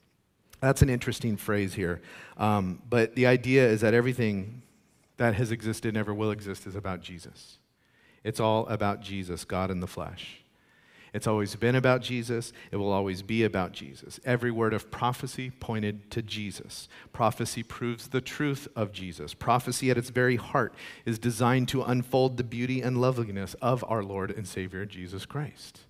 That's 0.61 0.83
an 0.83 0.89
interesting 0.89 1.37
phrase 1.37 1.75
here. 1.75 2.01
Um, 2.37 2.83
but 2.89 3.15
the 3.15 3.27
idea 3.27 3.69
is 3.69 3.81
that 3.81 3.93
everything 3.93 4.63
that 5.17 5.35
has 5.35 5.51
existed 5.51 5.89
and 5.89 5.97
ever 5.97 6.15
will 6.15 6.31
exist 6.31 6.67
is 6.67 6.77
about 6.77 7.01
Jesus. 7.01 7.59
It's 8.25 8.41
all 8.41 8.67
about 8.67 9.01
Jesus, 9.01 9.45
God 9.45 9.71
in 9.71 9.81
the 9.81 9.87
flesh. 9.87 10.43
It's 11.17 11.27
always 11.27 11.55
been 11.57 11.77
about 11.77 12.03
Jesus. 12.03 12.53
It 12.71 12.77
will 12.77 12.93
always 12.93 13.23
be 13.23 13.43
about 13.43 13.73
Jesus. 13.73 14.21
Every 14.27 14.51
word 14.51 14.75
of 14.75 14.91
prophecy 14.91 15.51
pointed 15.51 16.11
to 16.11 16.21
Jesus. 16.21 16.89
Prophecy 17.15 17.63
proves 17.63 18.09
the 18.09 18.21
truth 18.21 18.69
of 18.77 18.93
Jesus. 18.93 19.33
Prophecy, 19.33 19.91
at 19.91 19.97
its 19.97 20.11
very 20.11 20.37
heart, 20.37 20.75
is 21.07 21.19
designed 21.19 21.69
to 21.69 21.83
unfold 21.83 22.37
the 22.37 22.45
beauty 22.45 22.83
and 22.83 23.01
loveliness 23.01 23.55
of 23.63 23.83
our 23.89 24.03
Lord 24.03 24.31
and 24.31 24.47
Savior, 24.47 24.85
Jesus 24.85 25.25
Christ. 25.25 25.81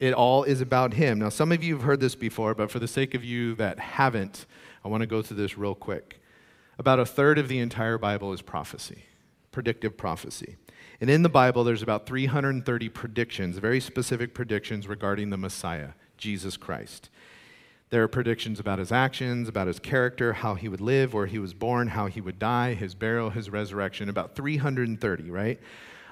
It 0.00 0.12
all 0.12 0.42
is 0.42 0.60
about 0.60 0.94
Him. 0.94 1.20
Now, 1.20 1.28
some 1.28 1.52
of 1.52 1.62
you 1.62 1.74
have 1.74 1.84
heard 1.84 2.00
this 2.00 2.16
before, 2.16 2.54
but 2.54 2.72
for 2.72 2.80
the 2.80 2.88
sake 2.88 3.14
of 3.14 3.22
you 3.22 3.54
that 3.56 3.78
haven't, 3.78 4.46
I 4.84 4.88
want 4.88 5.02
to 5.02 5.06
go 5.06 5.22
through 5.22 5.36
this 5.36 5.56
real 5.56 5.76
quick. 5.76 6.17
About 6.78 7.00
a 7.00 7.06
third 7.06 7.38
of 7.38 7.48
the 7.48 7.58
entire 7.58 7.98
Bible 7.98 8.32
is 8.32 8.40
prophecy, 8.40 9.04
predictive 9.50 9.96
prophecy. 9.96 10.56
And 11.00 11.10
in 11.10 11.22
the 11.22 11.28
Bible, 11.28 11.64
there's 11.64 11.82
about 11.82 12.06
330 12.06 12.88
predictions, 12.88 13.58
very 13.58 13.80
specific 13.80 14.32
predictions 14.32 14.86
regarding 14.86 15.30
the 15.30 15.36
Messiah, 15.36 15.90
Jesus 16.16 16.56
Christ. 16.56 17.10
There 17.90 18.02
are 18.02 18.08
predictions 18.08 18.60
about 18.60 18.78
his 18.78 18.92
actions, 18.92 19.48
about 19.48 19.66
his 19.66 19.78
character, 19.78 20.34
how 20.34 20.54
he 20.54 20.68
would 20.68 20.80
live, 20.80 21.14
where 21.14 21.26
he 21.26 21.38
was 21.38 21.54
born, 21.54 21.88
how 21.88 22.06
he 22.06 22.20
would 22.20 22.38
die, 22.38 22.74
his 22.74 22.94
burial, 22.94 23.30
his 23.30 23.50
resurrection, 23.50 24.08
about 24.08 24.36
330, 24.36 25.30
right? 25.30 25.58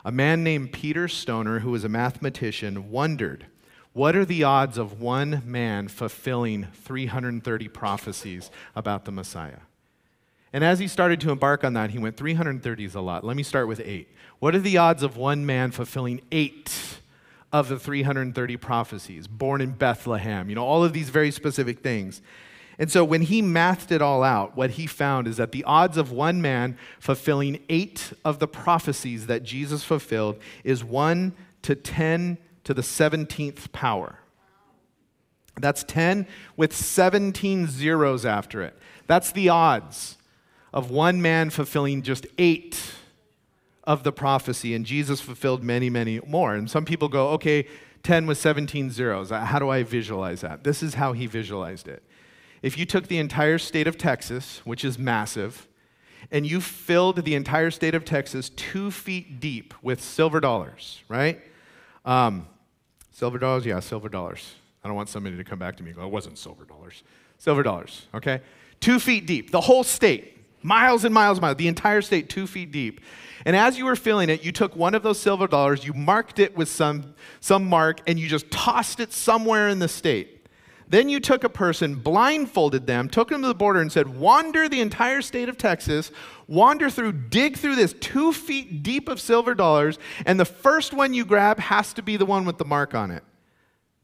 A 0.05 0.11
man 0.11 0.43
named 0.43 0.73
Peter 0.73 1.07
Stoner, 1.07 1.61
who 1.61 1.71
was 1.71 1.85
a 1.85 1.89
mathematician, 1.89 2.91
wondered 2.91 3.47
what 3.93 4.15
are 4.15 4.25
the 4.25 4.45
odds 4.45 4.79
of 4.79 5.01
one 5.01 5.43
man 5.45 5.89
fulfilling 5.89 6.67
330 6.75 7.69
prophecies 7.69 8.51
about 8.75 9.05
the 9.05 9.13
Messiah? 9.13 9.61
And 10.53 10.65
as 10.65 10.79
he 10.79 10.89
started 10.89 11.21
to 11.23 11.31
embark 11.31 11.65
on 11.65 11.75
that, 11.75 11.91
he 11.91 11.99
went, 11.99 12.17
330 12.17 12.85
is 12.85 12.95
a 12.95 13.01
lot. 13.01 13.25
Let 13.25 13.37
me 13.37 13.43
start 13.43 13.69
with 13.69 13.81
eight. 13.85 14.09
What 14.39 14.55
are 14.55 14.61
the 14.61 14.79
odds 14.79 15.03
of 15.03 15.17
one 15.17 15.45
man 15.45 15.71
fulfilling 15.71 16.21
eight 16.31 17.01
of 17.53 17.69
the 17.69 17.79
330 17.79 18.57
prophecies? 18.57 19.27
Born 19.27 19.61
in 19.61 19.73
Bethlehem, 19.73 20.49
you 20.49 20.55
know, 20.55 20.65
all 20.65 20.85
of 20.85 20.93
these 20.93 21.11
very 21.11 21.31
specific 21.31 21.81
things. 21.81 22.23
And 22.79 22.93
so 22.93 23.05
when 23.05 23.23
he 23.23 23.41
mathed 23.41 23.91
it 23.91 24.03
all 24.03 24.23
out, 24.23 24.57
what 24.57 24.71
he 24.71 24.87
found 24.87 25.27
is 25.27 25.39
that 25.39 25.53
the 25.53 25.65
odds 25.65 25.97
of 25.97 26.13
one 26.13 26.43
man 26.43 26.77
fulfilling 27.01 27.61
eight 27.69 28.13
of 28.25 28.39
the 28.39 28.47
prophecies 28.47 29.27
that 29.27 29.43
Jesus 29.43 29.83
fulfilled 29.83 30.39
is 30.63 30.85
1 30.85 31.33
to 31.63 31.75
10 31.75 32.37
to 32.65 32.75
the 32.75 32.83
17th 32.83 33.73
power. 33.73 34.19
That's 35.59 35.85
10 35.85 36.27
with 36.57 36.77
17 36.77 37.67
zeros 37.69 38.27
after 38.27 38.61
it. 38.63 38.77
That's 39.07 39.33
the 39.33 39.49
odds 39.49 40.16
of 40.77 40.91
one 40.91 41.21
man 41.21 41.51
fulfilling 41.51 42.03
just 42.03 42.27
eight 42.39 42.93
of 43.83 44.05
the 44.05 44.13
prophecy, 44.13 44.75
and 44.75 44.87
Jesus 44.87 45.21
fulfilled 45.21 45.65
many, 45.65 45.91
many 45.91 46.21
more. 46.27 46.55
And 46.55 46.71
some 46.71 46.85
people 46.85 47.09
go, 47.09 47.31
okay, 47.31 47.67
10 48.05 48.27
with 48.27 48.39
17 48.39 48.91
zeros. 48.91 49.31
How 49.31 49.59
do 49.59 49.69
I 49.69 49.83
visualize 49.83 50.43
that? 50.43 50.63
This 50.63 50.83
is 50.83 50.95
how 50.95 51.13
he 51.13 51.27
visualized 51.27 51.89
it. 51.89 52.05
If 52.63 52.79
you 52.79 52.87
took 52.87 53.09
the 53.09 53.19
entire 53.19 53.59
state 53.59 53.89
of 53.89 53.99
Texas, 53.99 54.61
which 54.65 54.85
is 54.85 54.99
massive, 54.99 55.67
and 56.31 56.47
you 56.47 56.61
filled 56.61 57.25
the 57.25 57.35
entire 57.35 57.73
state 57.73 57.95
of 57.95 58.05
Texas 58.05 58.51
two 58.51 58.93
feet 58.93 59.41
deep 59.41 59.75
with 59.83 60.01
silver 60.01 60.39
dollars, 60.39 61.03
right? 61.09 61.41
Um, 62.05 62.47
Silver 63.17 63.39
dollars? 63.39 63.65
Yeah, 63.65 63.81
silver 63.81 64.11
dollars. 64.11 64.57
I 64.85 64.89
don't 64.89 64.95
want 64.95 65.09
somebody 65.09 65.39
to 65.39 65.45
come 65.45 65.59
back 65.59 65.79
to 65.79 65.83
me 65.83 65.89
and 65.89 65.99
go, 65.99 66.05
it 66.05 66.11
wasn't 66.11 66.37
silver 66.37 66.67
dollars. 66.67 67.03
Silver 67.39 67.63
dollars, 67.63 68.09
okay? 68.15 68.43
Two 68.79 68.99
feet 68.99 69.27
deep, 69.27 69.53
the 69.53 69.63
whole 69.63 69.83
state, 69.83 70.36
miles 70.63 71.05
and 71.05 71.15
miles 71.15 71.39
and 71.39 71.43
miles, 71.43 71.57
the 71.57 71.69
entire 71.69 72.03
state, 72.03 72.29
two 72.29 72.47
feet 72.47 72.73
deep. 72.73 73.01
And 73.45 73.55
as 73.55 73.79
you 73.79 73.85
were 73.85 73.97
filling 73.97 74.29
it, 74.29 74.45
you 74.45 74.53
took 74.53 74.75
one 74.75 74.95
of 74.95 75.03
those 75.03 75.21
silver 75.21 75.47
dollars, 75.47 75.85
you 75.85 75.93
marked 75.93 76.39
it 76.39 76.57
with 76.57 76.69
some, 76.69 77.15
some 77.41 77.65
mark, 77.67 78.01
and 78.07 78.19
you 78.19 78.29
just 78.29 78.51
tossed 78.51 78.99
it 78.99 79.13
somewhere 79.13 79.69
in 79.69 79.79
the 79.79 79.89
state. 79.89 80.37
Then 80.89 81.09
you 81.09 81.19
took 81.19 81.43
a 81.43 81.49
person, 81.49 81.97
blindfolded 81.97 82.87
them, 82.87 83.09
took 83.09 83.29
them 83.29 83.43
to 83.43 83.49
the 83.49 83.55
border, 83.55 83.81
and 83.81 83.91
said, 83.91 84.17
Wander 84.17 84.69
the 84.69 84.81
entire 84.81 85.21
state 85.21 85.49
of 85.49 85.59
Texas, 85.59 86.13
wander 86.47 86.91
through, 86.91 87.13
dig 87.13 87.57
through 87.57 87.75
this 87.75 87.93
two 87.93 88.33
feet 88.33 88.83
deep 88.83 89.09
of 89.09 89.21
silver 89.21 89.55
dollars, 89.55 89.99
and 90.25 90.39
the 90.39 90.45
first 90.45 90.93
one 90.93 91.13
you 91.13 91.25
grab 91.25 91.59
has 91.59 91.93
to 91.95 92.03
be 92.03 92.17
the 92.17 92.27
one 92.27 92.45
with 92.45 92.59
the 92.59 92.65
mark 92.65 92.95
on 92.95 93.11
it. 93.11 93.25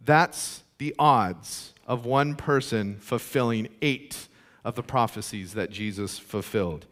That's 0.04 0.64
the 0.78 0.94
odds 0.98 1.74
of 1.86 2.04
one 2.04 2.34
person 2.34 2.98
fulfilling 2.98 3.68
eight 3.80 4.28
of 4.64 4.74
the 4.74 4.82
prophecies 4.82 5.54
that 5.54 5.70
Jesus 5.70 6.18
fulfilled. 6.18 6.86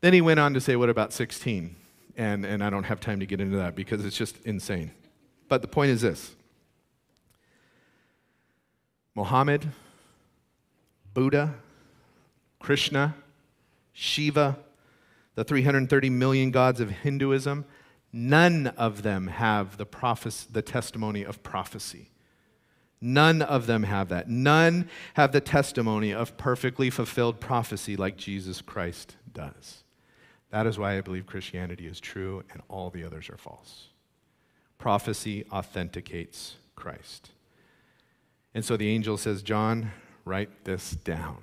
Then 0.00 0.12
he 0.12 0.20
went 0.20 0.40
on 0.40 0.54
to 0.54 0.60
say, 0.60 0.76
What 0.76 0.90
about 0.90 1.12
16? 1.12 1.76
And, 2.16 2.44
and 2.44 2.62
I 2.62 2.70
don't 2.70 2.84
have 2.84 3.00
time 3.00 3.20
to 3.20 3.26
get 3.26 3.40
into 3.40 3.56
that 3.56 3.74
because 3.74 4.04
it's 4.04 4.16
just 4.16 4.38
insane. 4.44 4.92
But 5.48 5.62
the 5.62 5.68
point 5.68 5.90
is 5.90 6.00
this 6.00 6.34
Mohammed, 9.14 9.68
Buddha, 11.12 11.54
Krishna, 12.58 13.14
Shiva, 13.92 14.58
the 15.34 15.44
330 15.44 16.10
million 16.10 16.50
gods 16.50 16.80
of 16.80 16.90
Hinduism, 16.90 17.64
none 18.12 18.68
of 18.76 19.02
them 19.02 19.28
have 19.28 19.76
the, 19.76 19.86
prophes- 19.86 20.46
the 20.50 20.62
testimony 20.62 21.24
of 21.24 21.42
prophecy. 21.42 22.10
None 23.00 23.42
of 23.42 23.66
them 23.66 23.82
have 23.82 24.08
that. 24.08 24.28
None 24.28 24.88
have 25.14 25.32
the 25.32 25.40
testimony 25.40 26.12
of 26.12 26.36
perfectly 26.36 26.90
fulfilled 26.90 27.40
prophecy 27.40 27.96
like 27.96 28.16
Jesus 28.16 28.62
Christ 28.62 29.16
does. 29.32 29.84
That 30.50 30.66
is 30.66 30.78
why 30.78 30.96
I 30.96 31.00
believe 31.00 31.26
Christianity 31.26 31.86
is 31.86 32.00
true 32.00 32.44
and 32.52 32.62
all 32.68 32.90
the 32.90 33.04
others 33.04 33.28
are 33.28 33.36
false. 33.36 33.88
Prophecy 34.78 35.44
authenticates 35.52 36.56
Christ. 36.76 37.30
And 38.54 38.64
so 38.64 38.76
the 38.76 38.88
angel 38.88 39.16
says, 39.16 39.42
John, 39.42 39.90
write 40.24 40.64
this 40.64 40.92
down. 40.92 41.38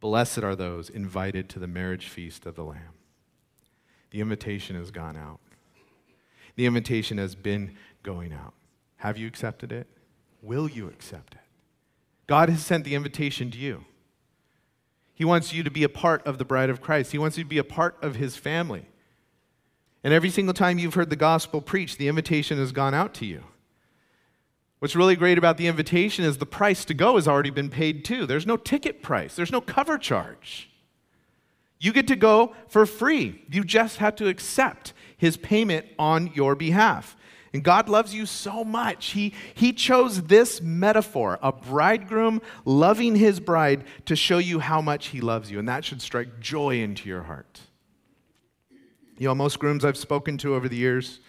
Blessed 0.00 0.38
are 0.38 0.56
those 0.56 0.90
invited 0.90 1.48
to 1.50 1.58
the 1.58 1.66
marriage 1.66 2.08
feast 2.08 2.46
of 2.46 2.56
the 2.56 2.64
Lamb. 2.64 2.94
The 4.10 4.20
invitation 4.20 4.76
has 4.76 4.90
gone 4.90 5.16
out. 5.16 5.40
The 6.56 6.66
invitation 6.66 7.18
has 7.18 7.34
been 7.34 7.76
going 8.02 8.32
out. 8.32 8.54
Have 8.98 9.18
you 9.18 9.26
accepted 9.26 9.72
it? 9.72 9.86
Will 10.42 10.68
you 10.68 10.86
accept 10.88 11.34
it? 11.34 11.40
God 12.26 12.48
has 12.48 12.64
sent 12.64 12.84
the 12.84 12.94
invitation 12.94 13.50
to 13.50 13.58
you. 13.58 13.84
He 15.14 15.24
wants 15.24 15.52
you 15.52 15.62
to 15.64 15.70
be 15.70 15.82
a 15.82 15.88
part 15.88 16.24
of 16.26 16.38
the 16.38 16.44
bride 16.44 16.70
of 16.70 16.80
Christ, 16.80 17.12
He 17.12 17.18
wants 17.18 17.36
you 17.36 17.44
to 17.44 17.48
be 17.48 17.58
a 17.58 17.64
part 17.64 17.96
of 18.02 18.16
His 18.16 18.36
family. 18.36 18.86
And 20.04 20.14
every 20.14 20.30
single 20.30 20.54
time 20.54 20.78
you've 20.78 20.94
heard 20.94 21.10
the 21.10 21.16
gospel 21.16 21.60
preached, 21.60 21.98
the 21.98 22.06
invitation 22.06 22.58
has 22.58 22.70
gone 22.70 22.94
out 22.94 23.14
to 23.14 23.26
you. 23.26 23.42
What's 24.78 24.94
really 24.94 25.16
great 25.16 25.38
about 25.38 25.56
the 25.56 25.66
invitation 25.66 26.24
is 26.24 26.38
the 26.38 26.46
price 26.46 26.84
to 26.84 26.94
go 26.94 27.16
has 27.16 27.26
already 27.26 27.50
been 27.50 27.68
paid 27.68 28.04
too. 28.04 28.26
There's 28.26 28.46
no 28.46 28.56
ticket 28.56 29.02
price, 29.02 29.34
there's 29.34 29.50
no 29.50 29.60
cover 29.60 29.98
charge. 29.98 30.70
You 31.80 31.92
get 31.92 32.08
to 32.08 32.16
go 32.16 32.54
for 32.68 32.86
free. 32.86 33.44
You 33.50 33.64
just 33.64 33.98
have 33.98 34.16
to 34.16 34.28
accept 34.28 34.92
his 35.16 35.36
payment 35.36 35.86
on 35.98 36.32
your 36.34 36.54
behalf. 36.54 37.16
And 37.52 37.62
God 37.62 37.88
loves 37.88 38.14
you 38.14 38.26
so 38.26 38.64
much. 38.64 39.10
He, 39.10 39.32
he 39.54 39.72
chose 39.72 40.22
this 40.22 40.60
metaphor, 40.60 41.38
a 41.42 41.52
bridegroom 41.52 42.42
loving 42.64 43.16
his 43.16 43.40
bride, 43.40 43.84
to 44.06 44.14
show 44.14 44.38
you 44.38 44.58
how 44.58 44.80
much 44.80 45.08
he 45.08 45.20
loves 45.20 45.50
you. 45.50 45.58
And 45.58 45.68
that 45.68 45.84
should 45.84 46.02
strike 46.02 46.40
joy 46.40 46.80
into 46.80 47.08
your 47.08 47.22
heart. 47.22 47.60
You 49.16 49.28
know, 49.28 49.34
most 49.34 49.58
grooms 49.58 49.84
I've 49.84 49.96
spoken 49.96 50.38
to 50.38 50.54
over 50.54 50.68
the 50.68 50.76
years, 50.76 51.20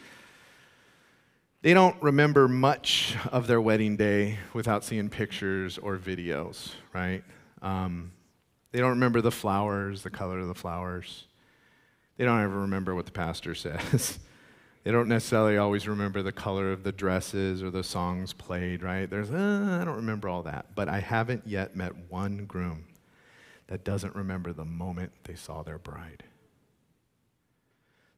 they 1.62 1.74
don't 1.74 2.02
remember 2.02 2.48
much 2.48 3.16
of 3.32 3.48
their 3.48 3.60
wedding 3.60 3.98
day 3.98 4.38
without 4.54 4.84
seeing 4.84 5.10
pictures 5.10 5.78
or 5.78 5.98
videos, 5.98 6.74
right? 6.94 7.24
Um, 7.62 8.12
they 8.72 8.80
don't 8.80 8.92
remember 8.92 9.22
the 9.22 9.32
flowers, 9.32 10.04
the 10.04 10.10
color 10.10 10.40
of 10.40 10.48
the 10.48 10.56
flowers. 10.56 11.26
They 12.18 12.26
don't 12.26 12.42
ever 12.42 12.60
remember 12.60 12.94
what 12.94 13.06
the 13.06 13.12
pastor 13.12 13.56
says. 13.56 14.20
They 14.90 14.94
don't 14.94 15.08
necessarily 15.08 15.56
always 15.56 15.88
remember 15.88 16.24
the 16.24 16.32
color 16.32 16.72
of 16.72 16.82
the 16.82 16.92
dresses 16.92 17.62
or 17.62 17.70
the 17.70 17.84
songs 17.84 18.34
played, 18.34 18.82
right? 18.82 19.08
There's, 19.08 19.30
uh, 19.30 19.78
I 19.80 19.86
don't 19.86 19.98
remember 19.98 20.28
all 20.28 20.42
that. 20.42 20.74
But 20.74 20.90
I 20.90 21.00
haven't 21.00 21.46
yet 21.46 21.76
met 21.76 21.94
one 22.10 22.46
groom 22.48 22.86
that 23.68 23.84
doesn't 23.84 24.16
remember 24.16 24.52
the 24.52 24.66
moment 24.66 25.12
they 25.26 25.36
saw 25.36 25.62
their 25.62 25.78
bride 25.78 26.24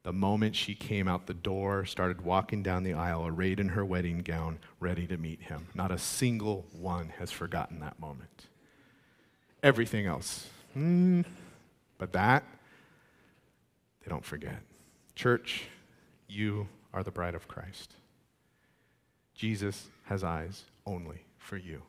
the 0.03 0.13
moment 0.13 0.55
she 0.55 0.73
came 0.73 1.09
out 1.09 1.27
the 1.27 1.33
door, 1.33 1.85
started 1.85 2.21
walking 2.21 2.63
down 2.63 2.83
the 2.83 2.93
aisle, 2.93 3.27
arrayed 3.27 3.59
in 3.59 3.67
her 3.69 3.85
wedding 3.85 4.19
gown, 4.19 4.57
ready 4.79 5.05
to 5.05 5.17
meet 5.17 5.41
him. 5.43 5.67
Not 5.75 5.91
a 5.91 5.97
single 5.97 6.65
one 6.71 7.09
has 7.19 7.31
forgotten 7.31 7.81
that 7.81 7.99
moment. 7.99 8.47
Everything 9.61 10.07
else, 10.07 10.47
mm, 10.75 11.23
but 11.99 12.13
that, 12.13 12.43
they 14.03 14.09
don't 14.09 14.25
forget. 14.25 14.61
Church, 15.13 15.65
you 16.31 16.67
are 16.93 17.03
the 17.03 17.11
bride 17.11 17.35
of 17.35 17.47
Christ. 17.47 17.95
Jesus 19.35 19.87
has 20.05 20.23
eyes 20.23 20.65
only 20.85 21.25
for 21.37 21.57
you. 21.57 21.81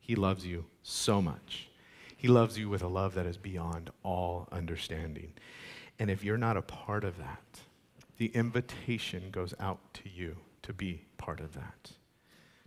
He 0.00 0.14
loves 0.14 0.46
you 0.46 0.66
so 0.82 1.20
much. 1.20 1.68
He 2.16 2.28
loves 2.28 2.58
you 2.58 2.68
with 2.68 2.82
a 2.82 2.88
love 2.88 3.14
that 3.14 3.26
is 3.26 3.36
beyond 3.36 3.90
all 4.02 4.48
understanding. 4.52 5.32
And 5.98 6.10
if 6.10 6.22
you're 6.24 6.38
not 6.38 6.56
a 6.56 6.62
part 6.62 7.04
of 7.04 7.18
that, 7.18 7.60
the 8.18 8.28
invitation 8.28 9.30
goes 9.30 9.54
out 9.60 9.78
to 9.94 10.08
you 10.08 10.36
to 10.62 10.72
be 10.72 11.02
part 11.18 11.40
of 11.40 11.54
that, 11.54 11.92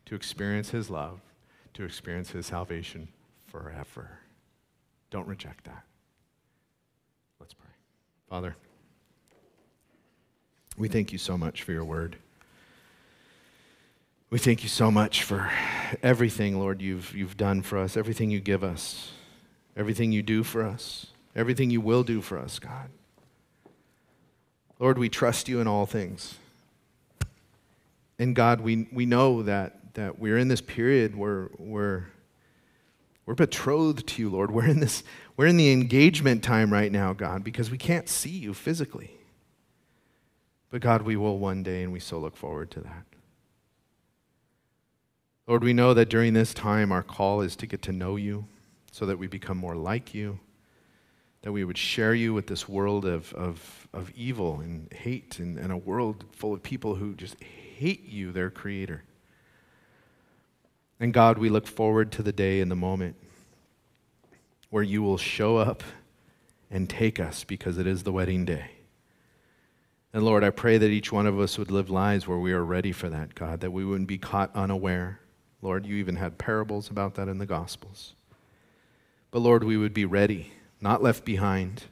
to 0.06 0.16
experience 0.16 0.70
His 0.70 0.90
love, 0.90 1.20
to 1.74 1.84
experience 1.84 2.32
His 2.32 2.46
salvation 2.46 3.10
forever. 3.48 4.20
Don't 5.10 5.28
reject 5.28 5.66
that. 5.66 5.84
Let's 7.40 7.54
pray. 7.54 7.72
Father, 8.30 8.56
we 10.80 10.88
thank 10.88 11.12
you 11.12 11.18
so 11.18 11.38
much 11.38 11.62
for 11.62 11.74
your 11.74 11.84
word. 11.84 12.16
We 14.30 14.40
thank 14.40 14.64
you 14.64 14.70
so 14.70 14.90
much 14.90 15.24
for 15.24 15.52
everything, 16.02 16.58
Lord, 16.58 16.82
you've, 16.82 17.14
you've 17.14 17.36
done 17.36 17.62
for 17.64 17.78
us, 17.78 17.98
everything 17.98 18.32
you 18.32 18.40
give 18.40 18.64
us, 18.64 19.12
everything 19.76 20.14
you 20.14 20.24
do 20.24 20.44
for 20.44 20.64
us, 20.64 21.08
everything 21.36 21.70
you 21.70 21.82
will 21.82 22.04
do 22.04 22.22
for 22.22 22.38
us, 22.38 22.60
God. 22.60 22.90
Lord, 24.80 24.98
we 24.98 25.10
trust 25.10 25.50
you 25.50 25.60
in 25.60 25.68
all 25.68 25.86
things. 25.86 26.36
And 28.18 28.34
God, 28.34 28.62
we, 28.62 28.88
we 28.94 29.06
know 29.06 29.44
that, 29.44 29.96
that 29.96 30.18
we're 30.18 30.38
in 30.38 30.48
this 30.48 30.62
period 30.62 31.16
where 31.16 31.50
we're, 31.58 32.06
we're 33.26 33.36
betrothed 33.36 34.08
to 34.08 34.22
you, 34.22 34.30
Lord. 34.30 34.52
We're 34.52 34.68
in, 34.68 34.80
this, 34.80 35.04
we're 35.36 35.48
in 35.48 35.58
the 35.58 35.74
engagement 35.74 36.42
time 36.42 36.72
right 36.72 36.92
now, 36.92 37.12
God, 37.12 37.44
because 37.44 37.70
we 37.70 37.78
can't 37.78 38.08
see 38.08 38.30
you 38.30 38.54
physically. 38.54 39.19
But 40.70 40.82
God, 40.82 41.02
we 41.02 41.16
will 41.16 41.40
one 41.40 41.64
day, 41.64 41.84
and 41.84 41.92
we 41.92 42.00
so 42.00 42.20
look 42.20 42.38
forward 42.38 42.72
to 42.72 42.82
that. 42.82 43.06
Lord, 45.48 45.64
we 45.64 45.74
know 45.74 45.94
that 45.96 46.10
during 46.10 46.34
this 46.34 46.54
time, 46.54 46.92
our 46.92 47.02
call 47.02 47.42
is 47.42 47.56
to 47.56 47.66
get 47.66 47.82
to 47.84 47.92
know 47.92 48.16
you 48.16 48.46
so 48.92 49.06
that 49.08 49.18
we 49.18 49.28
become 49.28 49.58
more 49.58 49.76
like 49.76 50.14
you 50.14 50.40
that 51.42 51.52
we 51.52 51.64
would 51.64 51.78
share 51.78 52.14
you 52.14 52.34
with 52.34 52.48
this 52.48 52.68
world 52.68 53.06
of, 53.06 53.34
of, 53.34 53.88
of 53.94 54.12
evil 54.12 54.60
and 54.60 54.92
hate 54.92 55.40
and, 55.40 55.58
and 55.58 55.72
a 55.72 55.78
world 55.78 56.26
full 56.32 56.54
of 56.54 56.62
people 56.62 56.96
who 56.96 57.16
just 57.16 57.42
hate 57.42 58.08
you, 58.08 58.32
their 58.32 58.50
creator. 58.50 59.04
And 61.00 61.14
God, 61.14 61.38
we 61.38 61.50
look 61.50 61.66
forward 61.66 62.12
to 62.14 62.24
the 62.24 62.34
day 62.34 62.60
and 62.60 62.70
the 62.70 62.76
moment 62.76 63.16
where 64.70 64.84
you 64.84 65.02
will 65.02 65.18
show 65.18 65.58
up 65.58 65.82
and 66.70 66.90
take 66.90 67.20
us 67.20 67.46
because 67.46 67.78
it 67.78 67.88
is 67.88 68.04
the 68.04 68.12
wedding 68.12 68.44
day. 68.44 68.72
And 70.14 70.24
Lord, 70.24 70.44
I 70.44 70.50
pray 70.50 70.78
that 70.78 70.90
each 70.90 71.12
one 71.12 71.28
of 71.28 71.40
us 71.40 71.58
would 71.58 71.70
live 71.70 71.90
lives 71.90 72.28
where 72.28 72.40
we 72.40 72.52
are 72.52 72.64
ready 72.64 72.92
for 72.92 73.10
that, 73.10 73.36
God, 73.36 73.60
that 73.60 73.72
we 73.72 73.86
wouldn't 73.86 74.08
be 74.08 74.18
caught 74.18 74.56
unaware. 74.56 75.20
Lord, 75.62 75.86
you 75.86 75.96
even 75.98 76.16
had 76.16 76.38
parables 76.38 76.90
about 76.90 77.16
that 77.16 77.28
in 77.28 77.38
the 77.38 77.46
Gospels. 77.46 78.14
But 79.30 79.40
Lord, 79.40 79.64
we 79.64 79.78
would 79.78 79.94
be 79.94 80.06
ready 80.06 80.54
not 80.82 81.04
left 81.04 81.26
behind, 81.26 81.84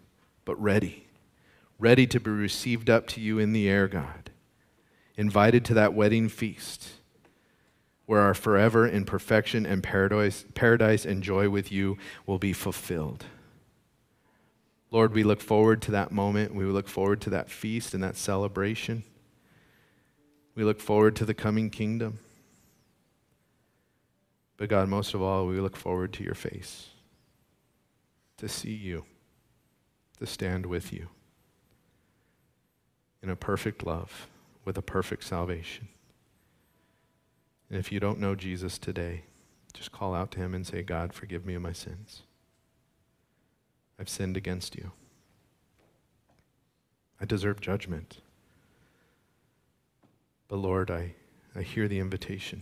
but 0.46 0.62
ready, 0.62 1.08
ready 1.78 2.08
to 2.08 2.20
be 2.20 2.32
received 2.32 2.90
up 2.90 3.06
to 3.08 3.22
you 3.22 3.38
in 3.38 3.52
the 3.52 3.70
air, 3.70 3.88
God, 3.88 4.32
invited 5.16 5.66
to 5.66 5.74
that 5.74 5.94
wedding 5.94 6.30
feast 6.30 6.92
where 8.06 8.22
our 8.22 8.34
forever 8.34 8.88
in 8.88 9.04
perfection 9.04 9.66
and 9.66 9.84
paradise, 9.84 10.46
paradise 10.54 11.06
and 11.06 11.22
joy 11.22 11.50
with 11.50 11.72
you 11.72 11.98
will 12.26 12.40
be 12.40 12.54
fulfilled. 12.54 13.26
Lord, 14.92 15.14
we 15.14 15.24
look 15.24 15.42
forward 15.42 15.82
to 15.84 15.92
that 15.92 16.12
moment. 16.12 16.56
We 16.56 16.64
look 16.66 16.88
forward 16.88 17.22
to 17.22 17.30
that 17.32 17.50
feast 17.50 17.94
and 17.94 18.04
that 18.04 18.16
celebration. 18.16 19.04
We 20.56 20.64
look 20.64 20.80
forward 20.80 21.16
to 21.18 21.26
the 21.26 21.34
coming 21.34 21.70
kingdom. 21.70 22.20
But 24.56 24.70
God, 24.70 24.90
most 24.90 25.14
of 25.14 25.22
all, 25.22 25.46
we 25.46 25.60
look 25.60 25.76
forward 25.76 26.14
to 26.14 26.24
your 26.24 26.34
face 26.34 26.88
to 28.38 28.48
see 28.48 28.74
you, 28.74 29.06
to 30.20 30.26
stand 30.26 30.66
with 30.66 30.94
you 30.94 31.10
in 33.22 33.30
a 33.30 33.36
perfect 33.36 33.86
love 33.86 34.28
with 34.68 34.78
a 34.78 34.82
perfect 34.82 35.24
salvation. 35.24 35.88
And 37.70 37.80
if 37.80 37.90
you 37.90 38.02
don't 38.02 38.20
know 38.20 38.36
Jesus 38.36 38.78
today, 38.78 39.24
just 39.74 39.94
call 39.94 40.14
out 40.14 40.30
to 40.32 40.40
him 40.40 40.54
and 40.54 40.68
say, 40.68 40.84
God, 40.84 41.14
forgive 41.14 41.46
me 41.46 41.56
of 41.56 41.62
my 41.62 41.72
sins. 41.72 42.24
I've 44.00 44.10
sinned 44.10 44.38
against 44.38 44.76
you. 44.76 44.92
I 47.20 47.26
deserve 47.26 47.60
judgment. 47.60 48.20
But 50.48 50.58
Lord, 50.58 50.92
I, 50.92 51.16
I 51.56 51.62
hear 51.62 51.88
the 51.88 52.00
invitation. 52.00 52.62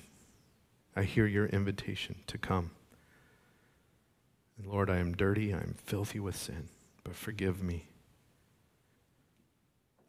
I 0.96 1.04
hear 1.04 1.26
your 1.26 1.48
invitation 1.48 2.16
to 2.28 2.38
come. 2.38 2.72
And 4.58 4.68
Lord, 4.68 4.90
I 4.90 4.98
am 4.98 5.14
dirty, 5.14 5.54
I 5.54 5.58
am 5.58 5.76
filthy 5.84 6.20
with 6.20 6.38
sin, 6.38 6.70
but 7.04 7.16
forgive 7.16 7.62
me. 7.62 7.90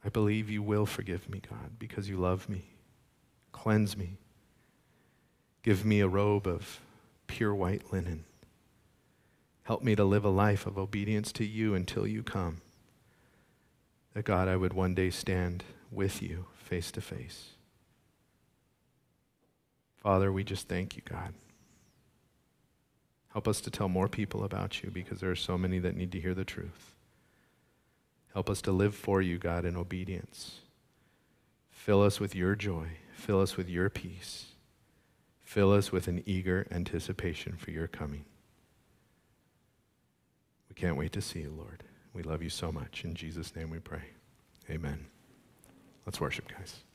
I 0.05 0.09
believe 0.09 0.49
you 0.49 0.63
will 0.63 0.87
forgive 0.87 1.29
me, 1.29 1.43
God, 1.51 1.79
because 1.81 2.09
you 2.09 2.17
love 2.17 2.49
me. 2.49 2.67
Cleanse 3.51 3.97
me. 3.97 4.19
Give 5.65 5.85
me 5.85 5.99
a 5.99 6.07
robe 6.07 6.47
of 6.47 6.81
pure 7.27 7.53
white 7.53 7.93
linen. 7.93 8.25
Help 9.67 9.83
me 9.83 9.97
to 9.97 10.05
live 10.05 10.25
a 10.25 10.31
life 10.31 10.65
of 10.65 10.79
obedience 10.79 11.33
to 11.33 11.45
you 11.45 11.75
until 11.75 12.07
you 12.07 12.23
come. 12.23 12.59
That 14.15 14.25
God, 14.25 14.47
I 14.47 14.55
would 14.55 14.73
one 14.73 14.95
day 14.95 15.11
stand 15.11 15.65
with 15.91 16.23
you 16.23 16.47
face 16.57 16.93
to 16.93 17.01
face. 17.01 17.51
Father, 19.97 20.31
we 20.31 20.45
just 20.45 20.69
thank 20.69 20.95
you, 20.95 21.03
God. 21.05 21.35
Help 23.33 23.49
us 23.49 23.61
to 23.63 23.71
tell 23.71 23.89
more 23.89 24.07
people 24.07 24.45
about 24.45 24.85
you 24.85 24.91
because 24.93 25.19
there 25.19 25.33
are 25.33 25.35
so 25.35 25.59
many 25.59 25.81
that 25.81 25.97
need 25.97 26.13
to 26.13 26.21
hear 26.21 26.33
the 26.33 26.45
truth. 26.45 26.95
Help 28.33 28.49
us 28.49 28.63
to 28.63 28.71
live 28.71 28.95
for 28.95 29.21
you, 29.21 29.37
God, 29.37 29.65
in 29.65 29.77
obedience. 29.77 30.61
Fill 31.73 32.05
us 32.05 32.21
with 32.21 32.37
your 32.37 32.55
joy. 32.55 32.87
Fill 33.13 33.41
us 33.41 33.57
with 33.57 33.69
your 33.69 33.91
peace. 33.91 34.53
Fill 35.43 35.73
us 35.73 35.91
with 35.91 36.07
an 36.07 36.23
eager 36.25 36.69
anticipation 36.71 37.57
for 37.57 37.73
your 37.73 37.89
coming. 37.89 38.27
Can't 40.77 40.97
wait 40.97 41.13
to 41.13 41.23
see 41.23 41.41
you, 41.41 41.51
Lord. 41.51 41.83
We 42.13 42.23
love 42.23 42.43
you 42.43 42.51
so 42.51 42.71
much. 42.71 43.05
In 43.05 43.15
Jesus' 43.15 43.57
name 43.57 43.71
we 43.71 43.79
pray. 43.79 44.03
Amen. 44.71 45.07
Let's 46.05 46.21
worship, 46.21 46.49
guys. 46.49 46.86